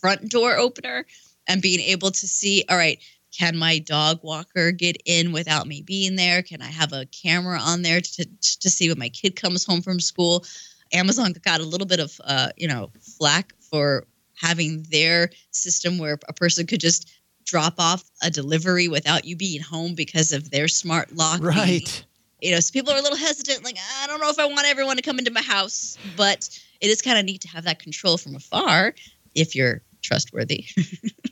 front 0.00 0.30
door 0.30 0.56
opener 0.56 1.04
and 1.46 1.62
being 1.62 1.80
able 1.80 2.10
to 2.10 2.28
see, 2.28 2.64
all 2.68 2.76
right, 2.76 2.98
can 3.36 3.56
my 3.56 3.78
dog 3.78 4.20
walker 4.22 4.72
get 4.72 4.96
in 5.04 5.32
without 5.32 5.66
me 5.66 5.82
being 5.82 6.16
there? 6.16 6.42
Can 6.42 6.62
I 6.62 6.66
have 6.66 6.92
a 6.92 7.06
camera 7.06 7.58
on 7.60 7.82
there 7.82 8.00
to, 8.00 8.24
to 8.60 8.70
see 8.70 8.88
when 8.88 8.98
my 8.98 9.08
kid 9.08 9.36
comes 9.36 9.64
home 9.64 9.82
from 9.82 10.00
school? 10.00 10.44
Amazon 10.92 11.32
got 11.44 11.60
a 11.60 11.64
little 11.64 11.86
bit 11.86 12.00
of 12.00 12.20
uh, 12.24 12.48
you 12.56 12.66
know 12.66 12.90
flack 13.18 13.52
for 13.60 14.06
having 14.34 14.84
their 14.90 15.30
system 15.50 15.98
where 15.98 16.18
a 16.28 16.32
person 16.32 16.66
could 16.66 16.80
just 16.80 17.10
drop 17.44 17.74
off 17.78 18.02
a 18.22 18.30
delivery 18.30 18.88
without 18.88 19.24
you 19.24 19.36
being 19.36 19.60
home 19.60 19.94
because 19.94 20.32
of 20.32 20.50
their 20.50 20.68
smart 20.68 21.14
lock. 21.14 21.42
Right. 21.42 22.04
You 22.40 22.52
know, 22.52 22.60
so 22.60 22.72
people 22.72 22.92
are 22.92 22.98
a 22.98 23.02
little 23.02 23.18
hesitant, 23.18 23.64
like, 23.64 23.76
I 24.02 24.06
don't 24.06 24.20
know 24.20 24.30
if 24.30 24.38
I 24.38 24.46
want 24.46 24.66
everyone 24.66 24.96
to 24.96 25.02
come 25.02 25.18
into 25.18 25.30
my 25.30 25.42
house, 25.42 25.98
but 26.16 26.48
it 26.80 26.86
is 26.86 27.02
kind 27.02 27.18
of 27.18 27.24
neat 27.26 27.42
to 27.42 27.48
have 27.48 27.64
that 27.64 27.80
control 27.80 28.16
from 28.16 28.34
afar 28.34 28.94
if 29.34 29.54
you're 29.54 29.82
trustworthy. 30.00 30.64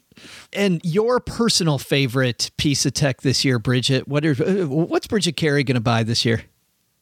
and 0.53 0.81
your 0.85 1.21
personal 1.21 1.79
favorite 1.79 2.51
piece 2.57 2.87
of 2.87 2.95
tech 2.95 3.23
this 3.23 3.45
year, 3.45 3.59
Bridget, 3.59 4.09
what 4.09 4.25
are 4.25 4.35
what's 4.35 5.07
Bridget 5.07 5.37
Carey 5.37 5.65
going 5.65 5.75
to 5.75 5.81
buy 5.81 6.03
this 6.03 6.25
year? 6.25 6.43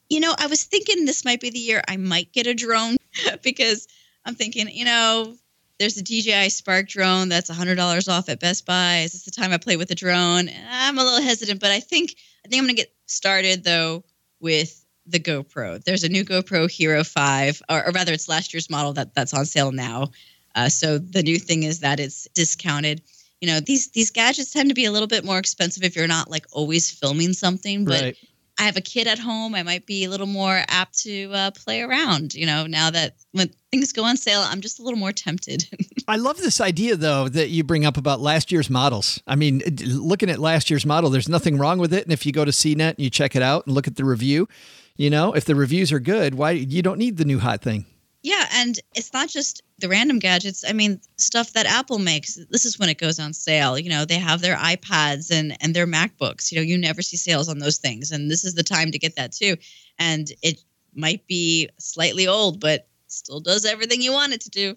You 0.09 0.21
know, 0.21 0.35
I 0.39 0.47
was 0.47 0.65
thinking 0.65 1.05
this 1.05 1.25
might 1.25 1.41
be 1.41 1.51
the 1.51 1.59
year 1.59 1.83
I 1.89 1.97
might 1.97 2.33
get 2.33 2.47
a 2.47 2.55
drone 2.55 2.97
because 3.43 3.89
I'm 4.25 4.35
thinking, 4.35 4.69
you 4.71 4.85
know, 4.85 5.35
there's 5.79 5.97
a 5.97 6.03
DJI 6.03 6.49
Spark 6.49 6.89
drone 6.89 7.29
that's 7.29 7.51
$100 7.51 8.09
off 8.09 8.29
at 8.29 8.41
Best 8.41 8.65
Buy. 8.65 8.99
Is 8.99 9.13
this 9.13 9.25
the 9.25 9.31
time 9.31 9.53
I 9.53 9.59
play 9.59 9.77
with 9.77 9.91
a 9.91 9.95
drone? 9.95 10.49
I'm 10.71 10.99
a 10.99 11.05
little 11.05 11.23
hesitant, 11.23 11.61
but 11.61 11.71
I 11.71 11.81
think 11.81 12.15
I 12.45 12.49
think 12.49 12.61
I'm 12.61 12.67
going 12.67 12.77
to 12.77 12.83
get 12.83 12.95
started 13.07 13.65
though 13.65 14.05
with 14.41 14.85
the 15.07 15.21
GoPro. 15.21 15.83
There's 15.83 16.05
a 16.05 16.09
new 16.09 16.25
GoPro 16.25 16.71
Hero 16.71 17.05
5, 17.05 17.63
or, 17.69 17.87
or 17.87 17.93
rather, 17.93 18.13
it's 18.13 18.29
last 18.29 18.53
year's 18.53 18.71
model 18.71 18.93
that 18.95 19.15
that's 19.15 19.35
on 19.35 19.45
sale 19.45 19.73
now. 19.73 20.11
Uh, 20.57 20.69
so 20.69 20.99
the 20.99 21.23
new 21.23 21.39
thing 21.39 21.63
is 21.63 21.81
that 21.81 22.01
it's 22.01 22.27
discounted. 22.35 23.03
You 23.41 23.49
know, 23.49 23.61
these 23.61 23.91
these 23.91 24.11
gadgets 24.11 24.51
tend 24.51 24.71
to 24.71 24.75
be 24.75 24.87
a 24.87 24.91
little 24.91 25.07
bit 25.07 25.25
more 25.25 25.39
expensive 25.39 25.85
if 25.85 25.95
you're 25.95 26.09
not 26.09 26.31
like 26.31 26.47
always 26.51 26.91
filming 26.91 27.35
something, 27.35 27.85
but 27.85 28.01
right. 28.01 28.17
I 28.59 28.63
have 28.63 28.77
a 28.77 28.81
kid 28.81 29.07
at 29.07 29.19
home, 29.19 29.55
I 29.55 29.63
might 29.63 29.85
be 29.85 30.05
a 30.05 30.09
little 30.11 30.27
more 30.27 30.63
apt 30.69 30.99
to 31.01 31.31
uh, 31.33 31.51
play 31.51 31.83
around. 31.83 32.35
You 32.35 32.47
know, 32.47 32.67
now 32.67 32.91
that 32.91 33.17
when 33.33 33.51
things 33.71 33.93
go 33.93 34.05
on 34.05 34.17
sale, 34.17 34.41
I'm 34.41 34.63
just 34.63 34.81
a 34.81 34.83
little 34.83 34.99
more 34.99 35.13
tempted. 35.13 35.69
I 36.09 36.17
love 36.17 36.39
this 36.39 36.61
idea, 36.61 36.97
though, 36.97 37.29
that 37.29 37.51
you 37.51 37.65
bring 37.65 37.85
up 37.85 37.99
about 37.99 38.21
last 38.21 38.51
year's 38.51 38.71
models. 38.71 39.21
I 39.27 39.37
mean, 39.37 39.61
looking 39.85 40.31
at 40.31 40.39
last 40.39 40.71
year's 40.71 40.87
model, 40.87 41.11
there's 41.11 41.29
nothing 41.29 41.59
wrong 41.59 41.79
with 41.79 41.93
it. 41.93 42.05
And 42.05 42.13
if 42.13 42.25
you 42.25 42.33
go 42.33 42.45
to 42.45 42.51
CNET 42.51 42.91
and 42.91 42.99
you 43.01 43.11
check 43.11 43.37
it 43.37 43.43
out 43.43 43.67
and 43.67 43.75
look 43.75 43.87
at 43.87 43.97
the 43.97 44.05
review, 44.05 44.49
you 44.97 45.11
know, 45.11 45.35
if 45.35 45.45
the 45.45 45.55
reviews 45.55 45.93
are 45.93 46.01
good, 46.01 46.35
why 46.35 46.53
you 46.53 46.81
don't 46.81 46.99
need 46.99 47.19
the 47.19 47.25
new 47.27 47.41
hot 47.41 47.61
thing. 47.61 47.85
Yeah, 48.27 48.45
and 48.55 48.77
it's 48.97 49.13
not 49.13 49.29
just 49.29 49.63
the 49.79 49.89
random 49.89 50.19
gadgets. 50.19 50.65
I 50.69 50.73
mean, 50.73 51.01
stuff 51.17 51.53
that 51.53 51.65
Apple 51.65 52.01
makes. 52.01 52.37
This 52.51 52.65
is 52.65 52.77
when 52.77 52.89
it 52.89 52.99
goes 52.99 53.21
on 53.21 53.33
sale. 53.33 53.79
You 53.79 53.89
know, 53.89 54.05
they 54.05 54.19
have 54.19 54.41
their 54.41 54.57
iPads 54.57 55.31
and 55.31 55.57
and 55.63 55.77
their 55.77 55.87
MacBooks. 55.87 56.51
You 56.51 56.59
know, 56.59 56.63
you 56.63 56.77
never 56.77 57.03
see 57.03 57.17
sales 57.17 57.49
on 57.49 57.61
those 57.61 57.79
things, 57.79 58.11
and 58.11 58.29
this 58.29 58.45
is 58.45 58.57
the 58.57 58.65
time 58.65 58.91
to 58.91 58.99
get 58.99 59.15
that 59.15 59.31
too. 59.31 59.55
And 60.01 60.29
it 60.43 60.61
might 60.93 61.25
be 61.29 61.69
slightly 61.79 62.27
old, 62.27 62.59
but 62.59 62.89
still 63.07 63.39
does 63.39 63.65
everything 63.65 64.03
you 64.03 64.13
want 64.13 64.33
it 64.33 64.41
to 64.41 64.51
do. 64.51 64.77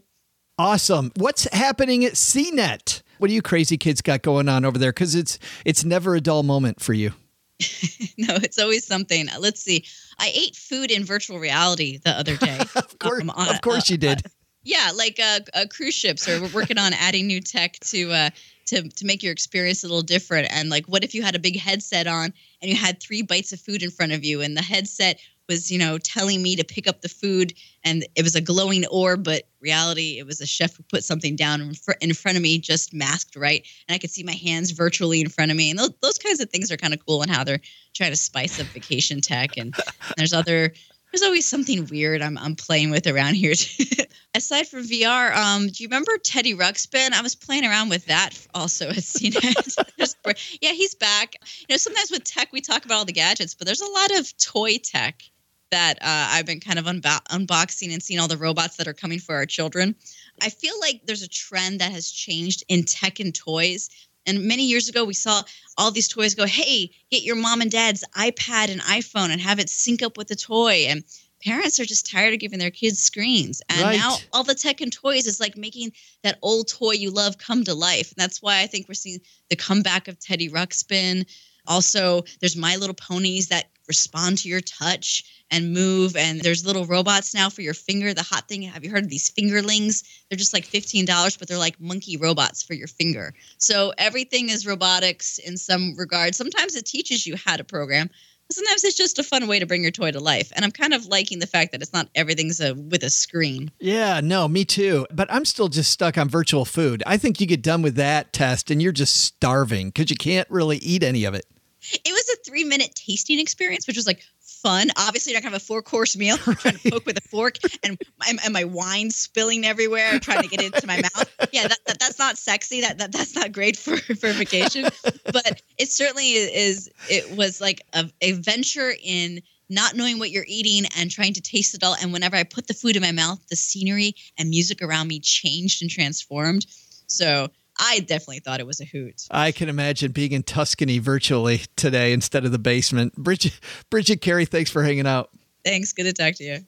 Awesome. 0.60 1.12
What's 1.16 1.52
happening 1.52 2.06
at 2.06 2.14
CNET? 2.14 3.02
What 3.18 3.30
do 3.30 3.34
you 3.34 3.42
crazy 3.42 3.80
kids 3.80 4.04
got 4.04 4.22
going 4.22 4.48
on 4.48 4.64
over 4.64 4.78
there? 4.78 4.92
Because 4.92 5.16
it's 5.16 5.40
it's 5.66 5.84
never 5.84 6.14
a 6.14 6.22
dull 6.22 6.44
moment 6.44 6.82
for 6.82 6.94
you. 6.94 7.14
no, 8.18 8.36
it's 8.36 8.58
always 8.58 8.86
something. 8.86 9.28
Let's 9.40 9.62
see. 9.62 9.86
I 10.18 10.32
ate 10.34 10.56
food 10.56 10.92
in 10.92 11.04
virtual 11.04 11.40
reality 11.40 11.98
the 11.98 12.12
other 12.12 12.38
day. 12.38 12.60
of 12.76 13.00
course, 13.00 13.22
um, 13.22 13.30
of 13.32 13.62
course 13.62 13.90
uh, 13.90 13.94
you 13.94 13.98
did. 13.98 14.26
Uh, 14.26 14.30
yeah, 14.64 14.92
like 14.96 15.20
uh, 15.20 15.40
uh, 15.54 15.66
cruise 15.70 15.94
ships, 15.94 16.28
or 16.28 16.42
we're 16.42 16.50
working 16.50 16.78
on 16.78 16.94
adding 16.94 17.28
new 17.28 17.42
tech 17.42 17.80
to 17.82 18.12
uh, 18.12 18.30
to 18.68 18.88
to 18.88 19.06
make 19.06 19.24
your 19.24 19.34
experience 19.34 19.84
a 19.84 19.88
little 19.88 20.02
different. 20.02 20.48
And 20.52 20.70
like, 20.70 20.86
what 20.88 21.04
if 21.04 21.14
you 21.14 21.22
had 21.22 21.36
a 21.36 21.40
big 21.40 21.60
headset 21.60 22.08
on 22.08 22.34
and 22.62 22.72
you 22.72 22.76
had 22.76 23.02
three 23.02 23.22
bites 23.24 23.52
of 23.52 23.60
food 23.60 23.84
in 23.84 23.92
front 23.92 24.14
of 24.14 24.24
you, 24.24 24.42
and 24.42 24.56
the 24.56 24.62
headset 24.62 25.20
was, 25.50 25.70
you 25.70 25.78
know, 25.78 25.98
telling 25.98 26.42
me 26.42 26.56
to 26.56 26.64
pick 26.64 26.88
up 26.88 27.02
the 27.02 27.10
food, 27.10 27.54
and 27.84 28.06
it 28.16 28.24
was 28.24 28.36
a 28.36 28.42
glowing 28.42 28.86
orb, 28.88 29.26
but 29.26 29.44
reality, 29.60 30.18
it 30.18 30.26
was 30.26 30.40
a 30.40 30.46
chef 30.46 30.78
who 30.78 30.84
put 30.84 31.04
something 31.04 31.36
down 31.36 31.60
in, 31.60 31.74
fr- 31.74 31.92
in 32.00 32.14
front 32.14 32.38
of 32.38 32.42
me, 32.42 32.58
just 32.60 32.94
masked 32.94 33.36
right, 33.36 33.68
and 33.88 33.96
I 33.96 33.98
could 33.98 34.12
see 34.12 34.24
my 34.24 34.32
hands 34.34 34.72
virtually 34.72 35.20
in 35.20 35.28
front 35.28 35.52
of 35.52 35.58
me, 35.58 35.70
and 35.70 35.78
those, 35.78 35.92
those 36.02 36.18
kinds 36.18 36.40
of 36.40 36.50
things 36.50 36.72
are 36.72 36.78
kind 36.78 36.94
of 36.94 37.06
cool, 37.06 37.22
and 37.22 37.30
how 37.32 37.44
they're 37.44 37.60
trying 37.94 38.12
to 38.12 38.16
spice 38.16 38.60
up 38.60 38.68
vacation 38.68 39.20
tech, 39.20 39.58
and 39.58 39.76
there's 40.18 40.32
other 40.34 40.72
There's 41.12 41.24
always 41.24 41.46
something 41.46 41.88
weird 41.88 42.22
I'm, 42.22 42.38
I'm 42.38 42.56
playing 42.56 42.92
with 42.92 43.08
around 43.08 43.34
here. 43.34 43.54
Aside 44.36 44.68
from 44.68 44.84
VR, 44.84 45.36
um, 45.36 45.68
do 45.68 45.82
you 45.84 45.88
remember 45.88 46.12
Teddy 46.20 46.54
Ruxpin? 46.54 47.14
I 47.14 47.22
was 47.22 47.34
playing 47.34 47.66
around 47.66 47.90
with 47.90 48.06
that 48.06 48.38
also 48.54 48.90
at 48.90 48.98
CNET. 48.98 50.58
yeah, 50.62 50.72
he's 50.72 50.94
back. 50.94 51.34
You 51.62 51.74
know, 51.74 51.78
sometimes 51.78 52.12
with 52.12 52.24
tech 52.24 52.54
we 52.54 52.62
talk 52.62 52.86
about 52.86 53.00
all 53.00 53.06
the 53.06 53.12
gadgets, 53.12 53.56
but 53.56 53.66
there's 53.66 53.82
a 53.82 53.90
lot 53.90 54.20
of 54.20 54.38
toy 54.38 54.78
tech 54.78 55.24
that 55.72 55.98
uh, 56.02 56.30
I've 56.32 56.46
been 56.46 56.60
kind 56.60 56.80
of 56.80 56.86
unbo- 56.86 57.24
unboxing 57.28 57.94
and 57.94 58.02
seeing 58.02 58.20
all 58.20 58.28
the 58.28 58.38
robots 58.38 58.78
that 58.78 58.88
are 58.88 58.94
coming 58.94 59.20
for 59.20 59.36
our 59.36 59.46
children. 59.46 59.96
I 60.42 60.50
feel 60.50 60.80
like 60.80 61.02
there's 61.06 61.22
a 61.22 61.28
trend 61.28 61.80
that 61.80 61.92
has 61.92 62.10
changed 62.12 62.64
in 62.68 62.84
tech 62.84 63.20
and 63.20 63.34
toys. 63.34 63.90
And 64.26 64.44
many 64.44 64.66
years 64.66 64.90
ago, 64.90 65.06
we 65.06 65.14
saw 65.14 65.42
all 65.78 65.92
these 65.92 66.08
toys 66.08 66.36
go, 66.36 66.46
hey, 66.46 66.92
get 67.10 67.24
your 67.24 67.36
mom 67.36 67.62
and 67.62 67.72
dad's 67.72 68.04
iPad 68.16 68.70
and 68.70 68.82
iPhone 68.82 69.30
and 69.30 69.42
have 69.42 69.60
it 69.60 69.70
sync 69.70 70.02
up 70.04 70.18
with 70.18 70.28
the 70.28 70.36
toy. 70.36 70.86
And 70.88 71.04
parents 71.44 71.80
are 71.80 71.86
just 71.86 72.10
tired 72.10 72.34
of 72.34 72.40
giving 72.40 72.60
their 72.60 72.72
kids 72.72 73.00
screens. 73.00 73.62
And 73.70 73.82
Right. 73.82 73.98
now 73.98 74.18
all 74.34 74.44
the 74.44 74.56
tech 74.56 74.82
and 74.82 74.92
toys 74.92 75.26
is 75.26 75.40
like 75.40 75.58
making 75.58 75.94
that 76.24 76.38
old 76.42 76.68
toy 76.68 76.92
you 76.92 77.12
love 77.12 77.38
come 77.38 77.64
to 77.64 77.74
life. 77.74 78.10
And 78.10 78.18
that's 78.18 78.42
why 78.42 78.62
I 78.62 78.68
think 78.68 78.88
we're 78.88 78.94
seeing 78.94 79.20
the 79.50 79.56
comeback 79.56 80.08
of 80.08 80.20
Teddy 80.20 80.50
Ruxpin. 80.50 81.26
Also, 81.66 82.24
there's 82.40 82.58
My 82.58 82.76
Little 82.76 82.96
Ponies 82.96 83.48
that 83.48 83.70
respond 83.90 84.38
to 84.38 84.48
your 84.48 84.62
touch 84.62 85.26
and 85.52 85.74
move. 85.74 86.16
And 86.16 86.40
there's 86.42 86.66
little 86.66 86.86
robots 86.86 87.34
now 87.34 87.50
for 87.50 87.62
your 87.62 87.74
finger. 87.74 88.14
The 88.14 88.24
hot 88.24 88.48
thing, 88.48 88.62
have 88.62 88.86
you 88.86 88.92
heard 88.92 89.04
of 89.04 89.10
these 89.10 89.30
fingerlings? 89.32 90.04
They're 90.30 90.38
just 90.38 90.54
like 90.54 90.66
$15, 90.66 91.38
but 91.38 91.48
they're 91.48 91.58
like 91.58 91.82
monkey 91.82 92.16
robots 92.16 92.64
for 92.64 92.76
your 92.76 92.88
finger. 92.88 93.34
So 93.58 93.92
everything 93.98 94.50
is 94.50 94.66
robotics 94.66 95.40
in 95.40 95.58
some 95.58 95.96
regard. 95.98 96.36
Sometimes 96.36 96.76
it 96.76 96.86
teaches 96.86 97.28
you 97.28 97.36
how 97.36 97.58
to 97.58 97.64
program. 97.64 98.10
Sometimes 98.52 98.84
it's 98.84 98.98
just 98.98 99.20
a 99.20 99.24
fun 99.24 99.48
way 99.48 99.60
to 99.60 99.68
bring 99.68 99.84
your 99.84 99.92
toy 99.92 100.12
to 100.12 100.20
life. 100.20 100.52
And 100.56 100.66
I'm 100.66 100.72
kind 100.72 100.94
of 100.94 101.06
liking 101.06 101.38
the 101.38 101.46
fact 101.46 101.72
that 101.72 101.84
it's 101.84 101.94
not 101.94 102.10
everything's 102.16 102.60
a, 102.60 102.74
with 102.74 103.04
a 103.04 103.10
screen. 103.12 103.70
Yeah, 103.80 104.22
no, 104.22 104.48
me 104.48 104.66
too. 104.66 105.06
But 105.12 105.32
I'm 105.32 105.46
still 105.46 105.68
just 105.68 105.92
stuck 105.92 106.18
on 106.18 106.30
virtual 106.30 106.66
food. 106.66 107.04
I 107.06 107.18
think 107.18 107.40
you 107.40 107.46
get 107.46 107.62
done 107.62 107.84
with 107.84 107.96
that 107.96 108.34
test 108.34 108.72
and 108.72 108.82
you're 108.82 108.92
just 108.92 109.24
starving 109.24 109.90
because 109.90 110.10
you 110.10 110.18
can't 110.18 110.50
really 110.50 110.78
eat 110.78 111.04
any 111.04 111.26
of 111.26 111.36
it. 111.36 111.46
It 111.92 112.12
was 112.12 112.30
a 112.34 112.50
three 112.50 112.64
minute 112.64 112.94
tasting 112.96 113.40
experience, 113.40 113.88
which 113.88 113.96
was 113.98 114.08
like 114.08 114.22
fun. 114.40 114.90
Obviously, 114.98 115.32
you're 115.32 115.40
not 115.40 115.44
gonna 115.44 115.56
have 115.56 115.62
a 115.62 115.66
four 115.66 115.82
course 115.82 116.18
meal. 116.18 116.38
Trying 116.38 116.78
to 116.78 116.92
poke 116.92 117.06
with 117.06 117.18
a 117.18 117.28
fork 117.30 117.58
and, 117.84 117.98
and, 118.28 118.54
my 118.54 118.64
wine 118.64 119.10
spilling 119.12 119.66
everywhere, 119.66 120.20
trying 120.20 120.42
to 120.42 120.48
get 120.48 120.62
into 120.62 120.86
my 120.88 120.98
mouth. 121.02 121.50
Yeah, 121.52 121.68
that, 121.68 121.78
that, 121.88 122.00
that's 122.00 122.20
not 122.20 122.38
sexy. 122.38 122.82
That, 122.82 122.98
that 122.98 123.12
that's 123.12 123.36
not 123.36 123.52
great 123.52 123.78
for 123.78 123.98
for 123.98 124.32
vacation. 124.34 124.86
But 125.26 125.62
it 125.78 125.92
certainly 125.92 126.34
is. 126.34 126.90
It 127.10 127.36
was 127.38 127.62
like 127.62 127.82
a, 127.94 128.10
a 128.22 128.34
venture 128.34 128.92
in 129.04 129.42
not 129.70 129.96
knowing 129.96 130.20
what 130.20 130.32
you're 130.32 130.46
eating 130.48 130.90
and 130.98 131.12
trying 131.12 131.34
to 131.34 131.42
taste 131.42 131.76
it 131.76 131.84
all. 131.84 131.96
And 132.02 132.12
whenever 132.12 132.36
I 132.36 132.44
put 132.44 132.68
the 132.68 132.74
food 132.74 132.96
in 132.96 133.04
my 133.04 133.12
mouth, 133.12 133.40
the 133.50 133.56
scenery 133.56 134.16
and 134.38 134.50
music 134.50 134.82
around 134.82 135.08
me 135.08 135.20
changed 135.20 135.82
and 135.82 135.92
transformed. 135.92 136.66
So 137.08 137.50
I 137.80 138.00
definitely 138.00 138.40
thought 138.40 138.60
it 138.60 138.68
was 138.68 138.82
a 138.82 138.86
hoot. 138.86 139.26
I 139.32 139.52
can 139.52 139.70
imagine 139.70 140.12
being 140.12 140.34
in 140.34 140.44
Tuscany 140.44 141.00
virtually 141.00 141.62
today 141.78 142.12
instead 142.12 142.46
of 142.46 142.52
the 142.52 142.60
basement. 142.60 143.16
Bridget, 143.16 143.58
Bridget 143.90 144.22
Carey, 144.22 144.46
thanks 144.46 144.70
for 144.70 144.84
hanging 144.84 145.08
out. 145.08 145.30
Thanks. 145.64 145.94
Good 145.94 146.04
to 146.04 146.14
talk 146.14 146.36
to 146.36 146.44
you. 146.44 146.60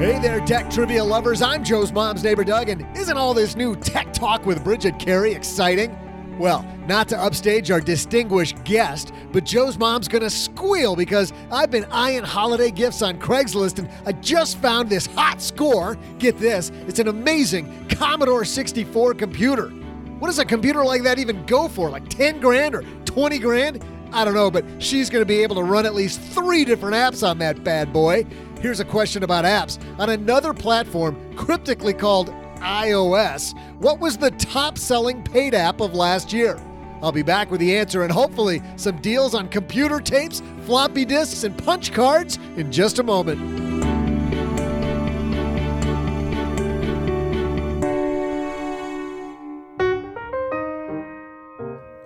Hey 0.00 0.18
there, 0.18 0.40
tech 0.40 0.70
trivia 0.70 1.04
lovers. 1.04 1.42
I'm 1.42 1.62
Joe's 1.62 1.92
mom's 1.92 2.24
neighbor, 2.24 2.42
Doug, 2.42 2.70
and 2.70 2.86
isn't 2.96 3.18
all 3.18 3.34
this 3.34 3.54
new 3.54 3.76
tech 3.76 4.14
talk 4.14 4.46
with 4.46 4.64
Bridget 4.64 4.98
Carey 4.98 5.32
exciting? 5.34 5.94
Well, 6.40 6.64
not 6.86 7.06
to 7.08 7.22
upstage 7.22 7.70
our 7.70 7.82
distinguished 7.82 8.64
guest, 8.64 9.12
but 9.30 9.44
Joe's 9.44 9.76
mom's 9.76 10.08
gonna 10.08 10.30
squeal 10.30 10.96
because 10.96 11.34
I've 11.52 11.70
been 11.70 11.84
eyeing 11.92 12.22
holiday 12.22 12.70
gifts 12.70 13.02
on 13.02 13.18
Craigslist 13.18 13.78
and 13.78 13.90
I 14.06 14.12
just 14.12 14.56
found 14.56 14.88
this 14.88 15.04
hot 15.04 15.42
score. 15.42 15.98
Get 16.18 16.38
this, 16.38 16.72
it's 16.86 16.98
an 16.98 17.08
amazing 17.08 17.86
Commodore 17.90 18.46
64 18.46 19.12
computer. 19.12 19.68
What 19.68 20.28
does 20.28 20.38
a 20.38 20.46
computer 20.46 20.82
like 20.82 21.02
that 21.02 21.18
even 21.18 21.44
go 21.44 21.68
for? 21.68 21.90
Like 21.90 22.08
10 22.08 22.40
grand 22.40 22.74
or 22.74 22.84
20 23.04 23.38
grand? 23.38 23.84
I 24.10 24.24
don't 24.24 24.32
know, 24.32 24.50
but 24.50 24.64
she's 24.78 25.10
to 25.10 25.26
be 25.26 25.42
able 25.42 25.56
to 25.56 25.62
run 25.62 25.84
at 25.84 25.94
least 25.94 26.22
three 26.22 26.64
different 26.64 26.94
apps 26.94 27.22
on 27.22 27.36
that 27.40 27.62
bad 27.64 27.92
boy. 27.92 28.24
Here's 28.62 28.80
a 28.80 28.84
question 28.86 29.24
about 29.24 29.44
apps. 29.44 29.78
On 29.98 30.08
another 30.08 30.54
platform, 30.54 31.36
cryptically 31.36 31.92
called 31.92 32.34
iOS, 32.60 33.56
what 33.78 33.98
was 33.98 34.16
the 34.16 34.30
top 34.32 34.78
selling 34.78 35.22
paid 35.22 35.54
app 35.54 35.80
of 35.80 35.94
last 35.94 36.32
year? 36.32 36.60
I'll 37.02 37.12
be 37.12 37.22
back 37.22 37.50
with 37.50 37.60
the 37.60 37.76
answer 37.76 38.02
and 38.02 38.12
hopefully 38.12 38.62
some 38.76 38.98
deals 38.98 39.34
on 39.34 39.48
computer 39.48 40.00
tapes, 40.00 40.42
floppy 40.66 41.04
disks, 41.04 41.44
and 41.44 41.56
punch 41.56 41.92
cards 41.92 42.38
in 42.56 42.70
just 42.70 42.98
a 42.98 43.02
moment. 43.02 43.40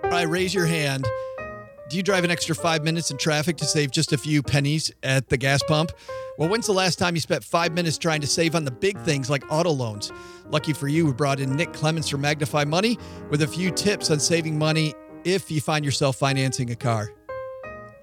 All 0.03 0.11
right, 0.11 0.29
raise 0.29 0.53
your 0.53 0.65
hand. 0.65 1.05
You 1.95 2.03
drive 2.03 2.25
an 2.25 2.31
extra 2.31 2.53
five 2.53 2.83
minutes 2.83 3.09
in 3.09 3.17
traffic 3.17 3.55
to 3.55 3.63
save 3.63 3.89
just 3.89 4.11
a 4.11 4.17
few 4.17 4.43
pennies 4.43 4.91
at 5.01 5.29
the 5.29 5.37
gas 5.37 5.63
pump? 5.63 5.93
Well, 6.37 6.49
when's 6.49 6.65
the 6.65 6.73
last 6.73 6.99
time 6.99 7.15
you 7.15 7.21
spent 7.21 7.41
five 7.41 7.71
minutes 7.71 7.97
trying 7.97 8.19
to 8.19 8.27
save 8.27 8.53
on 8.53 8.65
the 8.65 8.71
big 8.71 8.99
things 8.99 9.29
like 9.29 9.49
auto 9.49 9.71
loans? 9.71 10.11
Lucky 10.49 10.73
for 10.73 10.89
you, 10.89 11.05
we 11.05 11.13
brought 11.13 11.39
in 11.39 11.55
Nick 11.55 11.71
Clements 11.71 12.09
from 12.09 12.19
Magnify 12.19 12.65
Money 12.65 12.99
with 13.29 13.43
a 13.43 13.47
few 13.47 13.71
tips 13.71 14.11
on 14.11 14.19
saving 14.19 14.59
money 14.59 14.93
if 15.23 15.49
you 15.49 15.61
find 15.61 15.85
yourself 15.85 16.17
financing 16.17 16.69
a 16.69 16.75
car. 16.75 17.13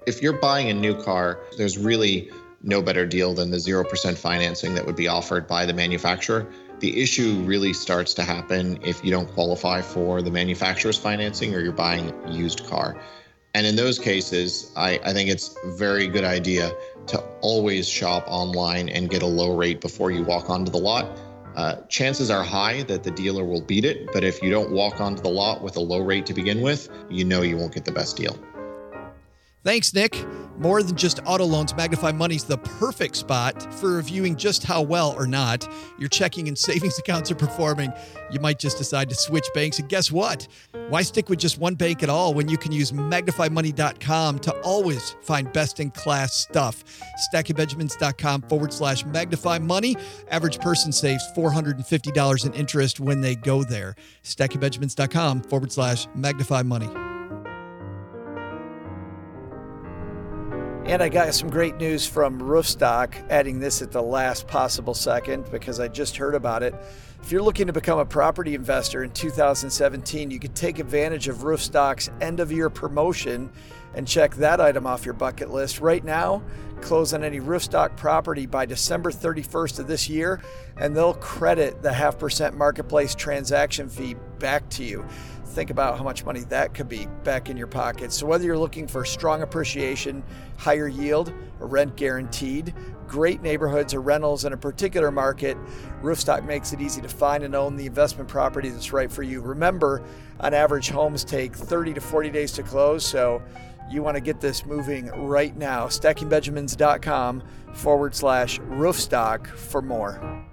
If 0.07 0.23
you're 0.23 0.39
buying 0.39 0.71
a 0.71 0.73
new 0.73 0.99
car, 0.99 1.41
there's 1.55 1.77
really 1.77 2.31
no 2.63 2.81
better 2.81 3.05
deal 3.05 3.35
than 3.35 3.51
the 3.51 3.57
0% 3.57 4.17
financing 4.17 4.73
that 4.73 4.83
would 4.87 4.95
be 4.95 5.07
offered 5.07 5.45
by 5.45 5.67
the 5.67 5.73
manufacturer. 5.73 6.51
The 6.79 6.99
issue 6.99 7.43
really 7.45 7.73
starts 7.73 8.15
to 8.15 8.23
happen 8.23 8.79
if 8.83 9.05
you 9.05 9.11
don't 9.11 9.31
qualify 9.31 9.83
for 9.83 10.23
the 10.23 10.31
manufacturer's 10.31 10.97
financing 10.97 11.53
or 11.53 11.59
you're 11.59 11.71
buying 11.71 12.11
a 12.25 12.31
used 12.31 12.65
car. 12.65 12.99
And 13.55 13.67
in 13.67 13.75
those 13.75 13.99
cases, 13.99 14.71
I, 14.75 14.99
I 15.03 15.13
think 15.13 15.29
it's 15.29 15.55
a 15.63 15.71
very 15.75 16.07
good 16.07 16.23
idea 16.23 16.71
to 17.07 17.19
always 17.41 17.87
shop 17.87 18.23
online 18.27 18.89
and 18.89 19.09
get 19.09 19.21
a 19.21 19.27
low 19.27 19.55
rate 19.55 19.79
before 19.79 20.09
you 20.09 20.23
walk 20.23 20.49
onto 20.49 20.71
the 20.71 20.79
lot. 20.79 21.05
Uh, 21.55 21.75
chances 21.87 22.31
are 22.31 22.43
high 22.43 22.81
that 22.83 23.03
the 23.03 23.11
dealer 23.11 23.45
will 23.45 23.61
beat 23.61 23.85
it, 23.85 24.11
but 24.11 24.23
if 24.23 24.41
you 24.41 24.49
don't 24.49 24.71
walk 24.71 24.99
onto 24.99 25.21
the 25.21 25.29
lot 25.29 25.61
with 25.61 25.77
a 25.77 25.79
low 25.79 25.99
rate 25.99 26.25
to 26.25 26.33
begin 26.33 26.61
with, 26.61 26.89
you 27.11 27.23
know 27.23 27.43
you 27.43 27.55
won't 27.55 27.73
get 27.73 27.85
the 27.85 27.91
best 27.91 28.17
deal. 28.17 28.35
Thanks, 29.63 29.93
Nick. 29.93 30.25
More 30.57 30.83
than 30.83 30.95
just 30.95 31.19
auto 31.25 31.45
loans, 31.45 31.75
Magnify 31.75 32.11
Money's 32.11 32.43
the 32.43 32.57
perfect 32.57 33.15
spot 33.15 33.73
for 33.73 33.95
reviewing 33.95 34.35
just 34.35 34.63
how 34.63 34.81
well 34.81 35.15
or 35.17 35.25
not 35.25 35.67
your 35.97 36.09
checking 36.09 36.47
and 36.47 36.57
savings 36.57 36.99
accounts 36.99 37.31
are 37.31 37.35
performing. 37.35 37.91
You 38.31 38.39
might 38.39 38.59
just 38.59 38.77
decide 38.77 39.09
to 39.09 39.15
switch 39.15 39.47
banks, 39.53 39.79
and 39.79 39.89
guess 39.89 40.11
what? 40.11 40.47
Why 40.89 41.01
stick 41.01 41.29
with 41.29 41.39
just 41.39 41.57
one 41.57 41.75
bank 41.75 42.03
at 42.03 42.09
all 42.09 42.33
when 42.33 42.49
you 42.49 42.57
can 42.57 42.71
use 42.71 42.91
magnifymoney.com 42.91 44.39
to 44.39 44.51
always 44.61 45.15
find 45.21 45.51
best 45.53 45.79
in 45.79 45.91
class 45.91 46.33
stuff? 46.33 46.83
StackingBenjamins.com 47.33 48.43
forward 48.43 48.73
slash 48.73 49.05
magnify 49.05 49.59
money. 49.59 49.95
Average 50.29 50.59
person 50.59 50.91
saves 50.91 51.23
$450 51.35 52.45
in 52.45 52.53
interest 52.53 52.99
when 52.99 53.21
they 53.21 53.35
go 53.35 53.63
there. 53.63 53.95
StackingBenjamins.com 54.23 55.43
forward 55.43 55.71
slash 55.71 56.07
magnify 56.15 56.61
money. 56.63 57.12
And 60.85 61.01
I 61.01 61.07
got 61.07 61.33
some 61.33 61.49
great 61.49 61.77
news 61.77 62.05
from 62.05 62.41
Roofstock, 62.41 63.15
adding 63.29 63.57
this 63.57 63.81
at 63.81 63.93
the 63.93 64.01
last 64.01 64.47
possible 64.47 64.93
second 64.93 65.49
because 65.49 65.79
I 65.79 65.87
just 65.87 66.17
heard 66.17 66.35
about 66.35 66.61
it. 66.61 66.75
If 67.21 67.31
you're 67.31 67.41
looking 67.41 67.67
to 67.67 67.73
become 67.73 67.99
a 67.99 68.05
property 68.05 68.53
investor 68.53 69.01
in 69.01 69.11
2017, 69.11 70.29
you 70.29 70.39
could 70.39 70.55
take 70.55 70.79
advantage 70.79 71.29
of 71.29 71.37
Roofstock's 71.37 72.11
end 72.19 72.41
of 72.41 72.51
year 72.51 72.69
promotion 72.69 73.49
and 73.95 74.05
check 74.05 74.35
that 74.35 74.59
item 74.59 74.85
off 74.85 75.05
your 75.05 75.13
bucket 75.13 75.51
list. 75.51 75.79
Right 75.79 76.03
now, 76.03 76.43
close 76.81 77.13
on 77.13 77.23
any 77.23 77.39
Roofstock 77.39 77.95
property 77.95 78.45
by 78.45 78.65
December 78.65 79.09
31st 79.09 79.79
of 79.79 79.87
this 79.87 80.09
year, 80.09 80.41
and 80.75 80.93
they'll 80.93 81.13
credit 81.13 81.81
the 81.81 81.93
half 81.93 82.19
percent 82.19 82.57
marketplace 82.57 83.15
transaction 83.15 83.87
fee 83.87 84.17
back 84.37 84.67
to 84.71 84.83
you 84.83 85.05
think 85.53 85.69
about 85.69 85.97
how 85.97 86.03
much 86.03 86.25
money 86.25 86.41
that 86.49 86.73
could 86.73 86.89
be 86.89 87.07
back 87.23 87.49
in 87.49 87.57
your 87.57 87.67
pocket. 87.67 88.11
So, 88.11 88.25
whether 88.25 88.43
you're 88.43 88.57
looking 88.57 88.87
for 88.87 89.05
strong 89.05 89.41
appreciation, 89.41 90.23
higher 90.57 90.87
yield, 90.87 91.33
or 91.59 91.67
rent 91.67 91.95
guaranteed, 91.95 92.73
great 93.07 93.41
neighborhoods 93.41 93.93
or 93.93 94.01
rentals 94.01 94.45
in 94.45 94.53
a 94.53 94.57
particular 94.57 95.11
market, 95.11 95.57
Roofstock 96.01 96.45
makes 96.45 96.73
it 96.73 96.81
easy 96.81 97.01
to 97.01 97.07
find 97.07 97.43
and 97.43 97.55
own 97.55 97.75
the 97.75 97.85
investment 97.85 98.27
property 98.27 98.69
that's 98.69 98.91
right 98.91 99.11
for 99.11 99.23
you. 99.23 99.41
Remember, 99.41 100.03
on 100.39 100.53
average, 100.53 100.89
homes 100.89 101.23
take 101.23 101.55
30 101.55 101.93
to 101.93 102.01
40 102.01 102.29
days 102.31 102.51
to 102.53 102.63
close, 102.63 103.05
so 103.05 103.41
you 103.89 104.01
want 104.01 104.15
to 104.15 104.21
get 104.21 104.41
this 104.41 104.65
moving 104.65 105.07
right 105.27 105.55
now. 105.55 105.87
StackingBenjamins.com 105.87 107.43
forward 107.73 108.15
slash 108.15 108.59
roofstock 108.61 109.47
for 109.47 109.81
more. 109.81 110.45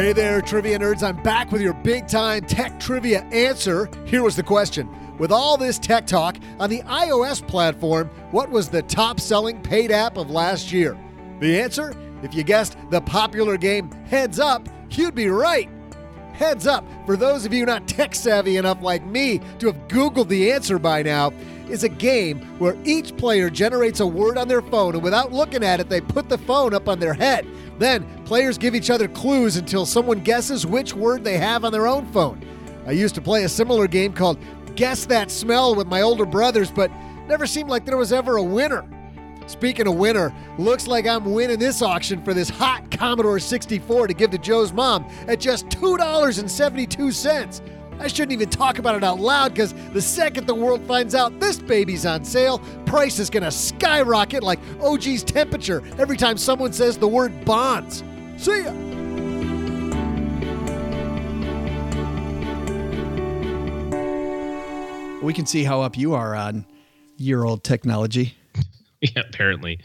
Hey 0.00 0.14
there, 0.14 0.40
trivia 0.40 0.78
nerds. 0.78 1.02
I'm 1.02 1.22
back 1.22 1.52
with 1.52 1.60
your 1.60 1.74
big 1.74 2.08
time 2.08 2.40
tech 2.46 2.80
trivia 2.80 3.20
answer. 3.24 3.86
Here 4.06 4.22
was 4.22 4.34
the 4.34 4.42
question 4.42 4.88
With 5.18 5.30
all 5.30 5.58
this 5.58 5.78
tech 5.78 6.06
talk 6.06 6.38
on 6.58 6.70
the 6.70 6.80
iOS 6.84 7.46
platform, 7.46 8.08
what 8.30 8.48
was 8.48 8.70
the 8.70 8.80
top 8.80 9.20
selling 9.20 9.60
paid 9.60 9.90
app 9.90 10.16
of 10.16 10.30
last 10.30 10.72
year? 10.72 10.98
The 11.40 11.60
answer? 11.60 11.94
If 12.22 12.32
you 12.32 12.44
guessed 12.44 12.78
the 12.88 13.02
popular 13.02 13.58
game 13.58 13.90
Heads 14.06 14.40
Up, 14.40 14.70
you'd 14.90 15.14
be 15.14 15.28
right. 15.28 15.68
Heads 16.32 16.66
Up, 16.66 16.82
for 17.04 17.18
those 17.18 17.44
of 17.44 17.52
you 17.52 17.66
not 17.66 17.86
tech 17.86 18.14
savvy 18.14 18.56
enough 18.56 18.80
like 18.80 19.04
me 19.04 19.42
to 19.58 19.66
have 19.66 19.86
Googled 19.88 20.28
the 20.28 20.50
answer 20.50 20.78
by 20.78 21.02
now, 21.02 21.30
is 21.70 21.84
a 21.84 21.88
game 21.88 22.40
where 22.58 22.76
each 22.84 23.16
player 23.16 23.48
generates 23.48 24.00
a 24.00 24.06
word 24.06 24.36
on 24.36 24.48
their 24.48 24.62
phone 24.62 24.94
and 24.94 25.02
without 25.02 25.32
looking 25.32 25.64
at 25.64 25.80
it, 25.80 25.88
they 25.88 26.00
put 26.00 26.28
the 26.28 26.38
phone 26.38 26.74
up 26.74 26.88
on 26.88 26.98
their 26.98 27.14
head. 27.14 27.46
Then, 27.78 28.04
players 28.24 28.58
give 28.58 28.74
each 28.74 28.90
other 28.90 29.08
clues 29.08 29.56
until 29.56 29.86
someone 29.86 30.20
guesses 30.20 30.66
which 30.66 30.94
word 30.94 31.24
they 31.24 31.38
have 31.38 31.64
on 31.64 31.72
their 31.72 31.86
own 31.86 32.06
phone. 32.12 32.44
I 32.86 32.92
used 32.92 33.14
to 33.14 33.22
play 33.22 33.44
a 33.44 33.48
similar 33.48 33.86
game 33.86 34.12
called 34.12 34.38
Guess 34.74 35.06
That 35.06 35.30
Smell 35.30 35.74
with 35.74 35.86
my 35.86 36.02
older 36.02 36.26
brothers, 36.26 36.70
but 36.70 36.90
never 37.26 37.46
seemed 37.46 37.70
like 37.70 37.86
there 37.86 37.96
was 37.96 38.12
ever 38.12 38.36
a 38.36 38.42
winner. 38.42 38.84
Speaking 39.46 39.86
of 39.88 39.94
winner, 39.96 40.34
looks 40.58 40.86
like 40.86 41.06
I'm 41.06 41.32
winning 41.32 41.58
this 41.58 41.82
auction 41.82 42.22
for 42.22 42.34
this 42.34 42.48
hot 42.48 42.90
Commodore 42.90 43.40
64 43.40 44.06
to 44.06 44.14
give 44.14 44.30
to 44.30 44.38
Joe's 44.38 44.72
mom 44.72 45.06
at 45.26 45.40
just 45.40 45.66
$2.72. 45.68 47.60
I 48.00 48.06
shouldn't 48.06 48.32
even 48.32 48.48
talk 48.48 48.78
about 48.78 48.94
it 48.94 49.04
out 49.04 49.20
loud 49.20 49.52
because 49.52 49.74
the 49.92 50.00
second 50.00 50.46
the 50.46 50.54
world 50.54 50.82
finds 50.86 51.14
out 51.14 51.38
this 51.38 51.58
baby's 51.58 52.06
on 52.06 52.24
sale, 52.24 52.58
price 52.86 53.18
is 53.18 53.28
going 53.28 53.42
to 53.42 53.50
skyrocket 53.50 54.42
like 54.42 54.58
OG's 54.80 55.22
temperature 55.22 55.82
every 55.98 56.16
time 56.16 56.38
someone 56.38 56.72
says 56.72 56.96
the 56.96 57.06
word 57.06 57.44
bonds. 57.44 58.02
See 58.38 58.64
ya! 58.64 58.72
We 65.22 65.34
can 65.34 65.44
see 65.44 65.62
how 65.62 65.82
up 65.82 65.98
you 65.98 66.14
are 66.14 66.34
on 66.34 66.64
year 67.18 67.44
old 67.44 67.62
technology. 67.64 68.34
Yeah, 69.02 69.22
apparently. 69.30 69.78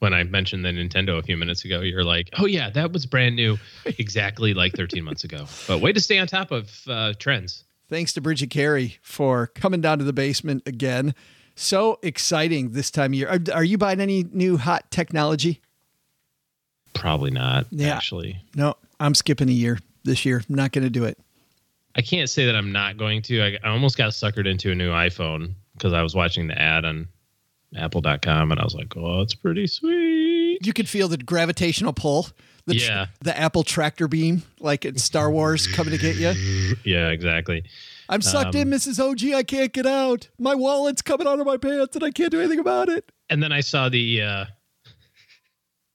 When 0.00 0.14
I 0.14 0.22
mentioned 0.22 0.64
the 0.64 0.68
Nintendo 0.68 1.18
a 1.18 1.22
few 1.22 1.36
minutes 1.36 1.64
ago, 1.64 1.80
you're 1.80 2.04
like, 2.04 2.30
"Oh 2.38 2.46
yeah, 2.46 2.70
that 2.70 2.92
was 2.92 3.04
brand 3.04 3.34
new, 3.34 3.58
exactly 3.84 4.54
like 4.54 4.74
13 4.74 5.02
months 5.02 5.24
ago." 5.24 5.46
But 5.66 5.80
way 5.80 5.92
to 5.92 6.00
stay 6.00 6.18
on 6.18 6.26
top 6.26 6.50
of 6.52 6.70
uh, 6.86 7.14
trends. 7.18 7.64
Thanks 7.88 8.12
to 8.12 8.20
Bridget 8.20 8.50
Carey 8.50 8.98
for 9.02 9.48
coming 9.48 9.80
down 9.80 9.98
to 9.98 10.04
the 10.04 10.12
basement 10.12 10.62
again. 10.66 11.14
So 11.54 11.98
exciting 12.02 12.70
this 12.70 12.90
time 12.90 13.12
of 13.12 13.14
year. 13.14 13.28
Are, 13.28 13.40
are 13.52 13.64
you 13.64 13.78
buying 13.78 14.00
any 14.00 14.24
new 14.30 14.58
hot 14.58 14.90
technology? 14.90 15.60
Probably 16.94 17.30
not. 17.30 17.66
Yeah. 17.70 17.96
Actually, 17.96 18.40
No, 18.54 18.74
I'm 19.00 19.14
skipping 19.14 19.48
a 19.48 19.52
year 19.52 19.78
this 20.04 20.24
year. 20.24 20.42
I'm 20.48 20.54
not 20.54 20.72
going 20.72 20.84
to 20.84 20.90
do 20.90 21.04
it. 21.04 21.18
I 21.96 22.02
can't 22.02 22.30
say 22.30 22.46
that 22.46 22.54
I'm 22.54 22.70
not 22.70 22.96
going 22.96 23.22
to. 23.22 23.40
I, 23.40 23.58
I 23.64 23.70
almost 23.70 23.96
got 23.96 24.12
suckered 24.12 24.46
into 24.48 24.70
a 24.70 24.74
new 24.74 24.90
iPhone 24.90 25.54
because 25.72 25.92
I 25.92 26.02
was 26.02 26.14
watching 26.14 26.46
the 26.46 26.60
ad 26.60 26.84
on 26.84 27.08
Apple.com 27.76 28.50
and 28.52 28.60
I 28.60 28.64
was 28.64 28.74
like, 28.74 28.96
"Oh, 28.96 29.20
it's 29.20 29.34
pretty 29.34 29.66
sweet." 29.66 30.58
You 30.64 30.72
could 30.72 30.88
feel 30.88 31.08
the 31.08 31.18
gravitational 31.18 31.92
pull. 31.92 32.28
The, 32.66 32.74
tr- 32.74 32.84
Yeah. 32.90 33.06
the 33.22 33.36
Apple 33.38 33.62
tractor 33.62 34.08
beam, 34.08 34.42
like 34.60 34.84
in 34.84 34.98
Star 34.98 35.30
Wars, 35.30 35.66
coming 35.66 35.92
to 35.92 35.98
get 35.98 36.16
you. 36.16 36.74
Yeah, 36.84 37.08
exactly. 37.08 37.64
I'm 38.10 38.20
sucked 38.22 38.54
Um, 38.54 38.60
in, 38.62 38.70
Mrs. 38.70 38.98
OG. 39.02 39.32
I 39.34 39.42
can't 39.42 39.72
get 39.72 39.86
out. 39.86 40.28
My 40.38 40.54
wallet's 40.54 41.00
coming 41.02 41.26
out 41.26 41.40
of 41.40 41.46
my 41.46 41.56
pants, 41.56 41.94
and 41.96 42.04
I 42.04 42.10
can't 42.10 42.30
do 42.30 42.40
anything 42.40 42.58
about 42.58 42.88
it. 42.88 43.10
And 43.30 43.42
then 43.42 43.52
I 43.52 43.60
saw 43.60 43.88
the. 43.88 44.22
uh 44.22 44.44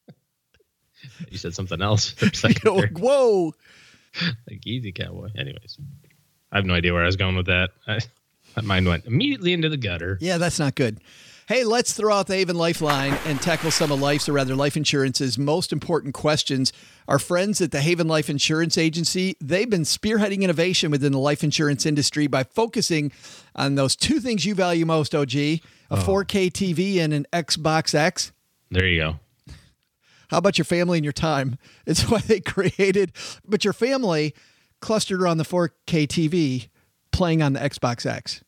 You 1.30 1.38
said 1.38 1.54
something 1.54 1.82
else 1.82 2.10
for 2.12 2.28
a 2.28 2.34
second. 2.36 2.98
Whoa. 3.00 3.54
like 4.50 4.66
easy 4.66 4.92
cowboy. 4.92 5.30
Anyways, 5.38 5.78
I 6.52 6.58
have 6.58 6.66
no 6.66 6.74
idea 6.74 6.94
where 6.94 7.04
I 7.04 7.08
was 7.08 7.16
going 7.16 7.36
with 7.36 7.48
that. 7.48 7.72
I, 7.88 8.00
my 8.56 8.62
mind 8.62 8.88
went 8.88 9.06
immediately 9.06 9.54
into 9.54 9.70
the 9.70 9.78
gutter. 9.78 10.18
Yeah, 10.22 10.38
that's 10.38 10.60
not 10.60 10.76
good. 10.76 11.00
Hey, 11.54 11.66
let's 11.66 11.94
throw 11.94 12.16
out 12.16 12.26
the 12.26 12.34
Haven 12.34 12.56
Lifeline 12.56 13.14
and 13.28 13.40
tackle 13.40 13.70
some 13.70 13.92
of 13.92 14.02
life's, 14.02 14.28
or 14.28 14.34
rather 14.34 14.56
life 14.56 14.76
insurance's 14.76 15.38
most 15.38 15.72
important 15.72 16.16
questions. 16.16 16.74
Our 17.08 17.20
friends 17.20 17.62
at 17.62 17.72
the 17.72 17.80
Haven 17.80 18.08
Life 18.08 18.28
Insurance 18.28 18.76
Agency, 18.76 19.38
they've 19.40 19.70
been 19.70 19.84
spearheading 19.84 20.42
innovation 20.42 20.90
within 20.90 21.12
the 21.12 21.20
life 21.20 21.44
insurance 21.44 21.86
industry 21.86 22.26
by 22.26 22.42
focusing 22.42 23.12
on 23.56 23.76
those 23.76 23.96
two 23.96 24.20
things 24.20 24.48
you 24.48 24.56
value 24.56 24.88
most, 24.88 25.14
OG, 25.14 25.36
a 25.36 25.62
uh-huh. 25.92 26.04
4K 26.04 26.52
TV 26.52 26.98
and 26.98 27.14
an 27.14 27.28
Xbox 27.32 27.94
X. 27.94 28.32
There 28.72 28.88
you 28.88 29.00
go. 29.00 29.20
How 30.30 30.40
about 30.40 30.58
your 30.58 30.66
family 30.66 30.98
and 30.98 31.06
your 31.06 31.14
time? 31.14 31.60
It's 31.86 32.10
why 32.10 32.22
they 32.22 32.40
created, 32.40 33.12
but 33.48 33.64
your 33.64 33.74
family 33.74 34.34
clustered 34.82 35.22
around 35.22 35.38
the 35.38 35.44
4K 35.44 36.08
TV 36.08 36.70
playing 37.12 37.44
on 37.44 37.54
the 37.54 37.60
Xbox 37.60 38.08
X, 38.08 38.44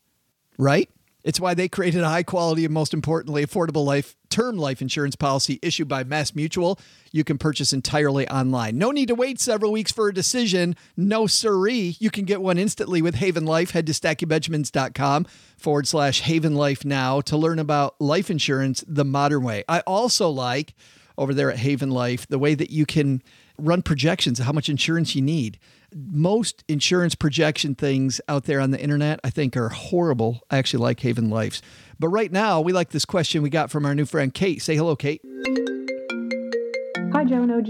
right? 0.58 0.90
It's 1.26 1.40
why 1.40 1.56
they 1.56 1.68
created 1.68 2.02
a 2.02 2.08
high 2.08 2.22
quality 2.22 2.66
and 2.66 2.74
most 2.74 2.94
importantly, 2.94 3.44
affordable 3.44 3.84
life 3.84 4.16
term 4.30 4.58
life 4.58 4.80
insurance 4.80 5.16
policy 5.16 5.58
issued 5.64 5.88
by 5.88 6.04
Mass 6.04 6.36
Mutual. 6.36 6.80
You 7.12 7.24
can 7.24 7.40
purchase 7.40 7.74
entirely 7.74 8.30
online. 8.30 8.78
No 8.78 8.92
need 8.92 9.08
to 9.08 9.16
wait 9.16 9.40
several 9.40 9.72
weeks 9.72 9.92
for 9.92 10.08
a 10.08 10.14
decision. 10.14 10.76
No 10.96 11.26
siree. 11.26 11.96
You 12.00 12.12
can 12.12 12.26
get 12.26 12.44
one 12.44 12.60
instantly 12.60 13.02
with 13.02 13.16
Haven 13.16 13.46
Life. 13.46 13.72
Head 13.72 13.88
to 13.88 13.94
stackingbenjamins.com 13.94 15.26
forward 15.58 15.88
slash 15.88 16.22
Haven 16.22 16.54
Life 16.54 16.86
now 16.86 17.22
to 17.22 17.36
learn 17.36 17.58
about 17.58 18.00
life 18.00 18.30
insurance 18.30 18.84
the 18.88 19.06
modern 19.06 19.44
way. 19.44 19.64
I 19.68 19.80
also 19.82 20.30
like 20.30 20.76
over 21.18 21.34
there 21.34 21.52
at 21.52 21.58
Haven 21.58 21.90
Life 21.90 22.28
the 22.28 22.38
way 22.38 22.54
that 22.54 22.70
you 22.70 22.86
can 22.86 23.24
run 23.58 23.82
projections 23.82 24.40
of 24.40 24.46
how 24.46 24.52
much 24.52 24.70
insurance 24.70 25.16
you 25.16 25.24
need. 25.24 25.58
Most 25.98 26.66
insurance 26.68 27.16
projection 27.16 27.74
things 27.74 28.20
out 28.28 28.44
there 28.44 28.60
on 28.60 28.72
the 28.72 28.82
internet, 28.82 29.22
I 29.24 29.30
think, 29.30 29.56
are 29.56 29.70
horrible. 29.70 30.42
I 30.52 30.58
actually 30.58 30.84
like 30.84 31.00
Haven 31.00 31.30
Life's. 31.30 31.62
But 31.98 32.10
right 32.10 32.30
now, 32.30 32.60
we 32.60 32.74
like 32.74 32.90
this 32.90 33.06
question 33.06 33.42
we 33.42 33.50
got 33.50 33.72
from 33.72 33.86
our 33.86 33.96
new 33.96 34.04
friend 34.04 34.34
Kate. 34.34 34.62
Say 34.62 34.76
hello, 34.76 34.98
Kate. 34.98 35.22
Hi, 37.14 37.24
Joe 37.24 37.44
and 37.44 37.52
OG. 37.54 37.68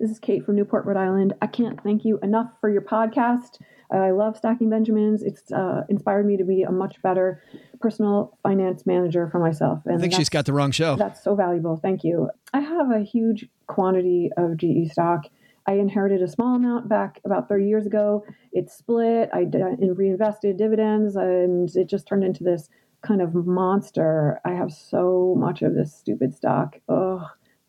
This 0.00 0.10
is 0.10 0.18
Kate 0.18 0.44
from 0.44 0.56
Newport, 0.56 0.86
Rhode 0.86 0.96
Island. 0.96 1.34
I 1.40 1.46
can't 1.46 1.80
thank 1.80 2.04
you 2.04 2.18
enough 2.20 2.50
for 2.60 2.68
your 2.68 2.82
podcast. 2.82 3.60
I 3.92 4.10
love 4.10 4.36
Stacking 4.36 4.70
Benjamins. 4.70 5.22
It's 5.22 5.52
uh, 5.52 5.84
inspired 5.88 6.26
me 6.26 6.36
to 6.36 6.44
be 6.44 6.64
a 6.64 6.72
much 6.72 7.00
better 7.00 7.44
personal 7.80 8.36
finance 8.42 8.86
manager 8.86 9.28
for 9.30 9.38
myself. 9.38 9.82
And 9.86 9.94
I 9.94 9.98
think 9.98 10.14
she's 10.14 10.28
got 10.28 10.46
the 10.46 10.52
wrong 10.52 10.72
show. 10.72 10.96
That's 10.96 11.22
so 11.22 11.36
valuable. 11.36 11.76
Thank 11.76 12.02
you. 12.02 12.28
I 12.52 12.58
have 12.58 12.90
a 12.90 13.04
huge 13.04 13.48
quantity 13.68 14.30
of 14.36 14.56
GE 14.56 14.90
stock. 14.90 15.26
I 15.68 15.72
inherited 15.72 16.22
a 16.22 16.28
small 16.28 16.56
amount 16.56 16.88
back 16.88 17.20
about 17.26 17.46
30 17.46 17.68
years 17.68 17.84
ago. 17.84 18.24
It 18.52 18.70
split. 18.70 19.28
I 19.34 19.40
reinvested 19.42 20.56
dividends, 20.56 21.14
and 21.14 21.68
it 21.76 21.90
just 21.90 22.08
turned 22.08 22.24
into 22.24 22.42
this 22.42 22.70
kind 23.02 23.20
of 23.20 23.34
monster. 23.34 24.40
I 24.46 24.52
have 24.52 24.72
so 24.72 25.34
much 25.36 25.60
of 25.60 25.74
this 25.74 25.94
stupid 25.94 26.34
stock. 26.34 26.80
Ugh, 26.88 27.20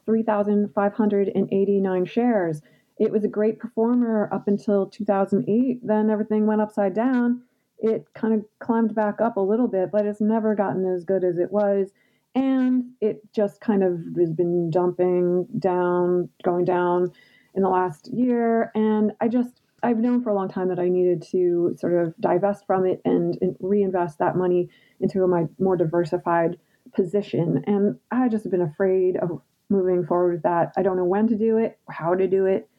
3,589 0.06 2.06
shares. 2.06 2.62
It 2.98 3.12
was 3.12 3.26
a 3.26 3.30
great 3.30 3.60
performer 3.60 4.30
up 4.32 4.48
until 4.48 4.86
2008. 4.86 5.86
Then 5.86 6.10
everything 6.10 6.48
went 6.48 6.62
upside 6.62 6.94
down. 6.94 7.42
It 7.80 8.06
kind 8.14 8.34
of 8.34 8.46
climbed 8.60 8.96
back 8.96 9.20
up 9.20 9.36
a 9.36 9.42
little 9.42 9.68
bit, 9.68 9.92
but 9.92 10.06
it's 10.06 10.22
never 10.22 10.56
gotten 10.56 10.86
as 10.86 11.04
good 11.04 11.26
as 11.26 11.38
it 11.38 11.52
was 11.52 11.92
and 12.36 12.92
it 13.02 13.22
just 13.34 13.60
kind 13.60 13.84
of 13.84 14.00
has 14.20 14.32
been 14.32 14.70
dumping 14.70 15.48
down, 15.58 16.30
going 16.44 16.64
down 16.64 17.12
in 17.60 17.64
the 17.64 17.70
last 17.70 18.10
year. 18.14 18.72
And 18.74 19.12
I 19.20 19.28
just, 19.28 19.60
I've 19.84 19.98
known 19.98 20.24
for 20.24 20.30
a 20.30 20.34
long 20.34 20.48
time 20.48 20.70
that 20.70 20.80
I 20.80 20.88
needed 20.88 21.22
to 21.32 21.76
sort 21.78 21.94
of 21.94 22.16
divest 22.22 22.66
from 22.66 22.86
it 22.86 23.02
and, 23.04 23.38
and 23.42 23.58
reinvest 23.60 24.18
that 24.20 24.38
money 24.38 24.70
into 25.02 25.28
my 25.28 25.44
more 25.60 25.76
diversified 25.76 26.58
position. 26.96 27.62
And 27.68 28.00
I 28.12 28.30
just 28.30 28.46
have 28.46 28.52
been 28.52 28.62
afraid 28.62 29.18
of 29.18 29.42
moving 29.70 30.06
forward 30.06 30.36
with 30.36 30.44
that. 30.44 30.72
I 30.78 30.84
don't 30.84 30.96
know 30.96 31.04
when 31.04 31.28
to 31.28 31.36
do 31.36 31.58
it, 31.58 31.78
how 31.90 32.16
to 32.16 32.28
do 32.28 32.46
it. 32.46 32.70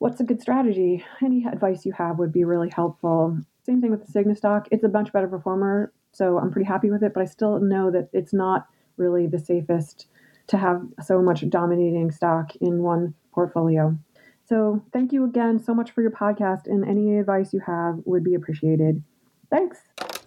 What's 0.00 0.20
a 0.20 0.24
good 0.24 0.42
strategy? 0.42 1.02
Any 1.24 1.46
advice 1.46 1.86
you 1.86 1.92
have 1.92 2.18
would 2.18 2.32
be 2.32 2.44
really 2.44 2.68
helpful. 2.68 3.38
Same 3.64 3.80
thing 3.80 3.90
with 3.90 4.06
the 4.06 4.12
Cigna 4.12 4.36
stock. 4.36 4.68
It's 4.70 4.84
a 4.84 4.88
much 4.88 5.14
better 5.14 5.28
performer, 5.28 5.94
so 6.12 6.38
I'm 6.38 6.50
pretty 6.50 6.68
happy 6.68 6.90
with 6.90 7.02
it, 7.02 7.14
but 7.14 7.22
I 7.22 7.26
still 7.26 7.58
know 7.58 7.90
that 7.90 8.10
it's 8.12 8.34
not 8.34 8.66
really 8.98 9.26
the 9.26 9.38
safest 9.38 10.08
to 10.48 10.58
have 10.58 10.82
so 11.02 11.22
much 11.22 11.48
dominating 11.48 12.10
stock 12.10 12.54
in 12.56 12.82
one 12.82 13.14
portfolio. 13.34 13.96
So 14.46 14.82
thank 14.92 15.12
you 15.12 15.24
again 15.24 15.58
so 15.62 15.74
much 15.74 15.90
for 15.90 16.02
your 16.02 16.10
podcast, 16.10 16.66
and 16.66 16.84
any 16.86 17.18
advice 17.18 17.52
you 17.52 17.60
have 17.66 18.00
would 18.04 18.22
be 18.22 18.34
appreciated. 18.34 19.02
Thanks. 19.50 19.78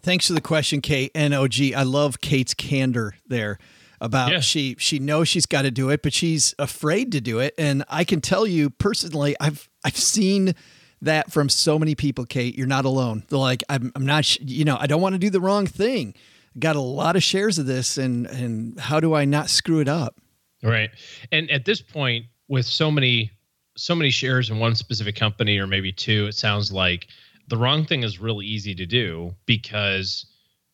Thanks 0.02 0.28
for 0.28 0.34
the 0.34 0.42
question, 0.42 0.82
Kate. 0.82 1.12
And 1.14 1.34
OG, 1.34 1.74
I 1.76 1.84
love 1.84 2.22
Kate's 2.22 2.54
candor 2.54 3.14
there 3.28 3.58
about 4.00 4.32
Yeah. 4.32 4.40
she 4.40 4.76
she 4.80 5.00
knows 5.00 5.28
she's 5.28 5.46
got 5.46 5.64
to 5.64 5.72
do 5.72 5.90
it, 5.90 6.02
but 6.02 6.14
she's 6.14 6.54
afraid 6.60 7.12
to 7.12 7.22
do 7.22 7.40
it. 7.40 7.54
And 7.58 7.84
I 7.90 8.04
can 8.04 8.22
tell 8.22 8.46
you 8.48 8.70
personally, 8.70 9.36
I've 9.40 9.68
I've 9.84 9.98
seen 9.98 10.54
that 11.02 11.32
from 11.32 11.48
so 11.50 11.78
many 11.78 11.94
people. 11.94 12.26
Kate, 12.26 12.56
you're 12.58 12.68
not 12.68 12.86
alone. 12.86 13.24
They're 13.30 13.38
like, 13.40 13.64
I'm 13.70 13.92
I'm 13.96 14.06
not, 14.06 14.26
sh- 14.26 14.38
you 14.42 14.66
know, 14.66 14.78
I 14.80 14.88
don't 14.88 15.02
want 15.02 15.14
to 15.14 15.20
do 15.20 15.30
the 15.30 15.42
wrong 15.42 15.68
thing. 15.68 16.14
Got 16.58 16.76
a 16.76 16.82
lot 16.82 17.16
of 17.16 17.22
shares 17.24 17.60
of 17.60 17.66
this, 17.68 17.98
and 18.00 18.26
and 18.28 18.80
how 18.80 19.00
do 19.00 19.14
I 19.14 19.26
not 19.26 19.50
screw 19.50 19.80
it 19.80 19.88
up? 19.88 20.16
Right. 20.64 20.90
And 21.32 21.52
at 21.52 21.66
this 21.66 21.82
point, 21.82 22.26
with 22.48 22.66
so 22.66 22.92
many 22.92 23.32
so 23.76 23.94
many 23.94 24.10
shares 24.10 24.50
in 24.50 24.58
one 24.58 24.74
specific 24.74 25.16
company 25.16 25.60
or 25.60 25.68
maybe 25.68 25.92
two, 25.92 26.26
it 26.26 26.34
sounds 26.34 26.72
like 26.72 27.08
the 27.48 27.58
wrong 27.58 27.86
thing 27.86 28.04
is 28.04 28.20
really 28.20 28.46
easy 28.46 28.74
to 28.74 28.86
do 28.88 29.36
because 29.46 30.26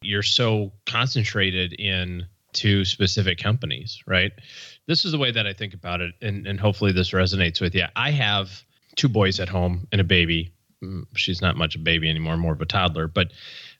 you're 0.02 0.24
so 0.24 0.72
concentrated 0.86 1.74
in 1.74 2.26
two 2.54 2.86
specific 2.86 3.38
companies, 3.38 4.02
right? 4.08 4.32
This 4.88 5.06
is 5.06 5.12
the 5.12 5.18
way 5.18 5.32
that 5.32 5.46
I 5.46 5.54
think 5.54 5.74
about 5.74 6.02
it, 6.02 6.14
and, 6.22 6.48
and 6.48 6.60
hopefully 6.60 6.92
this 6.92 7.12
resonates 7.12 7.60
with 7.60 7.76
you. 7.76 7.86
I 7.96 8.12
have 8.12 8.64
two 8.96 9.10
boys 9.10 9.40
at 9.40 9.50
home 9.50 9.88
and 9.92 10.00
a 10.00 10.04
baby. 10.04 10.53
Mm, 10.84 11.06
She's 11.16 11.42
not 11.42 11.56
much 11.56 11.76
a 11.76 11.80
baby 11.80 12.10
anymore, 12.10 12.38
more 12.38 12.54
of 12.54 12.62
a 12.62 12.66
toddler, 12.66 13.08
but 13.08 13.32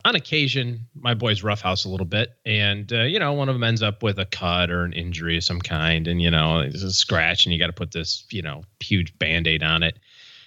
on 0.06 0.16
occasion, 0.16 0.82
my 0.96 1.14
boys 1.14 1.44
roughhouse 1.44 1.86
a 1.86 1.90
little 1.90 2.06
bit, 2.06 2.36
and 2.46 2.92
uh, 2.92 3.04
you 3.04 3.20
know, 3.20 3.34
one 3.34 3.50
of 3.50 3.56
them 3.56 3.64
ends 3.64 3.82
up 3.84 4.04
with 4.04 4.20
a 4.20 4.26
cut 4.26 4.70
or 4.70 4.84
an 4.84 4.94
injury 4.94 5.38
of 5.38 5.44
some 5.44 5.62
kind, 5.62 6.08
and 6.08 6.22
you 6.22 6.32
know, 6.32 6.60
it's 6.60 6.84
a 6.84 6.92
scratch, 6.92 7.46
and 7.46 7.54
you 7.54 7.60
got 7.60 7.68
to 7.68 7.74
put 7.74 7.92
this, 7.92 8.26
you 8.32 8.42
know, 8.42 8.64
huge 8.80 9.18
band 9.20 9.48
aid 9.48 9.64
on 9.64 9.84
it. 9.84 10.00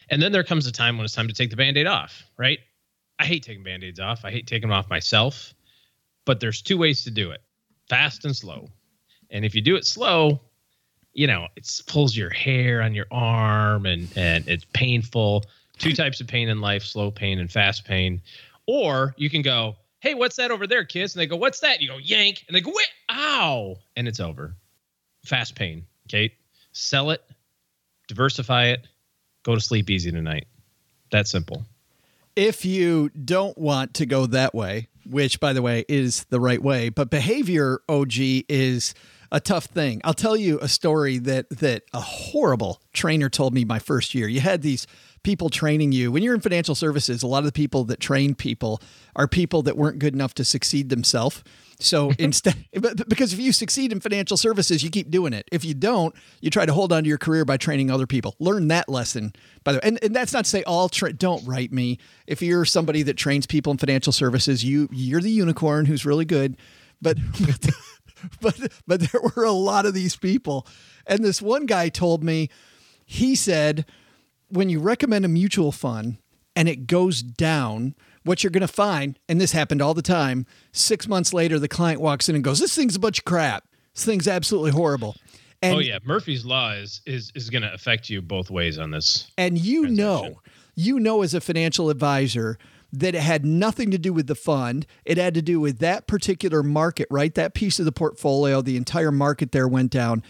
And 0.08 0.22
then 0.22 0.32
there 0.32 0.44
comes 0.44 0.66
a 0.66 0.72
time 0.72 0.96
when 0.96 1.04
it's 1.04 1.14
time 1.14 1.28
to 1.28 1.34
take 1.34 1.50
the 1.50 1.56
band 1.56 1.76
aid 1.76 1.86
off, 1.86 2.22
right? 2.38 2.58
I 3.18 3.24
hate 3.24 3.42
taking 3.42 3.64
band 3.64 3.82
aids 3.82 3.98
off. 3.98 4.24
I 4.24 4.30
hate 4.30 4.46
taking 4.46 4.68
them 4.68 4.76
off 4.78 4.88
myself, 4.88 5.54
but 6.24 6.38
there's 6.40 6.62
two 6.62 6.78
ways 6.78 7.02
to 7.04 7.10
do 7.10 7.30
it 7.30 7.42
fast 7.88 8.24
and 8.24 8.36
slow. 8.36 8.68
And 9.30 9.44
if 9.44 9.54
you 9.54 9.62
do 9.62 9.74
it 9.76 9.84
slow, 9.84 10.40
you 11.12 11.26
know, 11.26 11.48
it 11.56 11.68
pulls 11.86 12.16
your 12.16 12.30
hair 12.30 12.82
on 12.82 12.94
your 12.94 13.06
arm 13.10 13.86
and, 13.86 14.08
and 14.16 14.46
it's 14.46 14.66
painful. 14.74 15.44
Two 15.78 15.92
types 15.92 16.20
of 16.20 16.26
pain 16.26 16.48
in 16.48 16.60
life 16.60 16.82
slow 16.82 17.10
pain 17.10 17.38
and 17.38 17.50
fast 17.50 17.84
pain. 17.84 18.22
Or 18.66 19.14
you 19.16 19.30
can 19.30 19.42
go, 19.42 19.76
hey, 20.00 20.14
what's 20.14 20.36
that 20.36 20.50
over 20.50 20.66
there, 20.66 20.84
kids? 20.84 21.14
And 21.14 21.20
they 21.20 21.26
go, 21.26 21.36
what's 21.36 21.60
that? 21.60 21.80
You 21.80 21.88
go, 21.88 21.98
yank. 21.98 22.44
And 22.48 22.56
they 22.56 22.60
go, 22.60 22.72
wait, 22.74 22.88
ow. 23.10 23.76
And 23.96 24.08
it's 24.08 24.20
over. 24.20 24.54
Fast 25.24 25.54
pain, 25.54 25.84
Kate. 26.08 26.32
Sell 26.72 27.10
it, 27.10 27.22
diversify 28.08 28.66
it, 28.66 28.86
go 29.42 29.54
to 29.54 29.60
sleep 29.60 29.90
easy 29.90 30.10
tonight. 30.10 30.46
That 31.10 31.26
simple. 31.26 31.64
If 32.34 32.64
you 32.64 33.08
don't 33.10 33.56
want 33.56 33.94
to 33.94 34.06
go 34.06 34.26
that 34.26 34.54
way, 34.54 34.88
which 35.08 35.40
by 35.40 35.52
the 35.52 35.62
way 35.62 35.84
is 35.88 36.24
the 36.24 36.40
right 36.40 36.62
way, 36.62 36.90
but 36.90 37.10
behavior 37.10 37.80
OG 37.88 38.12
is 38.48 38.94
a 39.32 39.40
tough 39.40 39.66
thing. 39.66 40.00
I'll 40.04 40.14
tell 40.14 40.36
you 40.36 40.58
a 40.60 40.68
story 40.68 41.18
that 41.18 41.48
that 41.50 41.82
a 41.92 42.00
horrible 42.00 42.80
trainer 42.92 43.28
told 43.28 43.54
me 43.54 43.64
my 43.64 43.78
first 43.78 44.14
year. 44.14 44.28
You 44.28 44.40
had 44.40 44.62
these 44.62 44.86
people 45.22 45.50
training 45.50 45.90
you. 45.90 46.12
When 46.12 46.22
you're 46.22 46.34
in 46.34 46.40
financial 46.40 46.76
services, 46.76 47.22
a 47.24 47.26
lot 47.26 47.38
of 47.38 47.46
the 47.46 47.52
people 47.52 47.82
that 47.84 47.98
train 47.98 48.36
people 48.36 48.80
are 49.16 49.26
people 49.26 49.62
that 49.62 49.76
weren't 49.76 49.98
good 49.98 50.14
enough 50.14 50.34
to 50.34 50.44
succeed 50.44 50.88
themselves. 50.88 51.42
So 51.80 52.12
instead, 52.18 52.64
because 53.08 53.32
if 53.32 53.40
you 53.40 53.52
succeed 53.52 53.90
in 53.90 53.98
financial 53.98 54.36
services, 54.36 54.84
you 54.84 54.90
keep 54.90 55.10
doing 55.10 55.32
it. 55.32 55.48
If 55.50 55.64
you 55.64 55.74
don't, 55.74 56.14
you 56.40 56.48
try 56.48 56.64
to 56.64 56.72
hold 56.72 56.92
on 56.92 57.02
to 57.02 57.08
your 57.08 57.18
career 57.18 57.44
by 57.44 57.56
training 57.56 57.90
other 57.90 58.06
people. 58.06 58.36
Learn 58.38 58.68
that 58.68 58.88
lesson, 58.88 59.32
by 59.64 59.72
the 59.72 59.78
way. 59.78 59.82
And, 59.82 59.98
and 60.00 60.14
that's 60.14 60.32
not 60.32 60.44
to 60.44 60.50
say 60.50 60.62
all 60.62 60.88
tra- 60.88 61.12
don't 61.12 61.44
write 61.44 61.72
me. 61.72 61.98
If 62.28 62.40
you're 62.40 62.64
somebody 62.64 63.02
that 63.02 63.14
trains 63.14 63.46
people 63.46 63.72
in 63.72 63.78
financial 63.78 64.12
services, 64.12 64.64
you 64.64 64.88
you're 64.92 65.20
the 65.20 65.30
unicorn 65.30 65.86
who's 65.86 66.06
really 66.06 66.24
good. 66.24 66.56
But 67.02 67.18
but 68.40 68.58
but 68.86 69.00
there 69.00 69.20
were 69.36 69.44
a 69.44 69.52
lot 69.52 69.86
of 69.86 69.94
these 69.94 70.16
people, 70.16 70.66
and 71.06 71.24
this 71.24 71.40
one 71.40 71.66
guy 71.66 71.88
told 71.88 72.22
me, 72.24 72.48
he 73.04 73.34
said, 73.34 73.84
when 74.48 74.68
you 74.68 74.80
recommend 74.80 75.24
a 75.24 75.28
mutual 75.28 75.72
fund 75.72 76.18
and 76.54 76.68
it 76.68 76.86
goes 76.86 77.22
down, 77.22 77.94
what 78.24 78.42
you're 78.42 78.50
going 78.50 78.62
to 78.62 78.68
find, 78.68 79.18
and 79.28 79.40
this 79.40 79.52
happened 79.52 79.80
all 79.80 79.94
the 79.94 80.02
time, 80.02 80.46
six 80.72 81.06
months 81.06 81.32
later, 81.32 81.58
the 81.58 81.68
client 81.68 82.00
walks 82.00 82.28
in 82.28 82.34
and 82.34 82.44
goes, 82.44 82.58
This 82.58 82.74
thing's 82.74 82.96
a 82.96 83.00
bunch 83.00 83.20
of 83.20 83.24
crap. 83.24 83.64
This 83.94 84.04
thing's 84.04 84.28
absolutely 84.28 84.72
horrible. 84.72 85.16
And, 85.62 85.76
oh 85.76 85.78
yeah, 85.78 85.98
Murphy's 86.04 86.44
law 86.44 86.72
is 86.72 87.00
is 87.06 87.32
is 87.34 87.48
going 87.48 87.62
to 87.62 87.72
affect 87.72 88.10
you 88.10 88.20
both 88.20 88.50
ways 88.50 88.78
on 88.78 88.90
this. 88.90 89.30
And 89.38 89.56
you 89.56 89.86
know, 89.88 90.40
you 90.74 91.00
know, 91.00 91.22
as 91.22 91.32
a 91.32 91.40
financial 91.40 91.88
advisor, 91.88 92.58
that 92.92 93.14
it 93.14 93.20
had 93.20 93.44
nothing 93.44 93.90
to 93.90 93.98
do 93.98 94.12
with 94.12 94.26
the 94.26 94.34
fund. 94.34 94.86
It 95.04 95.18
had 95.18 95.34
to 95.34 95.42
do 95.42 95.60
with 95.60 95.78
that 95.78 96.06
particular 96.06 96.62
market, 96.62 97.08
right? 97.10 97.34
That 97.34 97.54
piece 97.54 97.78
of 97.78 97.84
the 97.84 97.92
portfolio, 97.92 98.62
the 98.62 98.76
entire 98.76 99.12
market 99.12 99.52
there 99.52 99.68
went 99.68 99.90
down. 99.90 100.22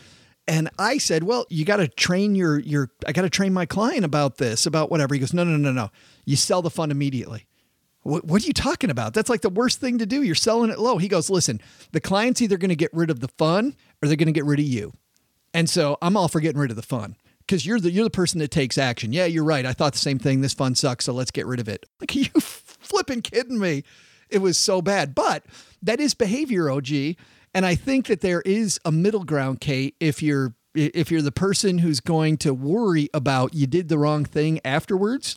And 0.49 0.71
I 0.79 0.99
said, 0.99 1.25
"Well, 1.25 1.47
you 1.49 1.65
got 1.65 1.77
to 1.79 1.89
train 1.89 2.35
your 2.35 2.59
your. 2.59 2.91
I 3.07 3.13
got 3.13 3.23
to 3.23 3.31
train 3.31 3.53
my 3.53 3.67
client 3.67 4.05
about 4.05 4.39
this, 4.39 4.65
about 4.65 4.91
whatever." 4.91 5.15
He 5.15 5.21
goes, 5.21 5.35
"No, 5.35 5.45
no, 5.45 5.57
no, 5.57 5.73
no. 5.73 5.91
You 6.25 6.37
sell 6.37 6.63
the 6.63 6.71
fund 6.71 6.93
immediately." 6.93 7.47
What, 8.03 8.25
what 8.25 8.45
are 8.45 8.47
you 8.47 8.53
talking 8.53 8.91
about? 8.91 9.15
That's 9.15 9.29
like 9.29 9.41
the 9.41 9.51
worst 9.51 9.81
thing 9.81 9.99
to 9.99 10.07
do. 10.07 10.23
You're 10.23 10.37
selling 10.37 10.71
it 10.71 10.79
low. 10.79 10.99
He 10.99 11.09
goes, 11.09 11.29
"Listen, 11.29 11.61
the 11.91 12.01
client's 12.01 12.41
either 12.41 12.57
going 12.59 12.69
to 12.69 12.77
get 12.77 12.95
rid 12.95 13.11
of 13.11 13.19
the 13.19 13.29
fund 13.29 13.75
or 14.01 14.07
they're 14.07 14.17
going 14.17 14.27
to 14.27 14.33
get 14.33 14.45
rid 14.45 14.61
of 14.61 14.67
you." 14.67 14.93
And 15.53 15.69
so 15.69 15.99
I'm 16.01 16.17
all 16.17 16.29
for 16.29 16.41
getting 16.41 16.61
rid 16.61 16.71
of 16.71 16.77
the 16.77 16.83
fund 16.83 17.17
because 17.47 17.65
you're 17.65 17.81
the 17.81 17.91
you're 17.91 18.05
the 18.05 18.11
person 18.11 18.41
that 18.41 18.51
takes 18.51 18.79
action. 18.79 19.13
Yeah, 19.13 19.27
you're 19.27 19.45
right. 19.45 19.65
I 19.65 19.73
thought 19.73 19.93
the 19.93 19.99
same 19.99 20.19
thing. 20.19 20.41
This 20.41 20.55
fund 20.55 20.77
sucks, 20.77 21.05
so 21.05 21.13
let's 21.13 21.31
get 21.31 21.47
rid 21.47 21.61
of 21.61 21.69
it. 21.69 21.87
Like 22.01 22.15
are 22.15 22.19
you 22.19 22.41
flipping 22.41 23.23
kidding 23.23 23.59
me? 23.59 23.85
It 24.29 24.39
was 24.39 24.59
so 24.59 24.83
bad. 24.83 25.15
But 25.15 25.45
that 25.83 26.01
is 26.01 26.15
behavior, 26.15 26.69
OG. 26.71 26.91
And 27.55 27.65
I 27.65 27.75
think 27.75 28.07
that 28.07 28.21
there 28.21 28.43
is 28.43 28.79
a 28.85 28.93
middle 28.93 29.25
ground, 29.25 29.61
Kate, 29.61 29.97
if 30.01 30.23
you're 30.23 30.55
if 30.75 31.11
you're 31.11 31.23
the 31.23 31.33
person 31.33 31.79
who's 31.79 32.01
going 32.01 32.37
to 32.39 32.53
worry 32.53 33.09
about 33.15 33.55
you 33.55 33.67
did 33.67 33.89
the 33.89 33.99
wrong 33.99 34.25
thing 34.25 34.61
afterwards, 34.65 35.37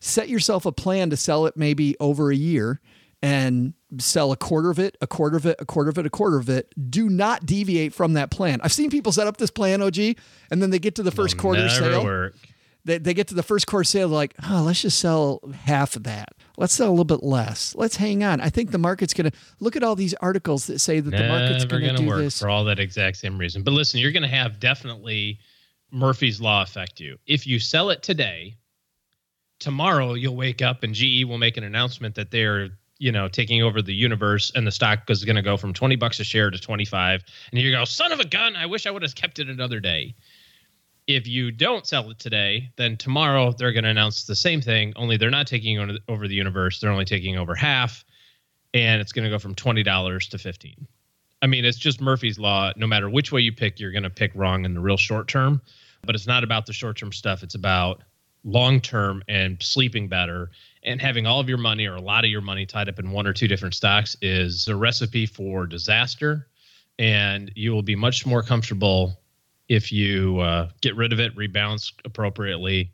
set 0.00 0.28
yourself 0.28 0.64
a 0.64 0.72
plan 0.72 1.10
to 1.10 1.16
sell 1.16 1.44
it 1.46 1.56
maybe 1.56 1.94
over 2.00 2.30
a 2.30 2.36
year 2.36 2.80
and 3.22 3.74
sell 3.98 4.32
a 4.32 4.36
quarter 4.36 4.70
of 4.70 4.78
it, 4.78 4.96
a 5.00 5.06
quarter 5.06 5.36
of 5.36 5.46
it, 5.46 5.56
a 5.58 5.64
quarter 5.64 5.90
of 5.90 5.98
it, 5.98 6.06
a 6.06 6.10
quarter 6.10 6.36
of 6.36 6.48
it. 6.48 6.72
Do 6.90 7.08
not 7.08 7.46
deviate 7.46 7.92
from 7.94 8.12
that 8.14 8.30
plan. 8.30 8.60
I've 8.62 8.72
seen 8.72 8.90
people 8.90 9.12
set 9.12 9.26
up 9.26 9.38
this 9.38 9.50
plan, 9.50 9.82
OG, 9.82 9.98
and 10.50 10.62
then 10.62 10.70
they 10.70 10.78
get 10.78 10.94
to 10.96 11.02
the 11.02 11.10
1st 11.10 11.38
quarter 11.38 11.62
Never 11.62 11.74
sale. 11.74 12.04
work. 12.04 12.34
They, 12.84 12.98
they 12.98 13.12
get 13.12 13.28
to 13.28 13.34
the 13.34 13.42
first 13.42 13.66
quarter 13.66 13.84
sale, 13.84 14.08
they're 14.08 14.16
like, 14.16 14.34
oh, 14.48 14.62
let's 14.64 14.82
just 14.82 14.98
sell 14.98 15.40
half 15.64 15.96
of 15.96 16.04
that. 16.04 16.28
Let's 16.56 16.72
sell 16.72 16.88
a 16.88 16.90
little 16.90 17.04
bit 17.04 17.22
less. 17.22 17.74
Let's 17.74 17.96
hang 17.96 18.22
on. 18.24 18.40
I 18.40 18.48
think 18.50 18.70
the 18.70 18.78
market's 18.78 19.12
going 19.12 19.30
to 19.30 19.36
look 19.60 19.76
at 19.76 19.82
all 19.82 19.94
these 19.94 20.14
articles 20.14 20.66
that 20.68 20.78
say 20.78 21.00
that 21.00 21.10
the 21.10 21.28
market's 21.28 21.64
going 21.64 21.82
to 21.82 21.86
going 21.88 21.96
to 21.96 22.02
do 22.02 22.08
work 22.08 22.20
this. 22.20 22.38
for 22.38 22.48
all 22.48 22.64
that 22.64 22.78
exact 22.78 23.18
same 23.18 23.36
reason. 23.36 23.62
But 23.62 23.72
listen, 23.72 24.00
you're 24.00 24.12
going 24.12 24.22
to 24.22 24.28
have 24.28 24.58
definitely 24.58 25.38
Murphy's 25.90 26.40
law 26.40 26.62
affect 26.62 26.98
you. 27.00 27.18
If 27.26 27.46
you 27.46 27.58
sell 27.58 27.90
it 27.90 28.02
today, 28.02 28.56
tomorrow 29.58 30.14
you'll 30.14 30.36
wake 30.36 30.62
up 30.62 30.82
and 30.82 30.94
GE 30.94 31.24
will 31.24 31.38
make 31.38 31.56
an 31.56 31.64
announcement 31.64 32.14
that 32.14 32.30
they're 32.30 32.70
you 32.98 33.12
know 33.12 33.28
taking 33.28 33.62
over 33.62 33.80
the 33.82 33.94
universe 33.94 34.52
and 34.54 34.66
the 34.66 34.70
stock 34.70 35.08
is 35.08 35.24
going 35.24 35.36
to 35.36 35.42
go 35.42 35.56
from 35.56 35.72
20 35.72 35.96
bucks 35.96 36.20
a 36.20 36.24
share 36.24 36.50
to 36.50 36.58
25 36.58 37.24
and 37.52 37.60
you 37.60 37.70
go 37.70 37.84
son 37.84 38.12
of 38.12 38.20
a 38.20 38.26
gun 38.26 38.56
i 38.56 38.66
wish 38.66 38.86
i 38.86 38.90
would 38.90 39.02
have 39.02 39.14
kept 39.14 39.38
it 39.38 39.48
another 39.48 39.80
day 39.80 40.14
if 41.06 41.26
you 41.26 41.50
don't 41.50 41.86
sell 41.86 42.10
it 42.10 42.18
today 42.18 42.70
then 42.76 42.96
tomorrow 42.96 43.52
they're 43.52 43.72
going 43.72 43.84
to 43.84 43.90
announce 43.90 44.24
the 44.24 44.36
same 44.36 44.60
thing 44.60 44.92
only 44.96 45.16
they're 45.16 45.30
not 45.30 45.46
taking 45.46 45.78
over- 46.08 46.28
the 46.28 46.34
universe 46.34 46.80
they're 46.80 46.90
only 46.90 47.04
taking 47.04 47.36
over 47.36 47.54
half 47.54 48.04
and 48.74 49.00
it's 49.00 49.12
going 49.12 49.24
to 49.24 49.30
go 49.30 49.38
from 49.38 49.54
$20 49.54 50.28
to 50.30 50.38
15 50.38 50.86
I 51.40 51.46
mean, 51.46 51.64
it's 51.64 51.78
just 51.78 52.00
Murphy's 52.00 52.38
law. 52.38 52.72
No 52.76 52.86
matter 52.86 53.08
which 53.08 53.30
way 53.32 53.40
you 53.40 53.52
pick, 53.52 53.78
you're 53.78 53.92
going 53.92 54.02
to 54.02 54.10
pick 54.10 54.32
wrong 54.34 54.64
in 54.64 54.74
the 54.74 54.80
real 54.80 54.96
short 54.96 55.28
term. 55.28 55.62
But 56.04 56.14
it's 56.14 56.26
not 56.26 56.44
about 56.44 56.66
the 56.66 56.72
short 56.72 56.96
term 56.96 57.12
stuff. 57.12 57.42
It's 57.42 57.54
about 57.54 58.02
long 58.44 58.80
term 58.80 59.22
and 59.28 59.60
sleeping 59.62 60.08
better 60.08 60.50
and 60.82 61.00
having 61.00 61.26
all 61.26 61.40
of 61.40 61.48
your 61.48 61.58
money 61.58 61.86
or 61.86 61.94
a 61.94 62.00
lot 62.00 62.24
of 62.24 62.30
your 62.30 62.40
money 62.40 62.66
tied 62.66 62.88
up 62.88 62.98
in 62.98 63.10
one 63.10 63.26
or 63.26 63.32
two 63.32 63.48
different 63.48 63.74
stocks 63.74 64.16
is 64.22 64.68
a 64.68 64.76
recipe 64.76 65.26
for 65.26 65.66
disaster. 65.66 66.46
And 66.98 67.52
you 67.54 67.72
will 67.72 67.82
be 67.82 67.94
much 67.94 68.26
more 68.26 68.42
comfortable 68.42 69.20
if 69.68 69.92
you 69.92 70.40
uh, 70.40 70.70
get 70.80 70.96
rid 70.96 71.12
of 71.12 71.20
it, 71.20 71.36
rebalance 71.36 71.92
appropriately, 72.04 72.90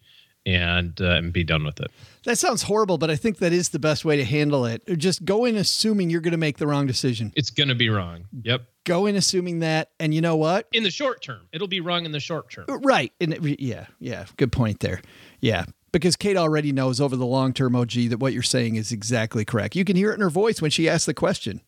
and 0.46 1.00
uh, 1.00 1.12
and 1.12 1.32
be 1.32 1.44
done 1.44 1.64
with 1.64 1.80
it. 1.80 1.90
That 2.24 2.38
sounds 2.38 2.62
horrible, 2.62 2.98
but 2.98 3.10
I 3.10 3.16
think 3.16 3.38
that 3.38 3.52
is 3.52 3.70
the 3.70 3.78
best 3.78 4.04
way 4.04 4.16
to 4.16 4.24
handle 4.24 4.64
it. 4.66 4.82
Just 4.98 5.24
go 5.24 5.44
in 5.44 5.56
assuming 5.56 6.10
you're 6.10 6.20
going 6.20 6.32
to 6.32 6.38
make 6.38 6.58
the 6.58 6.66
wrong 6.66 6.86
decision. 6.86 7.32
It's 7.36 7.50
going 7.50 7.68
to 7.68 7.74
be 7.74 7.88
wrong. 7.88 8.26
Yep. 8.42 8.62
Go 8.84 9.06
in 9.06 9.16
assuming 9.16 9.60
that, 9.60 9.90
and 9.98 10.14
you 10.14 10.20
know 10.20 10.36
what? 10.36 10.68
In 10.72 10.82
the 10.82 10.90
short 10.90 11.22
term, 11.22 11.40
it'll 11.52 11.68
be 11.68 11.80
wrong 11.80 12.04
in 12.04 12.12
the 12.12 12.20
short 12.20 12.50
term. 12.50 12.66
Right. 12.68 13.12
And 13.20 13.32
it, 13.32 13.60
yeah, 13.60 13.86
yeah, 13.98 14.26
good 14.36 14.52
point 14.52 14.80
there. 14.80 15.00
Yeah. 15.40 15.64
Because 15.94 16.16
Kate 16.16 16.36
already 16.36 16.72
knows 16.72 17.00
over 17.00 17.14
the 17.14 17.24
long 17.24 17.52
term, 17.52 17.76
OG, 17.76 17.92
that 18.08 18.18
what 18.18 18.32
you're 18.32 18.42
saying 18.42 18.74
is 18.74 18.90
exactly 18.90 19.44
correct. 19.44 19.76
You 19.76 19.84
can 19.84 19.94
hear 19.94 20.10
it 20.10 20.14
in 20.14 20.22
her 20.22 20.28
voice 20.28 20.60
when 20.60 20.72
she 20.72 20.88
asks 20.88 21.06
the 21.06 21.14
question. 21.14 21.60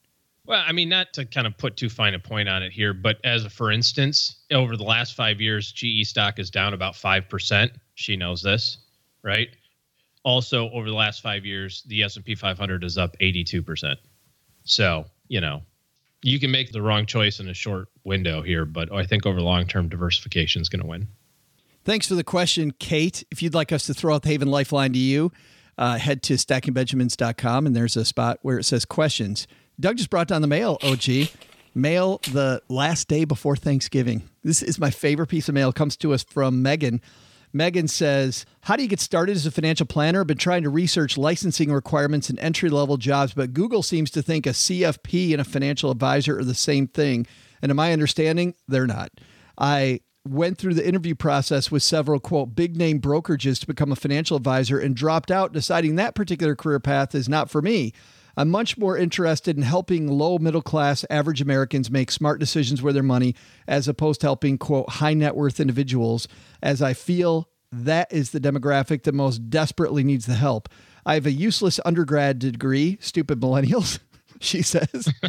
Well, 0.46 0.64
I 0.66 0.72
mean, 0.72 0.88
not 0.88 1.12
to 1.12 1.24
kind 1.24 1.46
of 1.46 1.56
put 1.56 1.76
too 1.76 1.88
fine 1.88 2.12
a 2.12 2.18
point 2.18 2.48
on 2.48 2.60
it 2.64 2.72
here, 2.72 2.92
but 2.92 3.18
as 3.22 3.44
a 3.44 3.50
for 3.50 3.70
instance, 3.70 4.38
over 4.50 4.76
the 4.76 4.82
last 4.82 5.14
five 5.14 5.40
years, 5.40 5.70
GE 5.70 6.04
stock 6.04 6.40
is 6.40 6.50
down 6.50 6.74
about 6.74 6.96
five 6.96 7.28
percent. 7.28 7.70
She 7.94 8.16
knows 8.16 8.42
this, 8.42 8.78
right? 9.22 9.48
Also, 10.24 10.70
over 10.70 10.88
the 10.88 10.96
last 10.96 11.22
five 11.22 11.46
years, 11.46 11.84
the 11.86 12.02
S 12.02 12.16
and 12.16 12.24
P 12.24 12.34
500 12.34 12.82
is 12.82 12.98
up 12.98 13.16
82 13.20 13.62
percent. 13.62 14.00
So, 14.64 15.06
you 15.28 15.40
know, 15.40 15.62
you 16.22 16.40
can 16.40 16.50
make 16.50 16.72
the 16.72 16.82
wrong 16.82 17.06
choice 17.06 17.38
in 17.38 17.48
a 17.48 17.54
short 17.54 17.90
window 18.02 18.42
here, 18.42 18.64
but 18.64 18.92
I 18.92 19.06
think 19.06 19.24
over 19.24 19.40
long 19.40 19.68
term, 19.68 19.88
diversification 19.88 20.62
is 20.62 20.68
going 20.68 20.82
to 20.82 20.88
win. 20.88 21.06
Thanks 21.86 22.08
for 22.08 22.16
the 22.16 22.24
question, 22.24 22.72
Kate. 22.72 23.22
If 23.30 23.44
you'd 23.44 23.54
like 23.54 23.70
us 23.70 23.86
to 23.86 23.94
throw 23.94 24.16
out 24.16 24.22
the 24.22 24.28
Haven 24.30 24.50
Lifeline 24.50 24.92
to 24.92 24.98
you, 24.98 25.30
uh, 25.78 25.98
head 25.98 26.20
to 26.24 26.34
stackingbenjamins.com 26.34 27.64
and 27.64 27.76
there's 27.76 27.96
a 27.96 28.04
spot 28.04 28.40
where 28.42 28.58
it 28.58 28.64
says 28.64 28.84
questions. 28.84 29.46
Doug 29.78 29.96
just 29.96 30.10
brought 30.10 30.26
down 30.26 30.42
the 30.42 30.48
mail, 30.48 30.78
OG. 30.82 31.28
Mail 31.76 32.18
the 32.32 32.60
last 32.68 33.06
day 33.06 33.24
before 33.24 33.54
Thanksgiving. 33.54 34.28
This 34.42 34.64
is 34.64 34.80
my 34.80 34.90
favorite 34.90 35.28
piece 35.28 35.48
of 35.48 35.54
mail. 35.54 35.68
It 35.68 35.76
comes 35.76 35.96
to 35.98 36.12
us 36.12 36.24
from 36.24 36.60
Megan. 36.60 37.00
Megan 37.52 37.86
says, 37.86 38.46
How 38.62 38.74
do 38.74 38.82
you 38.82 38.88
get 38.88 38.98
started 38.98 39.36
as 39.36 39.46
a 39.46 39.52
financial 39.52 39.86
planner? 39.86 40.22
I've 40.22 40.26
been 40.26 40.38
trying 40.38 40.64
to 40.64 40.70
research 40.70 41.16
licensing 41.16 41.70
requirements 41.70 42.28
and 42.28 42.38
entry 42.40 42.68
level 42.68 42.96
jobs, 42.96 43.32
but 43.32 43.52
Google 43.52 43.84
seems 43.84 44.10
to 44.10 44.22
think 44.22 44.44
a 44.44 44.50
CFP 44.50 45.30
and 45.30 45.40
a 45.40 45.44
financial 45.44 45.92
advisor 45.92 46.36
are 46.36 46.44
the 46.44 46.52
same 46.52 46.88
thing. 46.88 47.28
And 47.62 47.70
to 47.70 47.74
my 47.74 47.92
understanding, 47.92 48.56
they're 48.66 48.88
not. 48.88 49.12
I 49.56 50.00
went 50.28 50.58
through 50.58 50.74
the 50.74 50.86
interview 50.86 51.14
process 51.14 51.70
with 51.70 51.82
several, 51.82 52.20
quote, 52.20 52.54
big 52.54 52.76
name 52.76 53.00
brokerages 53.00 53.60
to 53.60 53.66
become 53.66 53.92
a 53.92 53.96
financial 53.96 54.36
advisor 54.36 54.78
and 54.78 54.94
dropped 54.94 55.30
out, 55.30 55.52
deciding 55.52 55.96
that 55.96 56.14
particular 56.14 56.54
career 56.54 56.80
path 56.80 57.14
is 57.14 57.28
not 57.28 57.50
for 57.50 57.62
me. 57.62 57.92
I'm 58.36 58.50
much 58.50 58.76
more 58.76 58.98
interested 58.98 59.56
in 59.56 59.62
helping 59.62 60.08
low 60.08 60.38
middle 60.38 60.60
class 60.60 61.06
average 61.08 61.40
Americans 61.40 61.90
make 61.90 62.10
smart 62.10 62.38
decisions 62.38 62.82
with 62.82 62.94
their 62.94 63.02
money 63.02 63.34
as 63.66 63.88
opposed 63.88 64.20
to 64.20 64.26
helping, 64.26 64.58
quote, 64.58 64.90
high 64.90 65.14
net 65.14 65.34
worth 65.34 65.58
individuals, 65.58 66.28
as 66.62 66.82
I 66.82 66.92
feel 66.92 67.48
that 67.72 68.12
is 68.12 68.30
the 68.30 68.40
demographic 68.40 69.04
that 69.04 69.14
most 69.14 69.50
desperately 69.50 70.04
needs 70.04 70.26
the 70.26 70.34
help. 70.34 70.68
I 71.06 71.14
have 71.14 71.26
a 71.26 71.32
useless 71.32 71.80
undergrad 71.84 72.38
degree, 72.38 72.98
stupid 73.00 73.40
millennials, 73.40 74.00
she 74.40 74.62
says, 74.62 75.12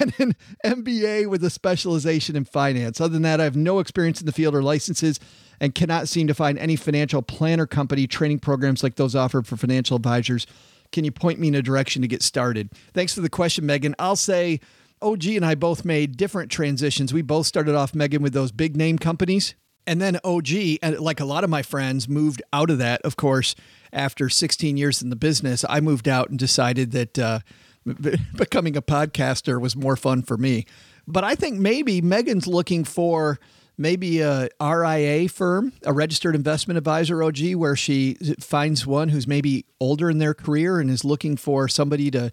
and 0.00 0.14
an 0.18 0.34
MBA 0.64 1.28
with 1.28 1.44
a 1.44 1.50
specialization 1.50 2.36
in 2.36 2.44
finance. 2.44 3.00
Other 3.00 3.12
than 3.12 3.22
that, 3.22 3.40
I 3.40 3.44
have 3.44 3.56
no 3.56 3.78
experience 3.78 4.20
in 4.20 4.26
the 4.26 4.32
field 4.32 4.54
or 4.54 4.62
licenses 4.62 5.20
and 5.60 5.74
cannot 5.74 6.08
seem 6.08 6.26
to 6.26 6.34
find 6.34 6.58
any 6.58 6.76
financial 6.76 7.22
planner 7.22 7.66
company 7.66 8.06
training 8.06 8.40
programs 8.40 8.82
like 8.82 8.96
those 8.96 9.14
offered 9.14 9.46
for 9.46 9.56
financial 9.56 9.96
advisors. 9.96 10.46
Can 10.90 11.04
you 11.04 11.12
point 11.12 11.38
me 11.38 11.48
in 11.48 11.54
a 11.54 11.62
direction 11.62 12.02
to 12.02 12.08
get 12.08 12.22
started? 12.22 12.70
Thanks 12.92 13.14
for 13.14 13.20
the 13.20 13.30
question, 13.30 13.64
Megan. 13.64 13.94
I'll 13.98 14.16
say 14.16 14.60
OG 15.00 15.26
and 15.26 15.44
I 15.44 15.54
both 15.54 15.84
made 15.84 16.16
different 16.16 16.50
transitions. 16.50 17.12
We 17.12 17.22
both 17.22 17.46
started 17.46 17.74
off, 17.74 17.94
Megan, 17.94 18.22
with 18.22 18.32
those 18.32 18.52
big 18.52 18.76
name 18.76 18.98
companies. 18.98 19.54
And 19.86 20.00
then 20.00 20.18
OG, 20.22 20.48
and 20.80 20.98
like 21.00 21.18
a 21.18 21.24
lot 21.24 21.42
of 21.42 21.50
my 21.50 21.62
friends, 21.62 22.08
moved 22.08 22.40
out 22.52 22.70
of 22.70 22.78
that, 22.78 23.02
of 23.02 23.16
course, 23.16 23.56
after 23.92 24.28
16 24.28 24.76
years 24.76 25.02
in 25.02 25.10
the 25.10 25.16
business. 25.16 25.64
I 25.68 25.80
moved 25.80 26.06
out 26.06 26.30
and 26.30 26.38
decided 26.38 26.92
that 26.92 27.18
uh, 27.18 27.40
becoming 28.36 28.76
a 28.76 28.82
podcaster 28.82 29.60
was 29.60 29.76
more 29.76 29.96
fun 29.96 30.22
for 30.22 30.36
me. 30.36 30.66
But 31.06 31.24
I 31.24 31.34
think 31.34 31.58
maybe 31.58 32.00
Megan's 32.00 32.46
looking 32.46 32.84
for 32.84 33.38
maybe 33.76 34.20
a 34.20 34.48
RIA 34.60 35.28
firm, 35.28 35.72
a 35.84 35.92
registered 35.92 36.34
investment 36.34 36.78
advisor 36.78 37.22
OG, 37.22 37.54
where 37.54 37.76
she 37.76 38.16
finds 38.40 38.86
one 38.86 39.08
who's 39.08 39.26
maybe 39.26 39.64
older 39.80 40.10
in 40.10 40.18
their 40.18 40.34
career 40.34 40.78
and 40.78 40.90
is 40.90 41.04
looking 41.04 41.36
for 41.36 41.68
somebody 41.68 42.10
to 42.10 42.30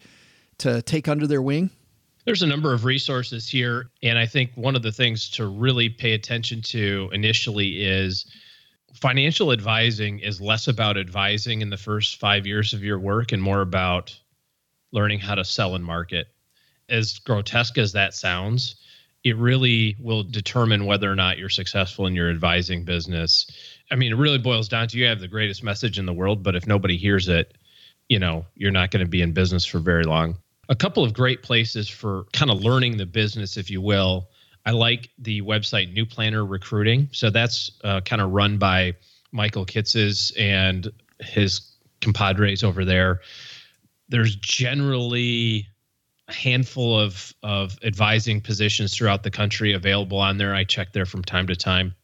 to 0.59 0.81
take 0.81 1.07
under 1.07 1.25
their 1.25 1.41
wing. 1.41 1.69
There's 2.25 2.41
a 2.41 2.47
number 2.47 2.73
of 2.73 2.83
resources 2.83 3.47
here, 3.47 3.89
and 4.03 4.19
I 4.19 4.25
think 4.25 4.51
one 4.55 4.75
of 4.75 4.83
the 4.83 4.91
things 4.91 5.29
to 5.31 5.47
really 5.47 5.87
pay 5.87 6.13
attention 6.13 6.61
to 6.63 7.09
initially 7.13 7.81
is 7.81 8.25
financial 8.93 9.53
advising 9.53 10.19
is 10.19 10.41
less 10.41 10.67
about 10.67 10.97
advising 10.97 11.61
in 11.61 11.69
the 11.69 11.77
first 11.77 12.19
5 12.19 12.45
years 12.45 12.73
of 12.73 12.83
your 12.83 12.99
work 12.99 13.31
and 13.31 13.41
more 13.41 13.61
about 13.61 14.19
learning 14.91 15.19
how 15.19 15.35
to 15.35 15.43
sell 15.43 15.75
and 15.75 15.85
market. 15.85 16.27
As 16.89 17.19
grotesque 17.19 17.77
as 17.77 17.91
that 17.93 18.13
sounds, 18.13 18.75
it 19.23 19.35
really 19.37 19.95
will 19.99 20.23
determine 20.23 20.85
whether 20.85 21.11
or 21.11 21.15
not 21.15 21.37
you're 21.37 21.49
successful 21.49 22.07
in 22.07 22.15
your 22.15 22.29
advising 22.29 22.85
business. 22.85 23.45
I 23.91 23.95
mean, 23.95 24.11
it 24.11 24.15
really 24.15 24.37
boils 24.37 24.69
down 24.69 24.87
to 24.87 24.97
you 24.97 25.05
have 25.05 25.19
the 25.19 25.27
greatest 25.27 25.63
message 25.63 25.99
in 25.99 26.05
the 26.05 26.13
world, 26.13 26.41
but 26.41 26.55
if 26.55 26.65
nobody 26.65 26.97
hears 26.97 27.27
it, 27.27 27.57
you 28.07 28.17
know, 28.17 28.45
you're 28.55 28.71
not 28.71 28.91
going 28.91 29.05
to 29.05 29.09
be 29.09 29.21
in 29.21 29.33
business 29.33 29.65
for 29.65 29.79
very 29.79 30.03
long. 30.03 30.37
A 30.69 30.75
couple 30.75 31.03
of 31.03 31.13
great 31.13 31.43
places 31.43 31.89
for 31.89 32.25
kind 32.31 32.49
of 32.49 32.61
learning 32.61 32.97
the 32.97 33.05
business, 33.05 33.57
if 33.57 33.69
you 33.69 33.81
will. 33.81 34.29
I 34.65 34.71
like 34.71 35.09
the 35.17 35.41
website 35.41 35.93
New 35.93 36.05
Planner 36.05 36.45
Recruiting. 36.45 37.09
So 37.11 37.29
that's 37.29 37.71
uh, 37.83 38.01
kind 38.01 38.21
of 38.21 38.31
run 38.31 38.57
by 38.57 38.93
Michael 39.31 39.65
Kitces 39.65 40.31
and 40.37 40.91
his 41.19 41.61
compadres 42.01 42.63
over 42.63 42.85
there. 42.85 43.21
There's 44.09 44.35
generally 44.35 45.67
a 46.27 46.33
handful 46.33 46.99
of 46.99 47.33
of 47.43 47.77
advising 47.83 48.41
positions 48.41 48.95
throughout 48.95 49.23
the 49.23 49.31
country 49.31 49.73
available 49.73 50.19
on 50.19 50.37
there. 50.37 50.53
I 50.53 50.63
check 50.63 50.93
there 50.93 51.05
from 51.05 51.23
time 51.23 51.47
to 51.47 51.55
time. 51.55 51.95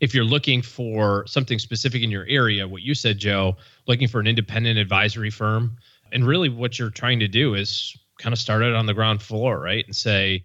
If 0.00 0.14
you're 0.14 0.24
looking 0.24 0.62
for 0.62 1.24
something 1.26 1.60
specific 1.60 2.02
in 2.02 2.10
your 2.10 2.26
area, 2.28 2.66
what 2.66 2.82
you 2.82 2.94
said, 2.94 3.18
Joe, 3.18 3.56
looking 3.86 4.08
for 4.08 4.18
an 4.20 4.26
independent 4.26 4.78
advisory 4.78 5.30
firm, 5.30 5.76
and 6.10 6.26
really 6.26 6.48
what 6.48 6.78
you're 6.78 6.90
trying 6.90 7.20
to 7.20 7.28
do 7.28 7.54
is 7.54 7.96
kind 8.18 8.32
of 8.32 8.38
start 8.38 8.62
it 8.62 8.74
on 8.74 8.86
the 8.86 8.94
ground 8.94 9.22
floor, 9.22 9.58
right? 9.60 9.84
And 9.86 9.94
say, 9.94 10.44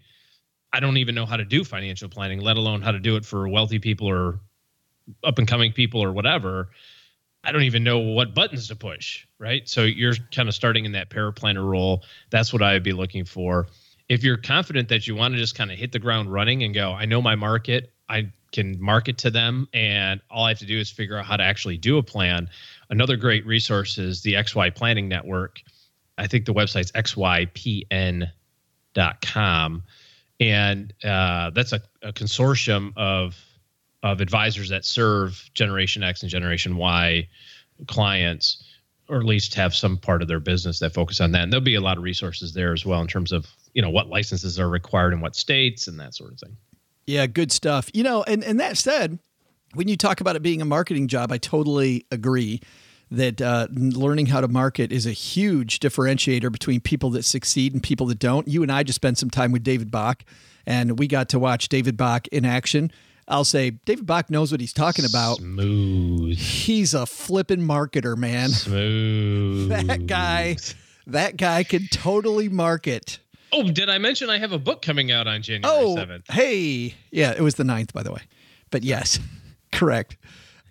I 0.72 0.80
don't 0.80 0.98
even 0.98 1.16
know 1.16 1.26
how 1.26 1.38
to 1.38 1.46
do 1.46 1.64
financial 1.64 2.10
planning, 2.10 2.40
let 2.40 2.58
alone 2.58 2.82
how 2.82 2.92
to 2.92 3.00
do 3.00 3.16
it 3.16 3.26
for 3.26 3.48
wealthy 3.48 3.80
people 3.80 4.08
or 4.08 4.40
up 5.24 5.40
and 5.40 5.48
coming 5.48 5.72
people 5.72 6.04
or 6.04 6.12
whatever. 6.12 6.70
I 7.48 7.54
don't 7.54 7.64
even 7.64 7.86
know 7.86 8.00
what 8.00 8.36
buttons 8.36 8.68
to 8.68 8.76
push, 8.76 9.26
right? 9.40 9.68
So 9.70 9.84
you're 9.84 10.16
kind 10.36 10.50
of 10.50 10.56
starting 10.56 10.84
in 10.84 10.92
that 10.92 11.10
paraplanner 11.10 11.66
role. 11.66 12.04
That's 12.30 12.52
what 12.52 12.62
I 12.62 12.74
would 12.74 12.84
be 12.84 12.92
looking 12.92 13.24
for. 13.24 13.68
If 14.10 14.26
you're 14.26 14.36
confident 14.36 14.90
that 14.90 15.08
you 15.08 15.16
want 15.16 15.34
to 15.34 15.40
just 15.40 15.56
kind 15.56 15.72
of 15.72 15.78
hit 15.78 15.94
the 15.94 16.00
ground 16.00 16.30
running 16.32 16.64
and 16.64 16.74
go, 16.74 16.92
I 16.92 17.06
know 17.06 17.22
my 17.22 17.36
market, 17.36 17.94
I 18.10 18.34
can 18.52 18.82
market 18.82 19.20
to 19.20 19.32
them, 19.32 19.70
and 19.74 20.20
all 20.30 20.44
I 20.44 20.50
have 20.50 20.60
to 20.60 20.66
do 20.66 20.78
is 20.78 20.92
figure 20.92 21.18
out 21.18 21.26
how 21.26 21.38
to 21.38 21.44
actually 21.44 21.78
do 21.78 21.98
a 21.98 22.04
plan. 22.04 22.50
Another 22.90 23.16
great 23.16 23.46
resource 23.46 23.98
is 23.98 24.24
the 24.24 24.34
XY 24.34 24.76
Planning 24.76 25.08
Network. 25.08 25.62
I 26.18 26.28
think 26.28 26.46
the 26.46 26.54
website's 26.54 26.92
xypn.com. 26.92 28.24
And 30.40 30.94
uh, 31.04 31.50
that's 31.52 31.74
a, 31.74 31.82
a 32.02 32.12
consortium 32.12 32.92
of 32.98 33.36
of 34.04 34.22
advisors 34.22 34.70
that 34.70 34.86
serve 34.86 35.50
Generation 35.54 36.04
X 36.04 36.22
and 36.22 36.30
Generation 36.30 36.78
Y 36.78 37.28
clients, 37.88 38.64
or 39.10 39.18
at 39.18 39.26
least 39.26 39.54
have 39.56 39.74
some 39.76 39.98
part 39.98 40.22
of 40.22 40.28
their 40.28 40.40
business 40.40 40.80
that 40.80 40.94
focus 40.94 41.22
on 41.22 41.32
that. 41.32 41.44
And 41.44 41.52
there'll 41.52 41.64
be 41.64 41.76
a 41.76 41.82
lot 41.82 41.98
of 41.98 42.04
resources 42.04 42.54
there 42.54 42.74
as 42.74 42.86
well 42.86 43.02
in 43.02 43.08
terms 43.08 43.32
of 43.32 43.48
you 43.74 43.82
know 43.82 43.90
what 43.90 44.08
licenses 44.08 44.60
are 44.60 44.70
required 44.70 45.14
in 45.14 45.22
what 45.22 45.36
states 45.36 45.88
and 45.88 46.00
that 46.00 46.16
sort 46.16 46.34
of 46.34 46.40
thing. 46.40 46.58
Yeah, 47.06 47.26
good 47.28 47.52
stuff. 47.52 47.90
You 47.94 48.04
know, 48.04 48.24
and 48.24 48.44
and 48.44 48.60
that 48.60 48.78
said, 48.78 49.20
when 49.74 49.88
you 49.88 49.98
talk 49.98 50.22
about 50.22 50.36
it 50.36 50.42
being 50.42 50.62
a 50.62 50.66
marketing 50.66 51.08
job, 51.08 51.32
I 51.32 51.38
totally 51.38 52.06
agree 52.12 52.62
that 53.10 53.42
uh, 53.42 53.68
learning 53.72 54.26
how 54.26 54.42
to 54.42 54.48
market 54.48 54.92
is 54.92 55.06
a 55.06 55.12
huge 55.12 55.80
differentiator 55.80 56.52
between 56.52 56.82
people 56.82 57.10
that 57.12 57.24
succeed 57.24 57.74
and 57.74 57.82
people 57.82 58.06
that 58.08 58.20
don't. 58.20 58.48
You 58.48 58.64
and 58.64 58.72
I 58.72 58.84
just 58.84 58.98
spent 58.98 59.18
some 59.18 59.30
time 59.30 59.52
with 59.52 59.64
David 59.64 59.92
Bach, 59.92 60.24
and 60.66 61.00
we 61.00 61.08
got 61.08 61.30
to 61.30 61.40
watch 61.40 61.70
David 61.70 61.96
Bach 61.96 62.28
in 62.28 62.44
action. 62.44 62.92
I'll 63.28 63.44
say 63.44 63.72
David 63.72 64.06
Bach 64.06 64.30
knows 64.30 64.52
what 64.52 64.62
he's 64.62 64.72
talking 64.74 65.04
about. 65.06 65.38
Smooth. 65.38 66.38
He's 66.38 66.94
a 66.94 67.06
flippin' 67.06 67.62
marketer, 67.62 68.16
man. 68.16 68.50
Smooth. 68.50 69.70
that 69.88 70.08
guy, 70.08 70.56
that 71.08 71.36
guy 71.38 71.64
can 71.64 71.88
totally 71.88 72.48
market. 72.50 73.20
Oh, 73.52 73.64
did 73.70 73.90
I 73.90 73.98
mention 73.98 74.30
I 74.30 74.38
have 74.40 74.52
a 74.52 74.60
book 74.60 74.82
coming 74.82 75.12
out 75.12 75.28
on 75.28 75.42
January 75.42 75.74
Oh, 75.78 75.96
7th? 75.96 76.30
hey, 76.32 76.96
yeah, 77.12 77.32
it 77.32 77.42
was 77.42 77.56
the 77.56 77.64
9th, 77.64 77.94
by 77.94 78.04
the 78.04 78.12
way, 78.12 78.22
but 78.72 78.84
yes, 78.84 79.20
correct. 79.72 80.18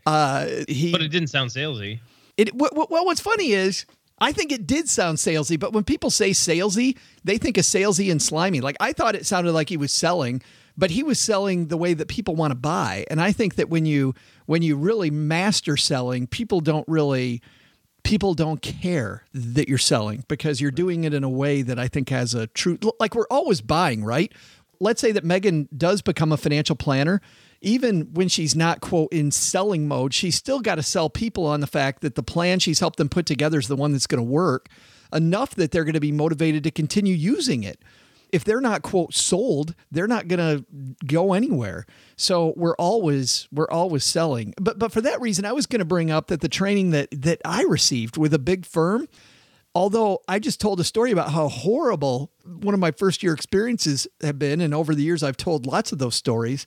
Uh, 0.04 0.46
he, 0.68 0.92
But 0.92 1.02
it 1.02 1.09
didn't 1.09 1.28
sound 1.28 1.50
salesy. 1.50 2.00
It 2.36 2.54
well, 2.54 2.70
what's 2.86 3.20
funny 3.20 3.52
is 3.52 3.86
I 4.18 4.30
think 4.32 4.52
it 4.52 4.66
did 4.66 4.88
sound 4.88 5.18
salesy, 5.18 5.59
but 5.59 5.72
when 5.72 5.84
people 5.84 6.11
say 6.11 6.30
salesy, 6.30 6.96
they 7.24 7.38
think 7.38 7.57
of 7.59 7.64
salesy 7.64 8.11
and 8.11 8.20
slimy. 8.20 8.61
Like 8.61 8.76
I 8.78 8.92
thought 8.92 9.14
it 9.14 9.26
sounded 9.26 9.52
like 9.52 9.68
he 9.70 9.76
was 9.78 9.90
selling, 9.92 10.42
but 10.77 10.91
he 10.91 11.03
was 11.03 11.18
selling 11.18 11.68
the 11.68 11.77
way 11.77 11.95
that 11.95 12.09
people 12.09 12.35
want 12.35 12.51
to 12.51 12.57
buy. 12.57 13.05
And 13.11 13.20
I 13.20 13.33
think 13.33 13.57
that 13.57 13.68
when 13.68 13.87
you 13.87 14.14
when 14.47 14.62
you 14.62 14.77
really 14.77 15.11
master 15.11 15.77
selling, 15.77 16.27
people 16.27 16.61
don't 16.61 16.87
really 16.89 17.43
people 18.05 18.35
don't 18.35 18.62
care 18.62 19.24
that 19.35 19.68
you're 19.68 19.79
selling 19.79 20.24
because 20.29 20.61
you're 20.61 20.70
doing 20.70 21.05
it 21.05 21.12
in 21.12 21.24
a 21.24 21.29
way 21.29 21.62
that 21.62 21.79
I 21.79 21.89
think 21.89 22.09
has 22.11 22.35
a 22.35 22.47
true 22.49 22.79
like 23.01 23.14
we're 23.14 23.27
always 23.31 23.61
buying, 23.61 24.05
right? 24.05 24.33
Let's 24.79 25.01
say 25.01 25.11
that 25.12 25.24
Megan 25.24 25.68
does 25.77 26.03
become 26.03 26.33
a 26.33 26.37
financial 26.37 26.77
planner. 26.77 27.20
Even 27.62 28.12
when 28.12 28.29
she's 28.29 28.55
not 28.55 28.83
quote 28.83 29.11
in 29.11 29.31
selling 29.31 29.89
mode, 29.89 30.12
she's 30.12 30.35
still 30.35 30.61
got 30.61 30.74
to 30.74 30.83
sell 30.83 31.09
people 31.09 31.47
on 31.47 31.61
the 31.61 31.66
fact 31.66 32.03
that 32.03 32.14
the 32.14 32.22
plan 32.22 32.59
she's 32.59 32.81
helped 32.81 32.99
them 32.99 33.09
put 33.09 33.24
together 33.24 33.59
is 33.59 33.66
the 33.66 33.77
one 33.77 33.93
that's 33.93 34.07
going 34.07 34.22
to 34.22 34.31
work 34.31 34.68
enough 35.12 35.55
that 35.55 35.70
they're 35.70 35.85
going 35.85 35.95
to 35.95 36.01
be 36.01 36.12
motivated 36.12 36.62
to 36.64 36.70
continue 36.70 37.14
using 37.14 37.62
it. 37.64 37.81
If 38.37 38.45
they're 38.45 38.61
not 38.61 38.82
quote 38.82 39.14
sold, 39.14 39.74
they're 39.91 40.07
not 40.07 40.28
going 40.28 40.41
to 40.41 40.66
go 41.07 41.32
anywhere. 41.32 41.87
So 42.16 42.53
we're 42.55 42.76
always 42.76 43.49
we're 43.51 43.70
always 43.70 44.05
selling. 44.05 44.53
But 44.61 44.78
but 44.78 44.93
for 44.93 45.01
that 45.01 45.22
reason, 45.22 45.47
I 45.47 45.53
was 45.53 45.64
going 45.64 45.78
to 45.78 45.87
bring 45.87 46.11
up 46.11 46.26
that 46.26 46.43
the 46.43 46.49
training 46.51 46.91
that 46.91 47.09
that 47.12 47.41
I 47.47 47.62
received 47.62 48.18
with 48.18 48.34
a 48.34 48.39
big 48.39 48.66
firm, 48.66 49.09
although 49.74 50.20
I 50.28 50.39
just 50.39 50.61
told 50.61 50.80
a 50.80 50.84
story 50.84 51.12
about 51.12 51.30
how 51.30 51.49
horrible 51.49 52.30
one 52.45 52.74
of 52.74 52.80
my 52.80 52.91
first 52.91 53.22
year 53.22 53.32
experiences 53.32 54.07
have 54.20 54.39
been, 54.39 54.61
and 54.61 54.74
over 54.74 54.95
the 54.95 55.03
years 55.03 55.22
I've 55.22 55.39
told 55.39 55.64
lots 55.64 55.91
of 55.93 55.99
those 55.99 56.14
stories. 56.14 56.66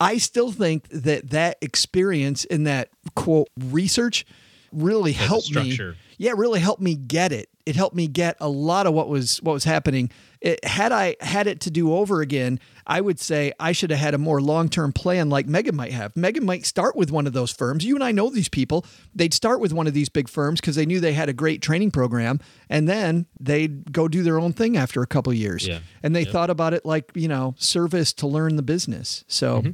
I 0.00 0.18
still 0.18 0.50
think 0.50 0.88
that 0.88 1.30
that 1.30 1.58
experience 1.62 2.44
in 2.44 2.64
that 2.64 2.88
quote 3.14 3.46
research 3.70 4.26
really 4.72 5.12
helped 5.12 5.54
me. 5.54 5.76
Yeah, 6.18 6.30
it 6.30 6.36
really 6.36 6.60
helped 6.60 6.82
me 6.82 6.94
get 6.94 7.32
it. 7.32 7.48
It 7.66 7.76
helped 7.76 7.96
me 7.96 8.08
get 8.08 8.36
a 8.40 8.48
lot 8.48 8.86
of 8.86 8.92
what 8.92 9.08
was 9.08 9.38
what 9.42 9.52
was 9.54 9.64
happening. 9.64 10.10
It, 10.42 10.62
had 10.64 10.92
I 10.92 11.16
had 11.20 11.46
it 11.46 11.60
to 11.62 11.70
do 11.70 11.94
over 11.94 12.20
again, 12.20 12.60
I 12.86 13.00
would 13.00 13.18
say 13.18 13.52
I 13.58 13.72
should 13.72 13.90
have 13.90 13.98
had 14.00 14.12
a 14.12 14.18
more 14.18 14.42
long 14.42 14.68
term 14.68 14.92
plan 14.92 15.30
like 15.30 15.46
Megan 15.46 15.74
might 15.74 15.92
have. 15.92 16.14
Megan 16.14 16.44
might 16.44 16.66
start 16.66 16.94
with 16.94 17.10
one 17.10 17.26
of 17.26 17.32
those 17.32 17.50
firms. 17.50 17.82
You 17.84 17.94
and 17.94 18.04
I 18.04 18.12
know 18.12 18.28
these 18.28 18.50
people. 18.50 18.84
They'd 19.14 19.32
start 19.32 19.60
with 19.60 19.72
one 19.72 19.86
of 19.86 19.94
these 19.94 20.10
big 20.10 20.28
firms 20.28 20.60
because 20.60 20.76
they 20.76 20.84
knew 20.84 21.00
they 21.00 21.14
had 21.14 21.30
a 21.30 21.32
great 21.32 21.62
training 21.62 21.90
program, 21.90 22.38
and 22.68 22.86
then 22.86 23.24
they'd 23.40 23.90
go 23.90 24.08
do 24.08 24.22
their 24.22 24.38
own 24.38 24.52
thing 24.52 24.76
after 24.76 25.00
a 25.00 25.06
couple 25.06 25.32
years. 25.32 25.66
Yeah. 25.66 25.78
And 26.02 26.14
they 26.14 26.24
Yep. 26.24 26.32
thought 26.32 26.50
about 26.50 26.74
it 26.74 26.84
like 26.84 27.10
you 27.14 27.28
know 27.28 27.54
service 27.56 28.12
to 28.14 28.26
learn 28.26 28.56
the 28.56 28.62
business. 28.62 29.24
So 29.26 29.62
Mm-hmm. 29.62 29.70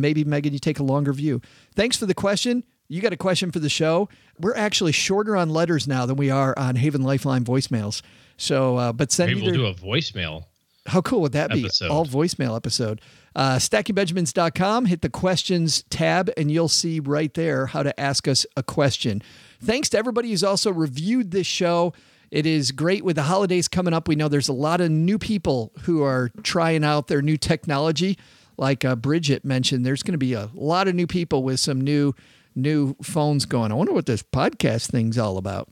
maybe 0.00 0.24
Megan, 0.24 0.54
you 0.54 0.58
take 0.58 0.78
a 0.78 0.82
longer 0.84 1.12
view. 1.12 1.42
Thanks 1.74 1.98
for 1.98 2.06
the 2.06 2.14
question. 2.14 2.64
You 2.94 3.00
got 3.00 3.12
a 3.12 3.16
question 3.16 3.50
for 3.50 3.58
the 3.58 3.68
show? 3.68 4.08
We're 4.38 4.54
actually 4.54 4.92
shorter 4.92 5.36
on 5.36 5.50
letters 5.50 5.88
now 5.88 6.06
than 6.06 6.14
we 6.14 6.30
are 6.30 6.56
on 6.56 6.76
Haven 6.76 7.02
Lifeline 7.02 7.44
voicemails. 7.44 8.02
So, 8.36 8.76
uh, 8.76 8.92
but 8.92 9.10
send 9.10 9.34
Maybe 9.34 9.48
either, 9.48 9.58
we'll 9.58 9.74
do 9.74 9.82
a 9.82 9.84
voicemail. 9.84 10.44
how 10.86 11.00
cool 11.00 11.20
would 11.22 11.32
that 11.32 11.50
be? 11.50 11.68
All 11.90 12.06
voicemail 12.06 12.54
episode. 12.54 13.00
Uh, 13.34 13.56
StackingBenjamins.com, 13.56 14.84
hit 14.84 15.02
the 15.02 15.10
questions 15.10 15.82
tab, 15.90 16.30
and 16.36 16.52
you'll 16.52 16.68
see 16.68 17.00
right 17.00 17.34
there 17.34 17.66
how 17.66 17.82
to 17.82 17.98
ask 17.98 18.28
us 18.28 18.46
a 18.56 18.62
question. 18.62 19.22
Thanks 19.60 19.88
to 19.88 19.98
everybody 19.98 20.30
who's 20.30 20.44
also 20.44 20.70
reviewed 20.70 21.32
this 21.32 21.48
show. 21.48 21.94
It 22.30 22.46
is 22.46 22.70
great 22.70 23.04
with 23.04 23.16
the 23.16 23.24
holidays 23.24 23.66
coming 23.66 23.92
up. 23.92 24.06
We 24.06 24.14
know 24.14 24.28
there's 24.28 24.48
a 24.48 24.52
lot 24.52 24.80
of 24.80 24.92
new 24.92 25.18
people 25.18 25.72
who 25.82 26.04
are 26.04 26.30
trying 26.44 26.84
out 26.84 27.08
their 27.08 27.22
new 27.22 27.38
technology. 27.38 28.18
Like 28.56 28.84
uh, 28.84 28.94
Bridget 28.94 29.44
mentioned, 29.44 29.84
there's 29.84 30.04
going 30.04 30.12
to 30.12 30.18
be 30.18 30.34
a 30.34 30.48
lot 30.54 30.86
of 30.86 30.94
new 30.94 31.08
people 31.08 31.42
with 31.42 31.58
some 31.58 31.80
new 31.80 32.14
new 32.54 32.94
phones 33.02 33.46
going. 33.46 33.72
I 33.72 33.74
wonder 33.74 33.92
what 33.92 34.06
this 34.06 34.22
podcast 34.22 34.90
thing's 34.90 35.18
all 35.18 35.38
about 35.38 35.68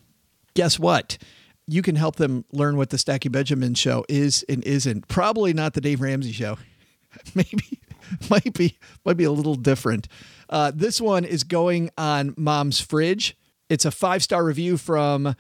guess 0.54 0.78
what? 0.78 1.18
You 1.66 1.82
can 1.82 1.96
help 1.96 2.16
them 2.16 2.44
learn 2.52 2.76
what 2.76 2.90
the 2.90 2.98
Stacking 2.98 3.32
Benjamin 3.32 3.74
show 3.74 4.04
is 4.08 4.44
and 4.48 4.64
isn't. 4.64 5.08
Probably 5.08 5.52
not 5.52 5.74
the 5.74 5.80
Dave 5.80 6.00
Ramsey 6.00 6.32
show. 6.32 6.58
Maybe 7.34 7.80
might 8.28 8.52
be 8.54 8.78
might 9.04 9.16
be 9.16 9.24
a 9.24 9.32
little 9.32 9.54
different. 9.54 10.08
Uh, 10.48 10.72
this 10.74 11.00
one 11.00 11.24
is 11.24 11.44
going 11.44 11.90
on 11.96 12.34
Mom's 12.36 12.80
fridge. 12.80 13.36
It's 13.68 13.84
a 13.84 13.90
five 13.90 14.22
star 14.22 14.44
review 14.44 14.76
from 14.76 15.34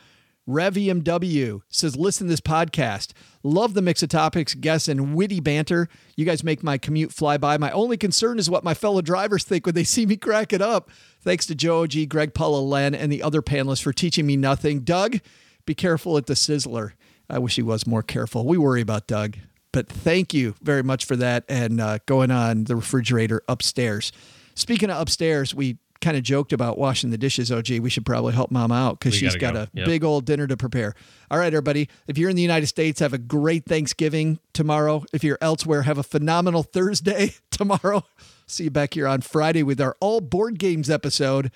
RevMW. 0.48 1.62
Says 1.68 1.96
listen 1.96 2.26
to 2.26 2.32
this 2.32 2.40
podcast. 2.40 3.12
Love 3.42 3.74
the 3.74 3.82
mix 3.82 4.02
of 4.02 4.08
topics, 4.08 4.54
guests, 4.54 4.88
and 4.88 5.14
witty 5.14 5.40
banter. 5.40 5.88
You 6.16 6.24
guys 6.24 6.44
make 6.44 6.62
my 6.62 6.78
commute 6.78 7.12
fly 7.12 7.36
by. 7.36 7.58
My 7.58 7.70
only 7.72 7.96
concern 7.96 8.38
is 8.38 8.48
what 8.48 8.64
my 8.64 8.74
fellow 8.74 9.02
drivers 9.02 9.44
think 9.44 9.66
when 9.66 9.74
they 9.74 9.84
see 9.84 10.06
me 10.06 10.16
crack 10.16 10.52
it 10.52 10.62
up. 10.62 10.90
Thanks 11.22 11.46
to 11.46 11.54
Joe 11.54 11.86
G, 11.86 12.04
Greg, 12.06 12.34
Paula, 12.34 12.58
Len, 12.60 12.94
and 12.94 13.10
the 13.12 13.22
other 13.22 13.42
panelists 13.42 13.82
for 13.82 13.92
teaching 13.92 14.26
me 14.26 14.36
nothing. 14.36 14.80
Doug, 14.80 15.20
be 15.66 15.74
careful 15.74 16.16
at 16.16 16.26
the 16.26 16.34
sizzler. 16.34 16.92
I 17.30 17.38
wish 17.38 17.56
he 17.56 17.62
was 17.62 17.86
more 17.86 18.02
careful. 18.02 18.44
We 18.46 18.58
worry 18.58 18.80
about 18.80 19.06
Doug. 19.06 19.36
But 19.72 19.88
thank 19.88 20.34
you 20.34 20.54
very 20.60 20.82
much 20.82 21.04
for 21.06 21.16
that 21.16 21.44
and 21.48 21.80
uh, 21.80 21.98
going 22.04 22.30
on 22.30 22.64
the 22.64 22.76
refrigerator 22.76 23.42
upstairs. 23.48 24.12
Speaking 24.54 24.90
of 24.90 25.00
upstairs, 25.00 25.54
we 25.54 25.78
kind 26.02 26.16
of 26.16 26.24
joked 26.24 26.52
about 26.52 26.76
washing 26.76 27.10
the 27.10 27.16
dishes. 27.16 27.50
Oh, 27.52 27.62
gee, 27.62 27.78
we 27.80 27.88
should 27.88 28.04
probably 28.04 28.34
help 28.34 28.50
mom 28.50 28.70
out 28.72 28.98
because 28.98 29.14
she's 29.14 29.36
got 29.36 29.54
go. 29.54 29.60
a 29.62 29.68
Yep. 29.72 29.86
big 29.86 30.04
old 30.04 30.26
dinner 30.26 30.46
to 30.48 30.56
prepare. 30.58 30.94
All 31.30 31.38
right, 31.38 31.46
everybody. 31.46 31.88
If 32.08 32.18
you're 32.18 32.28
in 32.28 32.36
the 32.36 32.42
United 32.42 32.66
States, 32.66 33.00
have 33.00 33.12
a 33.14 33.18
great 33.18 33.64
Thanksgiving 33.64 34.40
tomorrow. 34.52 35.04
If 35.12 35.22
you're 35.24 35.38
elsewhere, 35.40 35.82
have 35.82 35.96
a 35.98 36.02
phenomenal 36.02 36.64
Thursday 36.64 37.34
tomorrow. 37.50 38.02
See 38.46 38.64
you 38.64 38.70
back 38.70 38.94
here 38.94 39.06
on 39.06 39.20
Friday 39.20 39.62
with 39.62 39.80
our 39.80 39.96
all 40.00 40.20
board 40.20 40.58
games 40.58 40.90
episode. 40.90 41.50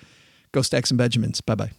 Go 0.51 0.61
Stacks 0.61 0.91
and 0.91 0.97
Benjamins. 0.97 1.41
Bye 1.41 1.55
bye. 1.55 1.71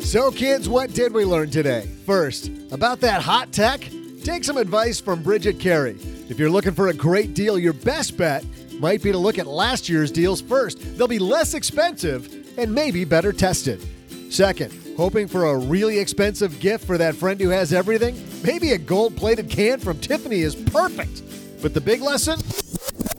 So, 0.00 0.30
kids, 0.30 0.68
what 0.68 0.94
did 0.94 1.12
we 1.12 1.24
learn 1.24 1.50
today? 1.50 1.86
First, 2.06 2.50
about 2.70 3.00
that 3.00 3.22
hot 3.22 3.52
tech, 3.52 3.90
take 4.22 4.44
some 4.44 4.56
advice 4.56 5.00
from 5.00 5.22
Bridget 5.22 5.58
Carey. 5.58 5.96
If 6.28 6.38
you're 6.38 6.50
looking 6.50 6.72
for 6.72 6.88
a 6.88 6.94
great 6.94 7.34
deal, 7.34 7.58
your 7.58 7.72
best 7.72 8.16
bet 8.16 8.44
might 8.78 9.02
be 9.02 9.10
to 9.10 9.18
look 9.18 9.38
at 9.38 9.46
last 9.46 9.88
year's 9.88 10.12
deals 10.12 10.40
first. 10.40 10.78
They'll 10.96 11.08
be 11.08 11.18
less 11.18 11.54
expensive 11.54 12.32
and 12.56 12.72
maybe 12.72 13.04
better 13.04 13.32
tested. 13.32 13.84
Second, 14.30 14.72
hoping 14.96 15.26
for 15.28 15.46
a 15.46 15.56
really 15.56 15.98
expensive 15.98 16.58
gift 16.60 16.84
for 16.84 16.98
that 16.98 17.14
friend 17.16 17.40
who 17.40 17.48
has 17.48 17.72
everything? 17.72 18.16
Maybe 18.44 18.72
a 18.72 18.78
gold 18.78 19.16
plated 19.16 19.50
can 19.50 19.80
from 19.80 19.98
Tiffany 19.98 20.40
is 20.40 20.54
perfect. 20.54 21.22
But 21.62 21.74
the 21.74 21.80
big 21.80 22.00
lesson? 22.00 22.38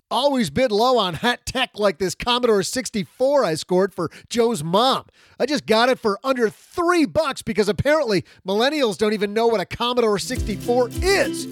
Always 0.10 0.50
bid 0.50 0.72
low 0.72 0.98
on 0.98 1.16
hot 1.16 1.46
tech 1.46 1.72
like 1.76 1.98
this 1.98 2.16
Commodore 2.16 2.64
64 2.64 3.44
I 3.44 3.56
scored 3.56 3.94
for 3.94 4.10
Joe's 4.30 4.64
mom. 4.64 5.04
I 5.38 5.46
just 5.46 5.66
got 5.66 5.90
it 5.90 6.00
for 6.00 6.18
under 6.24 6.50
three 6.50 7.06
bucks 7.06 7.42
because 7.42 7.68
apparently 7.68 8.24
millennials 8.48 8.98
don't 8.98 9.12
even 9.12 9.34
know 9.34 9.48
what 9.48 9.60
a 9.60 9.66
Commodore 9.66 10.18
64 10.18 10.92
is. 11.02 11.46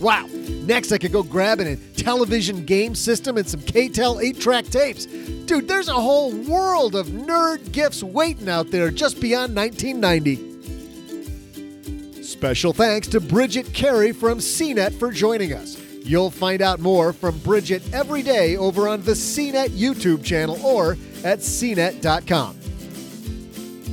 Wow. 0.00 0.26
Next, 0.66 0.90
I 0.90 0.98
could 0.98 1.12
go 1.12 1.22
grab 1.22 1.60
an 1.60 1.80
television 1.96 2.66
game 2.66 2.96
system 2.96 3.36
and 3.36 3.48
some 3.48 3.60
K-tel 3.60 4.18
8 4.18 4.40
track 4.40 4.64
tapes. 4.66 5.06
Dude, 5.06 5.68
there's 5.68 5.88
a 5.88 5.94
whole 5.94 6.32
world 6.32 6.96
of 6.96 7.06
nerd 7.06 7.70
gifts 7.70 8.02
waiting 8.02 8.48
out 8.48 8.72
there 8.72 8.90
just 8.90 9.20
beyond 9.20 9.54
1990. 9.54 12.24
Special 12.24 12.72
thanks 12.72 13.06
to 13.08 13.20
Bridget 13.20 13.72
Carey 13.72 14.10
from 14.10 14.38
CNET 14.38 14.98
for 14.98 15.12
joining 15.12 15.52
us. 15.52 15.87
You'll 16.08 16.30
find 16.30 16.62
out 16.62 16.80
more 16.80 17.12
from 17.12 17.36
Bridget 17.40 17.82
every 17.92 18.22
day 18.22 18.56
over 18.56 18.88
on 18.88 19.02
the 19.02 19.12
CNET 19.12 19.68
YouTube 19.68 20.24
channel 20.24 20.58
or 20.64 20.92
at 21.22 21.40
cnet.com. 21.40 22.58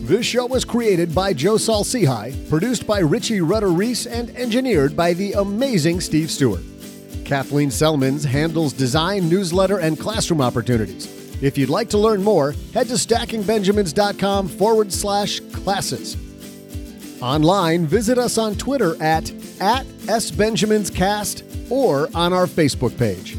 This 0.05 0.25
show 0.25 0.45
was 0.45 0.63
created 0.63 1.13
by 1.13 1.33
Joe 1.33 1.57
Saul-Sehy, 1.57 2.47
produced 2.49 2.87
by 2.87 2.99
Richie 2.99 3.41
Rudder 3.41 3.67
Reese, 3.67 4.05
and 4.05 4.29
engineered 4.37 4.95
by 4.95 5.11
the 5.11 5.33
amazing 5.33 5.99
Steve 5.99 6.31
Stewart. 6.31 6.63
Kathleen 7.25 7.69
Selmans 7.69 8.23
handles 8.23 8.71
design, 8.71 9.27
newsletter, 9.27 9.79
and 9.79 9.99
classroom 9.99 10.39
opportunities. 10.39 11.07
If 11.41 11.57
you'd 11.57 11.69
like 11.69 11.89
to 11.89 11.97
learn 11.97 12.23
more, 12.23 12.53
head 12.73 12.87
to 12.87 12.93
stackingbenjamins.com 12.93 14.47
forward 14.47 14.93
slash 14.93 15.41
classes. 15.51 16.15
Online, 17.25 17.87
visit 17.87 18.19
us 18.19 18.37
on 18.37 18.53
Twitter 18.53 19.01
at, 19.01 19.31
at 19.59 19.83
SBenjaminsCast 20.05 21.71
or 21.71 22.07
on 22.13 22.33
our 22.33 22.45
Facebook 22.45 22.95
page. 22.99 23.35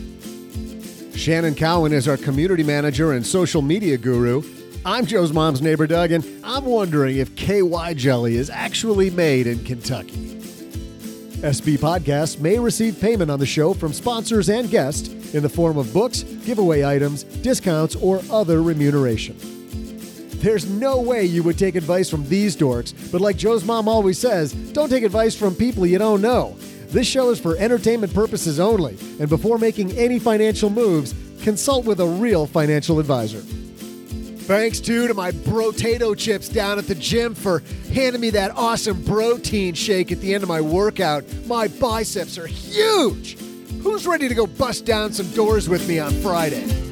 Shannon 1.16 1.54
Cowan 1.54 1.92
is 1.92 2.08
our 2.08 2.16
community 2.16 2.64
manager 2.64 3.12
and 3.12 3.24
social 3.24 3.62
media 3.62 3.96
guru. 3.96 4.42
I'm 4.84 5.06
Joe's 5.06 5.32
mom's 5.32 5.62
neighbor, 5.62 5.86
Doug, 5.86 6.10
and 6.10 6.26
I'm 6.42 6.64
wondering 6.64 7.18
if 7.18 7.36
KY 7.36 7.94
jelly 7.94 8.34
is 8.34 8.50
actually 8.50 9.10
made 9.10 9.46
in 9.46 9.62
Kentucky. 9.62 10.34
SB 11.44 11.78
Podcasts 11.78 12.40
may 12.40 12.58
receive 12.58 13.00
payment 13.00 13.30
on 13.30 13.38
the 13.38 13.46
show 13.46 13.72
from 13.72 13.92
sponsors 13.92 14.48
and 14.48 14.68
guests 14.68 15.32
in 15.32 15.44
the 15.44 15.48
form 15.48 15.78
of 15.78 15.92
books, 15.92 16.24
giveaway 16.24 16.84
items, 16.84 17.22
discounts, 17.22 17.94
or 17.94 18.20
other 18.32 18.64
remuneration. 18.64 19.55
There's 20.40 20.68
no 20.68 21.00
way 21.00 21.24
you 21.24 21.42
would 21.42 21.58
take 21.58 21.74
advice 21.74 22.08
from 22.08 22.28
these 22.28 22.56
dorks, 22.56 22.94
but 23.10 23.20
like 23.20 23.36
Joe's 23.36 23.64
mom 23.64 23.88
always 23.88 24.18
says, 24.18 24.52
don't 24.52 24.88
take 24.88 25.02
advice 25.02 25.34
from 25.34 25.54
people 25.54 25.86
you 25.86 25.98
don't 25.98 26.20
know. 26.20 26.56
This 26.88 27.06
show 27.06 27.30
is 27.30 27.40
for 27.40 27.56
entertainment 27.56 28.14
purposes 28.14 28.60
only, 28.60 28.96
and 29.18 29.28
before 29.28 29.58
making 29.58 29.92
any 29.92 30.18
financial 30.18 30.70
moves, 30.70 31.14
consult 31.42 31.84
with 31.84 32.00
a 32.00 32.06
real 32.06 32.46
financial 32.46 33.00
advisor. 33.00 33.40
Thanks 33.40 34.78
too 34.78 35.08
to 35.08 35.14
my 35.14 35.32
brotato 35.32 36.16
chips 36.16 36.48
down 36.48 36.78
at 36.78 36.86
the 36.86 36.94
gym 36.94 37.34
for 37.34 37.64
handing 37.92 38.20
me 38.20 38.30
that 38.30 38.52
awesome 38.52 39.04
protein 39.04 39.74
shake 39.74 40.12
at 40.12 40.20
the 40.20 40.32
end 40.32 40.44
of 40.44 40.48
my 40.48 40.60
workout. 40.60 41.24
My 41.46 41.66
biceps 41.66 42.38
are 42.38 42.46
huge. 42.46 43.36
Who's 43.82 44.06
ready 44.06 44.28
to 44.28 44.34
go 44.34 44.46
bust 44.46 44.84
down 44.84 45.12
some 45.12 45.28
doors 45.32 45.68
with 45.68 45.88
me 45.88 45.98
on 45.98 46.12
Friday? 46.22 46.85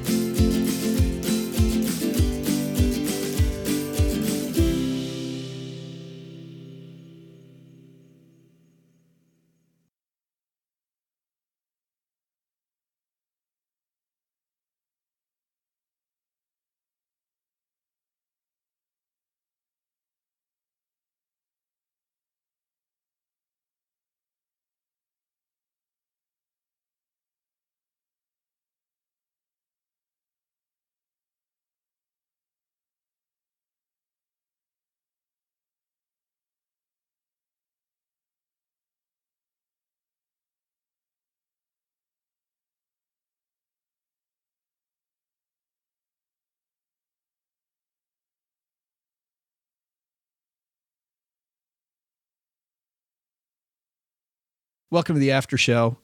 Welcome 54.95 55.17
to 55.17 55.21
the 55.21 55.33
after 55.33 55.59
show. 55.59 55.97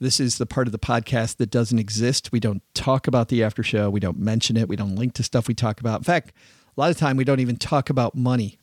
This 0.00 0.18
is 0.18 0.38
the 0.38 0.46
part 0.46 0.66
of 0.66 0.72
the 0.72 0.78
podcast 0.78 1.36
that 1.36 1.50
doesn't 1.50 1.78
exist. 1.78 2.32
We 2.32 2.40
don't 2.40 2.62
talk 2.72 3.06
about 3.06 3.28
the 3.28 3.44
after 3.44 3.62
show. 3.62 3.90
We 3.90 4.00
don't 4.00 4.18
mention 4.18 4.56
it. 4.56 4.66
We 4.66 4.76
don't 4.76 4.96
link 4.96 5.12
to 5.16 5.22
stuff 5.22 5.46
we 5.46 5.52
talk 5.52 5.78
about. 5.78 6.00
In 6.00 6.04
fact, 6.04 6.32
a 6.74 6.80
lot 6.80 6.90
of 6.90 6.96
time 6.96 7.18
we 7.18 7.24
don't 7.24 7.40
even 7.40 7.56
talk 7.56 7.90
about 7.90 8.14
money. 8.14 8.58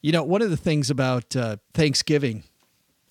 You 0.00 0.12
know, 0.12 0.22
one 0.22 0.40
of 0.40 0.48
the 0.48 0.56
things 0.56 0.88
about 0.88 1.36
uh, 1.36 1.58
Thanksgiving 1.74 2.44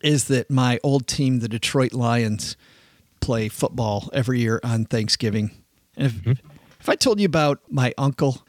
is 0.01 0.23
that 0.23 0.49
my 0.49 0.79
old 0.81 1.05
team, 1.05 1.37
the 1.37 1.47
Detroit 1.47 1.93
Lions, 1.93 2.57
play 3.19 3.47
football 3.47 4.09
every 4.11 4.39
year 4.39 4.59
on 4.63 4.85
Thanksgiving. 4.85 5.51
And 5.95 6.07
if, 6.25 6.39
if 6.79 6.89
I 6.89 6.95
told 6.95 7.19
you 7.19 7.27
about 7.27 7.59
my 7.69 7.93
uncle, 7.99 8.43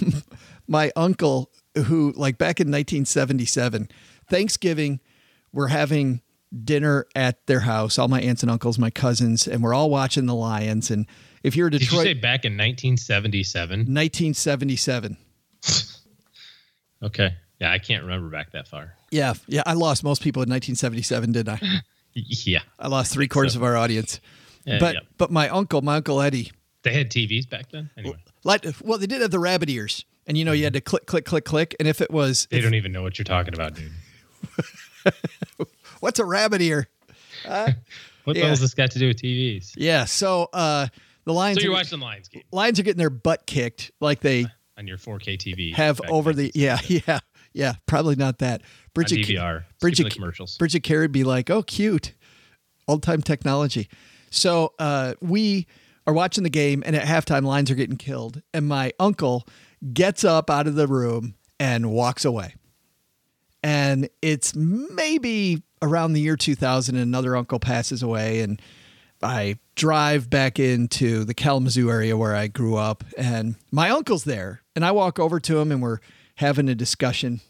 my 0.68 0.92
uncle 0.94 1.50
who, 1.74 2.12
like 2.12 2.38
back 2.38 2.60
in 2.60 2.68
1977, 2.68 3.88
Thanksgiving, 4.30 5.00
we're 5.54 5.68
having 5.68 6.20
dinner 6.64 7.06
at 7.14 7.46
their 7.46 7.60
house, 7.60 7.98
all 7.98 8.08
my 8.08 8.20
aunts 8.20 8.42
and 8.42 8.50
uncles, 8.50 8.78
my 8.78 8.90
cousins, 8.90 9.46
and 9.46 9.62
we're 9.62 9.74
all 9.74 9.88
watching 9.88 10.26
the 10.26 10.34
Lions. 10.34 10.90
And 10.90 11.06
if 11.42 11.56
you're 11.56 11.68
a 11.68 11.70
Did 11.70 11.80
you 11.80 11.86
Detroit, 11.86 12.04
say 12.04 12.14
back 12.14 12.44
in 12.44 12.52
1977? 12.52 13.80
1977. 13.80 15.16
Okay. 17.02 17.34
Yeah, 17.60 17.70
I 17.70 17.78
can't 17.78 18.02
remember 18.02 18.30
back 18.30 18.52
that 18.52 18.66
far. 18.66 18.94
Yeah, 19.10 19.34
yeah, 19.46 19.62
I 19.66 19.74
lost 19.74 20.02
most 20.02 20.22
people 20.22 20.42
in 20.42 20.48
1977, 20.48 21.32
didn't 21.32 21.62
I? 21.62 21.80
Yeah. 22.16 22.60
I 22.78 22.86
lost 22.86 23.12
three 23.12 23.26
quarters 23.26 23.54
so. 23.54 23.58
of 23.58 23.64
our 23.64 23.76
audience. 23.76 24.20
Yeah, 24.64 24.78
but 24.78 24.94
yeah. 24.94 25.00
but 25.18 25.32
my 25.32 25.48
uncle, 25.48 25.82
my 25.82 25.96
uncle 25.96 26.20
Eddie, 26.20 26.52
They 26.82 26.92
had 26.92 27.10
TVs 27.10 27.50
back 27.50 27.72
then. 27.72 27.90
Anyway, 27.98 28.16
like 28.44 28.64
well, 28.84 28.98
they 29.00 29.08
did 29.08 29.20
have 29.20 29.32
the 29.32 29.40
rabbit 29.40 29.68
ears, 29.68 30.04
and 30.24 30.38
you 30.38 30.44
know 30.44 30.52
you 30.52 30.60
mm-hmm. 30.60 30.66
had 30.66 30.72
to 30.74 30.80
click, 30.80 31.06
click, 31.06 31.24
click, 31.24 31.44
click, 31.44 31.74
and 31.80 31.88
if 31.88 32.00
it 32.00 32.12
was, 32.12 32.46
they 32.52 32.58
if- 32.58 32.62
don't 32.62 32.74
even 32.74 32.92
know 32.92 33.02
what 33.02 33.18
you're 33.18 33.24
talking 33.24 33.52
about, 33.52 33.74
dude. 33.74 33.90
what's 36.00 36.18
a 36.18 36.24
rabbit 36.24 36.60
ear? 36.62 36.88
What 38.24 38.32
the 38.32 38.40
Yeah. 38.40 38.46
hell's 38.46 38.60
this 38.60 38.72
got 38.72 38.90
to 38.92 38.98
do 38.98 39.08
with 39.08 39.20
TVs? 39.20 39.74
Yeah, 39.76 40.06
so 40.06 40.48
uh, 40.54 40.86
the 41.26 41.32
Lions, 41.34 41.58
So 41.58 41.62
you're 41.64 41.72
are, 41.72 41.76
watching 41.76 41.98
the 41.98 42.04
Lions 42.06 42.28
game 42.28 42.42
Lions 42.52 42.80
are 42.80 42.82
getting 42.82 42.96
their 42.98 43.10
butt 43.10 43.44
kicked 43.46 43.90
like 44.00 44.20
they 44.20 44.46
on 44.78 44.86
your 44.86 44.96
4K 44.96 45.36
TV. 45.36 45.74
have 45.74 46.00
over 46.08 46.32
the 46.32 46.50
yeah 46.54 46.76
1977. 46.76 47.02
yeah 47.06 47.18
yeah 47.52 47.74
probably 47.84 48.16
not 48.16 48.38
that. 48.38 48.62
Bridget 48.94 49.26
DVR. 49.26 49.64
Bridget- 49.78 50.10
commercials. 50.14 50.56
Bridget 50.56 50.80
Carey 50.80 51.02
would 51.02 51.12
be 51.12 51.22
like, 51.24 51.50
"Oh, 51.50 51.62
cute, 51.62 52.14
old 52.88 53.02
time 53.02 53.20
technology." 53.20 53.90
So 54.30 54.72
uh, 54.78 55.12
we 55.20 55.66
are 56.06 56.14
watching 56.14 56.44
the 56.44 56.50
game, 56.50 56.82
and 56.86 56.96
at 56.96 57.04
halftime, 57.06 57.44
Lions 57.44 57.70
are 57.70 57.74
getting 57.74 57.98
killed, 57.98 58.40
and 58.54 58.66
my 58.66 58.92
uncle 58.98 59.46
gets 59.92 60.24
up 60.24 60.48
out 60.48 60.66
of 60.66 60.76
the 60.76 60.86
room 60.86 61.34
and 61.60 61.90
walks 61.90 62.24
away. 62.24 62.54
And 63.64 64.10
it's 64.20 64.54
maybe 64.54 65.62
around 65.80 66.12
the 66.12 66.20
year 66.20 66.36
2000, 66.36 66.96
and 66.96 67.02
another 67.02 67.34
uncle 67.34 67.58
passes 67.58 68.02
away, 68.02 68.40
and 68.40 68.60
I 69.22 69.58
drive 69.74 70.28
back 70.28 70.58
into 70.58 71.24
the 71.24 71.32
Kalamazoo 71.32 71.90
area 71.90 72.14
where 72.14 72.36
I 72.36 72.46
grew 72.48 72.76
up, 72.76 73.02
and 73.16 73.54
my 73.72 73.88
uncle's 73.88 74.24
there, 74.24 74.60
and 74.76 74.84
I 74.84 74.92
walk 74.92 75.18
over 75.18 75.40
to 75.40 75.58
him, 75.60 75.72
and 75.72 75.80
we're 75.80 76.00
having 76.34 76.68
a 76.68 76.74
discussion. 76.74 77.40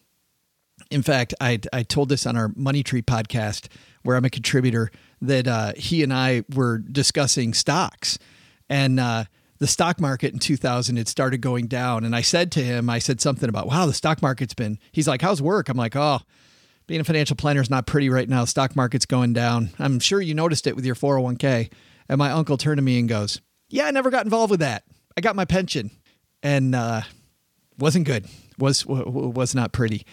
In 0.89 1.03
fact, 1.03 1.35
I 1.41 1.59
I 1.73 1.83
told 1.83 2.11
this 2.11 2.27
on 2.27 2.37
our 2.37 2.53
Money 2.55 2.85
Tree 2.85 3.03
podcast 3.03 3.67
where 4.05 4.17
I'm 4.17 4.25
a 4.25 4.31
contributor 4.31 4.93
that 5.21 5.49
uh, 5.49 5.73
he 5.77 6.05
and 6.05 6.12
I 6.15 6.45
were 6.55 6.79
discussing 6.79 7.55
stocks, 7.55 8.21
and 8.69 9.01
uh, 9.01 9.25
the 9.65 9.69
stock 9.69 9.99
market 9.99 10.35
in 10.35 10.39
2000 10.39 10.99
had 10.99 11.09
started 11.09 11.39
going 11.39 11.69
down. 11.69 12.05
And 12.05 12.15
I 12.15 12.21
said 12.21 12.53
to 12.53 12.62
him, 12.62 12.91
I 12.91 12.99
said 12.99 13.19
something 13.19 13.49
about, 13.49 13.67
"Wow, 13.67 13.87
the 13.87 13.95
stock 13.95 14.21
market's 14.21 14.53
been." 14.53 14.79
He's 14.93 15.09
like, 15.09 15.23
"How's 15.23 15.41
work?" 15.41 15.71
I'm 15.71 15.77
like, 15.79 15.97
"Oh." 15.97 16.21
Being 16.87 17.01
a 17.01 17.05
financial 17.05 17.35
planner 17.35 17.62
is 17.62 17.71
not 17.71 17.87
pretty 17.87 18.11
right 18.11 18.29
now. 18.29 18.43
The 18.43 18.49
stock 18.49 18.77
market's 18.77 19.07
going 19.07 19.33
down. 19.33 19.71
I'm 19.79 20.01
sure 20.01 20.21
you 20.21 20.35
noticed 20.35 20.67
it 20.67 20.77
with 20.77 20.85
your 20.85 20.95
401k. 20.95 21.71
And 22.11 22.19
my 22.19 22.31
uncle 22.31 22.59
turned 22.59 22.77
to 22.77 22.83
me 22.83 22.99
and 22.99 23.09
goes, 23.09 23.41
Yeah, 23.71 23.87
I 23.87 23.91
never 23.91 24.11
got 24.11 24.27
involved 24.27 24.51
with 24.51 24.61
that. 24.61 24.85
I 25.17 25.23
got 25.23 25.35
my 25.35 25.47
pension. 25.47 25.91
And 26.43 26.75
uh, 26.75 27.01
wasn't 27.79 28.05
good. 28.05 28.27
Was 28.59 28.85
was 28.85 29.55
not 29.55 29.73
pretty 29.73 30.05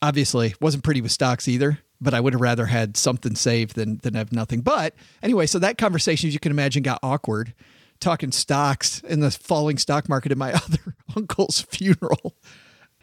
obviously 0.00 0.54
wasn't 0.60 0.84
pretty 0.84 1.00
with 1.00 1.10
stocks 1.10 1.48
either 1.48 1.78
but 2.00 2.14
i 2.14 2.20
would 2.20 2.32
have 2.32 2.40
rather 2.40 2.66
had 2.66 2.96
something 2.96 3.34
saved 3.34 3.74
than 3.74 3.98
than 3.98 4.14
have 4.14 4.32
nothing 4.32 4.60
but 4.60 4.94
anyway 5.22 5.46
so 5.46 5.58
that 5.58 5.76
conversation 5.76 6.28
as 6.28 6.34
you 6.34 6.40
can 6.40 6.52
imagine 6.52 6.82
got 6.82 7.00
awkward 7.02 7.52
talking 8.00 8.32
stocks 8.32 9.00
in 9.00 9.20
the 9.20 9.30
falling 9.30 9.78
stock 9.78 10.08
market 10.08 10.32
at 10.32 10.38
my 10.38 10.52
other 10.54 10.94
uncle's 11.16 11.60
funeral. 11.60 12.36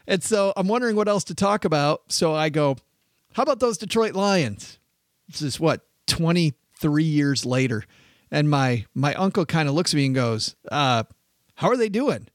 And 0.08 0.24
so 0.24 0.54
i'm 0.56 0.68
wondering 0.68 0.96
what 0.96 1.08
else 1.08 1.24
to 1.26 1.36
talk 1.36 1.66
about. 1.66 2.04
So 2.10 2.34
i 2.34 2.50
go 2.50 2.78
how 3.34 3.43
about 3.43 3.60
those 3.60 3.78
detroit 3.78 4.14
lions? 4.14 4.80
This 5.28 5.41
is 5.41 5.60
what 5.60 5.82
23 6.08 7.04
years 7.04 7.46
later. 7.46 7.84
And 8.32 8.50
my 8.50 8.86
my 8.93 9.14
uncle 9.16 9.46
kind 9.46 9.68
of 9.68 9.76
looks 9.76 9.93
at 9.93 9.98
me 9.98 10.06
and 10.06 10.16
goes 10.16 10.56
uh 10.72 11.04
how 11.56 11.70
are 11.70 11.78
they 11.78 11.89
doing? 11.89 12.28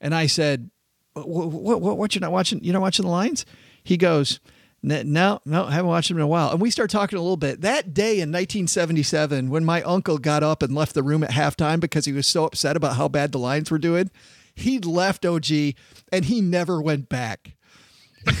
And 0.00 0.14
i 0.14 0.26
said 0.26 0.70
what, 1.14 1.50
what, 1.50 1.80
what, 1.80 1.98
what 1.98 2.14
you're 2.14 2.20
not 2.20 2.32
watching 2.32 2.62
you're 2.62 2.74
not 2.74 2.82
watching 2.82 3.04
the 3.04 3.10
lions? 3.10 3.44
He 3.82 3.96
goes 3.96 4.40
"N- 4.44 4.52
no 4.82 5.40
no 5.44 5.64
i 5.64 5.72
haven't 5.72 5.88
watched 5.88 6.08
them 6.08 6.18
in 6.18 6.22
a 6.22 6.26
while. 6.26 6.50
And 6.50 6.60
we 6.60 6.70
start 6.70 6.90
talking 6.90 7.18
a 7.18 7.22
little 7.22 7.36
bit. 7.36 7.60
That 7.62 7.94
day 7.94 8.20
in 8.20 8.30
1977 8.30 9.50
when 9.50 9.64
my 9.64 9.82
uncle 9.82 10.18
got 10.18 10.42
up 10.42 10.62
and 10.62 10.74
left 10.74 10.94
the 10.94 11.02
room 11.02 11.22
at 11.22 11.30
halftime 11.30 11.80
because 11.80 12.04
he 12.04 12.12
was 12.12 12.26
so 12.26 12.44
upset 12.44 12.76
about 12.76 12.96
how 12.96 13.08
bad 13.08 13.32
the 13.32 13.38
lions 13.38 13.70
were 13.70 13.78
doing 13.78 14.10
he 14.58 14.78
left 14.78 15.24
og 15.24 15.50
and 15.50 16.24
he 16.24 16.40
never 16.40 16.82
went 16.82 17.08
back 17.08 17.52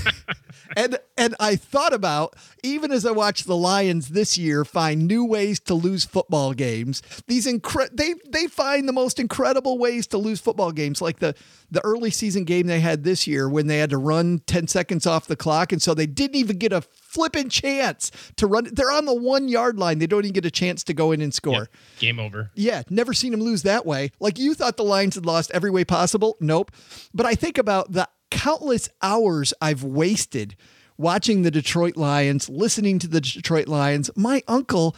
and 0.76 0.98
and 1.16 1.34
I 1.40 1.56
thought 1.56 1.92
about 1.92 2.34
even 2.62 2.92
as 2.92 3.06
I 3.06 3.10
watched 3.10 3.46
the 3.46 3.56
Lions 3.56 4.08
this 4.08 4.36
year 4.36 4.64
find 4.64 5.06
new 5.06 5.24
ways 5.24 5.60
to 5.60 5.74
lose 5.74 6.04
football 6.04 6.52
games. 6.52 7.02
These 7.26 7.46
incre- 7.46 7.90
they 7.92 8.14
they 8.28 8.46
find 8.46 8.88
the 8.88 8.92
most 8.92 9.18
incredible 9.18 9.78
ways 9.78 10.06
to 10.08 10.18
lose 10.18 10.40
football 10.40 10.72
games, 10.72 11.00
like 11.00 11.18
the 11.18 11.34
the 11.70 11.84
early 11.84 12.10
season 12.10 12.44
game 12.44 12.66
they 12.66 12.80
had 12.80 13.04
this 13.04 13.26
year 13.26 13.48
when 13.48 13.66
they 13.66 13.78
had 13.78 13.90
to 13.90 13.98
run 13.98 14.40
ten 14.46 14.66
seconds 14.66 15.06
off 15.06 15.26
the 15.26 15.36
clock, 15.36 15.72
and 15.72 15.82
so 15.82 15.94
they 15.94 16.06
didn't 16.06 16.36
even 16.36 16.58
get 16.58 16.72
a 16.72 16.80
flipping 16.80 17.48
chance 17.48 18.10
to 18.36 18.46
run. 18.46 18.68
They're 18.72 18.92
on 18.92 19.06
the 19.06 19.14
one 19.14 19.48
yard 19.48 19.78
line. 19.78 19.98
They 19.98 20.06
don't 20.06 20.24
even 20.24 20.32
get 20.32 20.44
a 20.44 20.50
chance 20.50 20.84
to 20.84 20.94
go 20.94 21.12
in 21.12 21.20
and 21.20 21.32
score. 21.32 21.52
Yep. 21.52 21.68
Game 21.98 22.20
over. 22.20 22.50
Yeah, 22.54 22.82
never 22.90 23.12
seen 23.12 23.32
him 23.32 23.40
lose 23.40 23.62
that 23.62 23.86
way. 23.86 24.10
Like 24.20 24.38
you 24.38 24.54
thought 24.54 24.76
the 24.76 24.84
Lions 24.84 25.14
had 25.14 25.26
lost 25.26 25.50
every 25.52 25.70
way 25.70 25.84
possible. 25.84 26.36
Nope. 26.40 26.72
But 27.14 27.26
I 27.26 27.34
think 27.34 27.58
about 27.58 27.92
the 27.92 28.08
countless 28.30 28.88
hours 29.02 29.52
I've 29.60 29.82
wasted 29.82 30.56
watching 30.96 31.42
the 31.42 31.50
Detroit 31.50 31.96
Lions, 31.96 32.48
listening 32.48 32.98
to 33.00 33.08
the 33.08 33.20
Detroit 33.20 33.68
Lions. 33.68 34.10
My 34.16 34.42
uncle, 34.48 34.96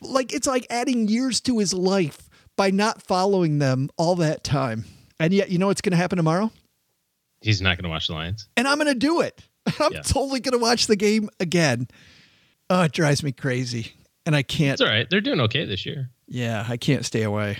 like, 0.00 0.32
it's 0.32 0.46
like 0.46 0.66
adding 0.70 1.08
years 1.08 1.40
to 1.42 1.58
his 1.58 1.72
life 1.72 2.28
by 2.56 2.70
not 2.70 3.02
following 3.02 3.58
them 3.58 3.88
all 3.96 4.16
that 4.16 4.42
time. 4.44 4.84
And 5.20 5.32
yet, 5.32 5.50
you 5.50 5.58
know 5.58 5.68
what's 5.68 5.80
going 5.80 5.92
to 5.92 5.96
happen 5.96 6.16
tomorrow? 6.16 6.50
He's 7.40 7.60
not 7.62 7.76
going 7.76 7.84
to 7.84 7.88
watch 7.90 8.08
the 8.08 8.14
Lions. 8.14 8.48
And 8.56 8.66
I'm 8.66 8.78
going 8.78 8.88
to 8.92 8.98
do 8.98 9.20
it. 9.20 9.40
I'm 9.80 9.92
Yeah. 9.92 10.00
totally 10.02 10.40
going 10.40 10.58
to 10.58 10.62
watch 10.62 10.86
the 10.88 10.96
game 10.96 11.28
again. 11.40 11.88
Oh, 12.70 12.82
it 12.82 12.92
drives 12.92 13.22
me 13.22 13.32
crazy. 13.32 13.92
And 14.26 14.34
I 14.36 14.42
can't. 14.42 14.72
It's 14.74 14.80
all 14.82 14.88
right. 14.88 15.08
They're 15.08 15.20
doing 15.20 15.40
okay 15.42 15.64
this 15.64 15.86
year. 15.86 16.10
Yeah, 16.26 16.64
I 16.68 16.76
can't 16.76 17.04
stay 17.04 17.22
away. 17.22 17.58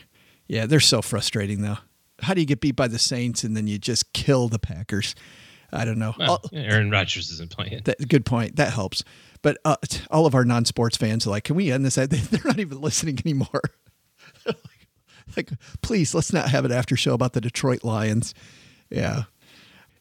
Yeah, 0.48 0.66
they're 0.66 0.80
so 0.80 1.00
frustrating 1.00 1.62
though. 1.62 1.78
How 2.20 2.34
do 2.34 2.40
you 2.40 2.46
get 2.46 2.60
beat 2.60 2.76
by 2.76 2.88
the 2.88 2.98
Saints 2.98 3.44
and 3.44 3.56
then 3.56 3.66
you 3.66 3.78
just 3.78 4.12
kill 4.12 4.48
the 4.48 4.58
Packers? 4.58 5.14
I 5.72 5.84
don't 5.84 5.98
know. 5.98 6.14
Well, 6.18 6.42
Aaron 6.52 6.90
Rodgers 6.90 7.30
isn't 7.30 7.50
playing. 7.50 7.82
that, 7.84 8.08
good 8.08 8.24
point. 8.24 8.56
That 8.56 8.72
helps. 8.72 9.04
But 9.42 9.58
uh, 9.64 9.76
all 10.10 10.24
of 10.26 10.34
our 10.34 10.44
non-sports 10.44 10.96
fans 10.96 11.26
are 11.26 11.30
like, 11.30 11.44
"Can 11.44 11.56
we 11.56 11.70
end 11.70 11.84
this?" 11.84 11.94
They- 11.96 12.06
They're 12.06 12.40
not 12.44 12.58
even 12.58 12.80
listening 12.80 13.18
anymore. 13.24 13.60
like, 14.46 14.56
like, 15.36 15.50
please, 15.82 16.14
let's 16.14 16.32
not 16.32 16.48
have 16.48 16.64
an 16.64 16.72
after 16.72 16.96
show 16.96 17.12
about 17.14 17.34
the 17.34 17.40
Detroit 17.40 17.84
Lions. 17.84 18.34
Yeah. 18.90 19.24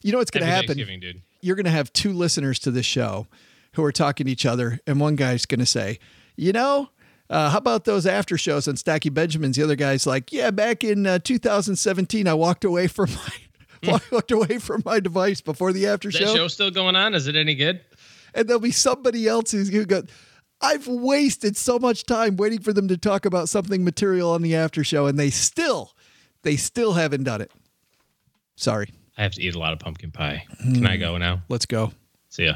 You 0.01 0.11
know 0.13 0.19
what's 0.19 0.31
going 0.31 0.45
to 0.45 0.51
happen? 0.51 0.77
Dude. 0.77 1.21
you're 1.41 1.55
going 1.55 1.65
to 1.65 1.71
have 1.71 1.91
two 1.91 2.13
listeners 2.13 2.59
to 2.59 2.71
this 2.71 2.85
show 2.85 3.27
who 3.73 3.83
are 3.83 3.91
talking 3.91 4.25
to 4.27 4.31
each 4.31 4.45
other, 4.45 4.79
and 4.87 4.99
one 4.99 5.15
guy's 5.17 5.45
going 5.45 5.59
to 5.59 5.65
say, 5.65 5.99
"You 6.37 6.53
know, 6.53 6.89
uh, 7.29 7.49
how 7.49 7.57
about 7.57 7.85
those 7.85 8.05
after 8.05 8.37
shows 8.37 8.67
on 8.67 8.77
Stacking 8.77 9.13
Benjamins?" 9.13 9.55
The 9.57 9.63
other 9.63 9.75
guy's 9.75 10.05
like, 10.05 10.31
"Yeah, 10.31 10.51
back 10.51 10.83
in 10.83 11.05
uh, 11.05 11.19
2017, 11.19 12.27
I 12.27 12.33
walked 12.33 12.63
away 12.63 12.87
from 12.87 13.09
my 13.83 13.99
walked 14.11 14.31
away 14.31 14.57
from 14.59 14.83
my 14.85 14.99
device 14.99 15.41
before 15.41 15.73
the 15.73 15.87
after 15.87 16.09
Is 16.09 16.15
that 16.15 16.23
show, 16.27 16.35
show 16.35 16.47
still 16.47 16.71
going 16.71 16.95
on? 16.95 17.13
Is 17.13 17.27
it 17.27 17.35
any 17.35 17.55
good? 17.55 17.81
and 18.33 18.47
there'll 18.47 18.59
be 18.59 18.71
somebody 18.71 19.27
else 19.27 19.51
who's 19.51 19.69
who 19.69 19.85
go." 19.85 20.03
I've 20.59 20.87
wasted 20.87 21.55
so 21.55 21.77
much 21.77 22.05
time 22.05 22.35
waiting 22.35 22.61
for 22.61 22.73
them 22.73 22.87
to 22.87 22.97
talk 22.97 23.25
about 23.25 23.47
something 23.47 23.83
material 23.83 24.31
on 24.31 24.41
the 24.41 24.55
after 24.55 24.83
show, 24.83 25.05
and 25.05 25.17
they 25.19 25.29
still, 25.29 25.93
they 26.41 26.55
still 26.55 26.93
haven't 26.93 27.25
done 27.25 27.41
it. 27.41 27.51
Sorry. 28.55 28.89
I 29.17 29.23
have 29.23 29.33
to 29.33 29.41
eat 29.41 29.53
a 29.53 29.59
lot 29.59 29.73
of 29.73 29.79
pumpkin 29.79 30.09
pie. 30.11 30.45
Can 30.59 30.85
I 30.87 30.97
go 30.97 31.17
now? 31.17 31.43
Let's 31.47 31.67
go. 31.67 31.91
See 32.29 32.45
ya. 32.45 32.55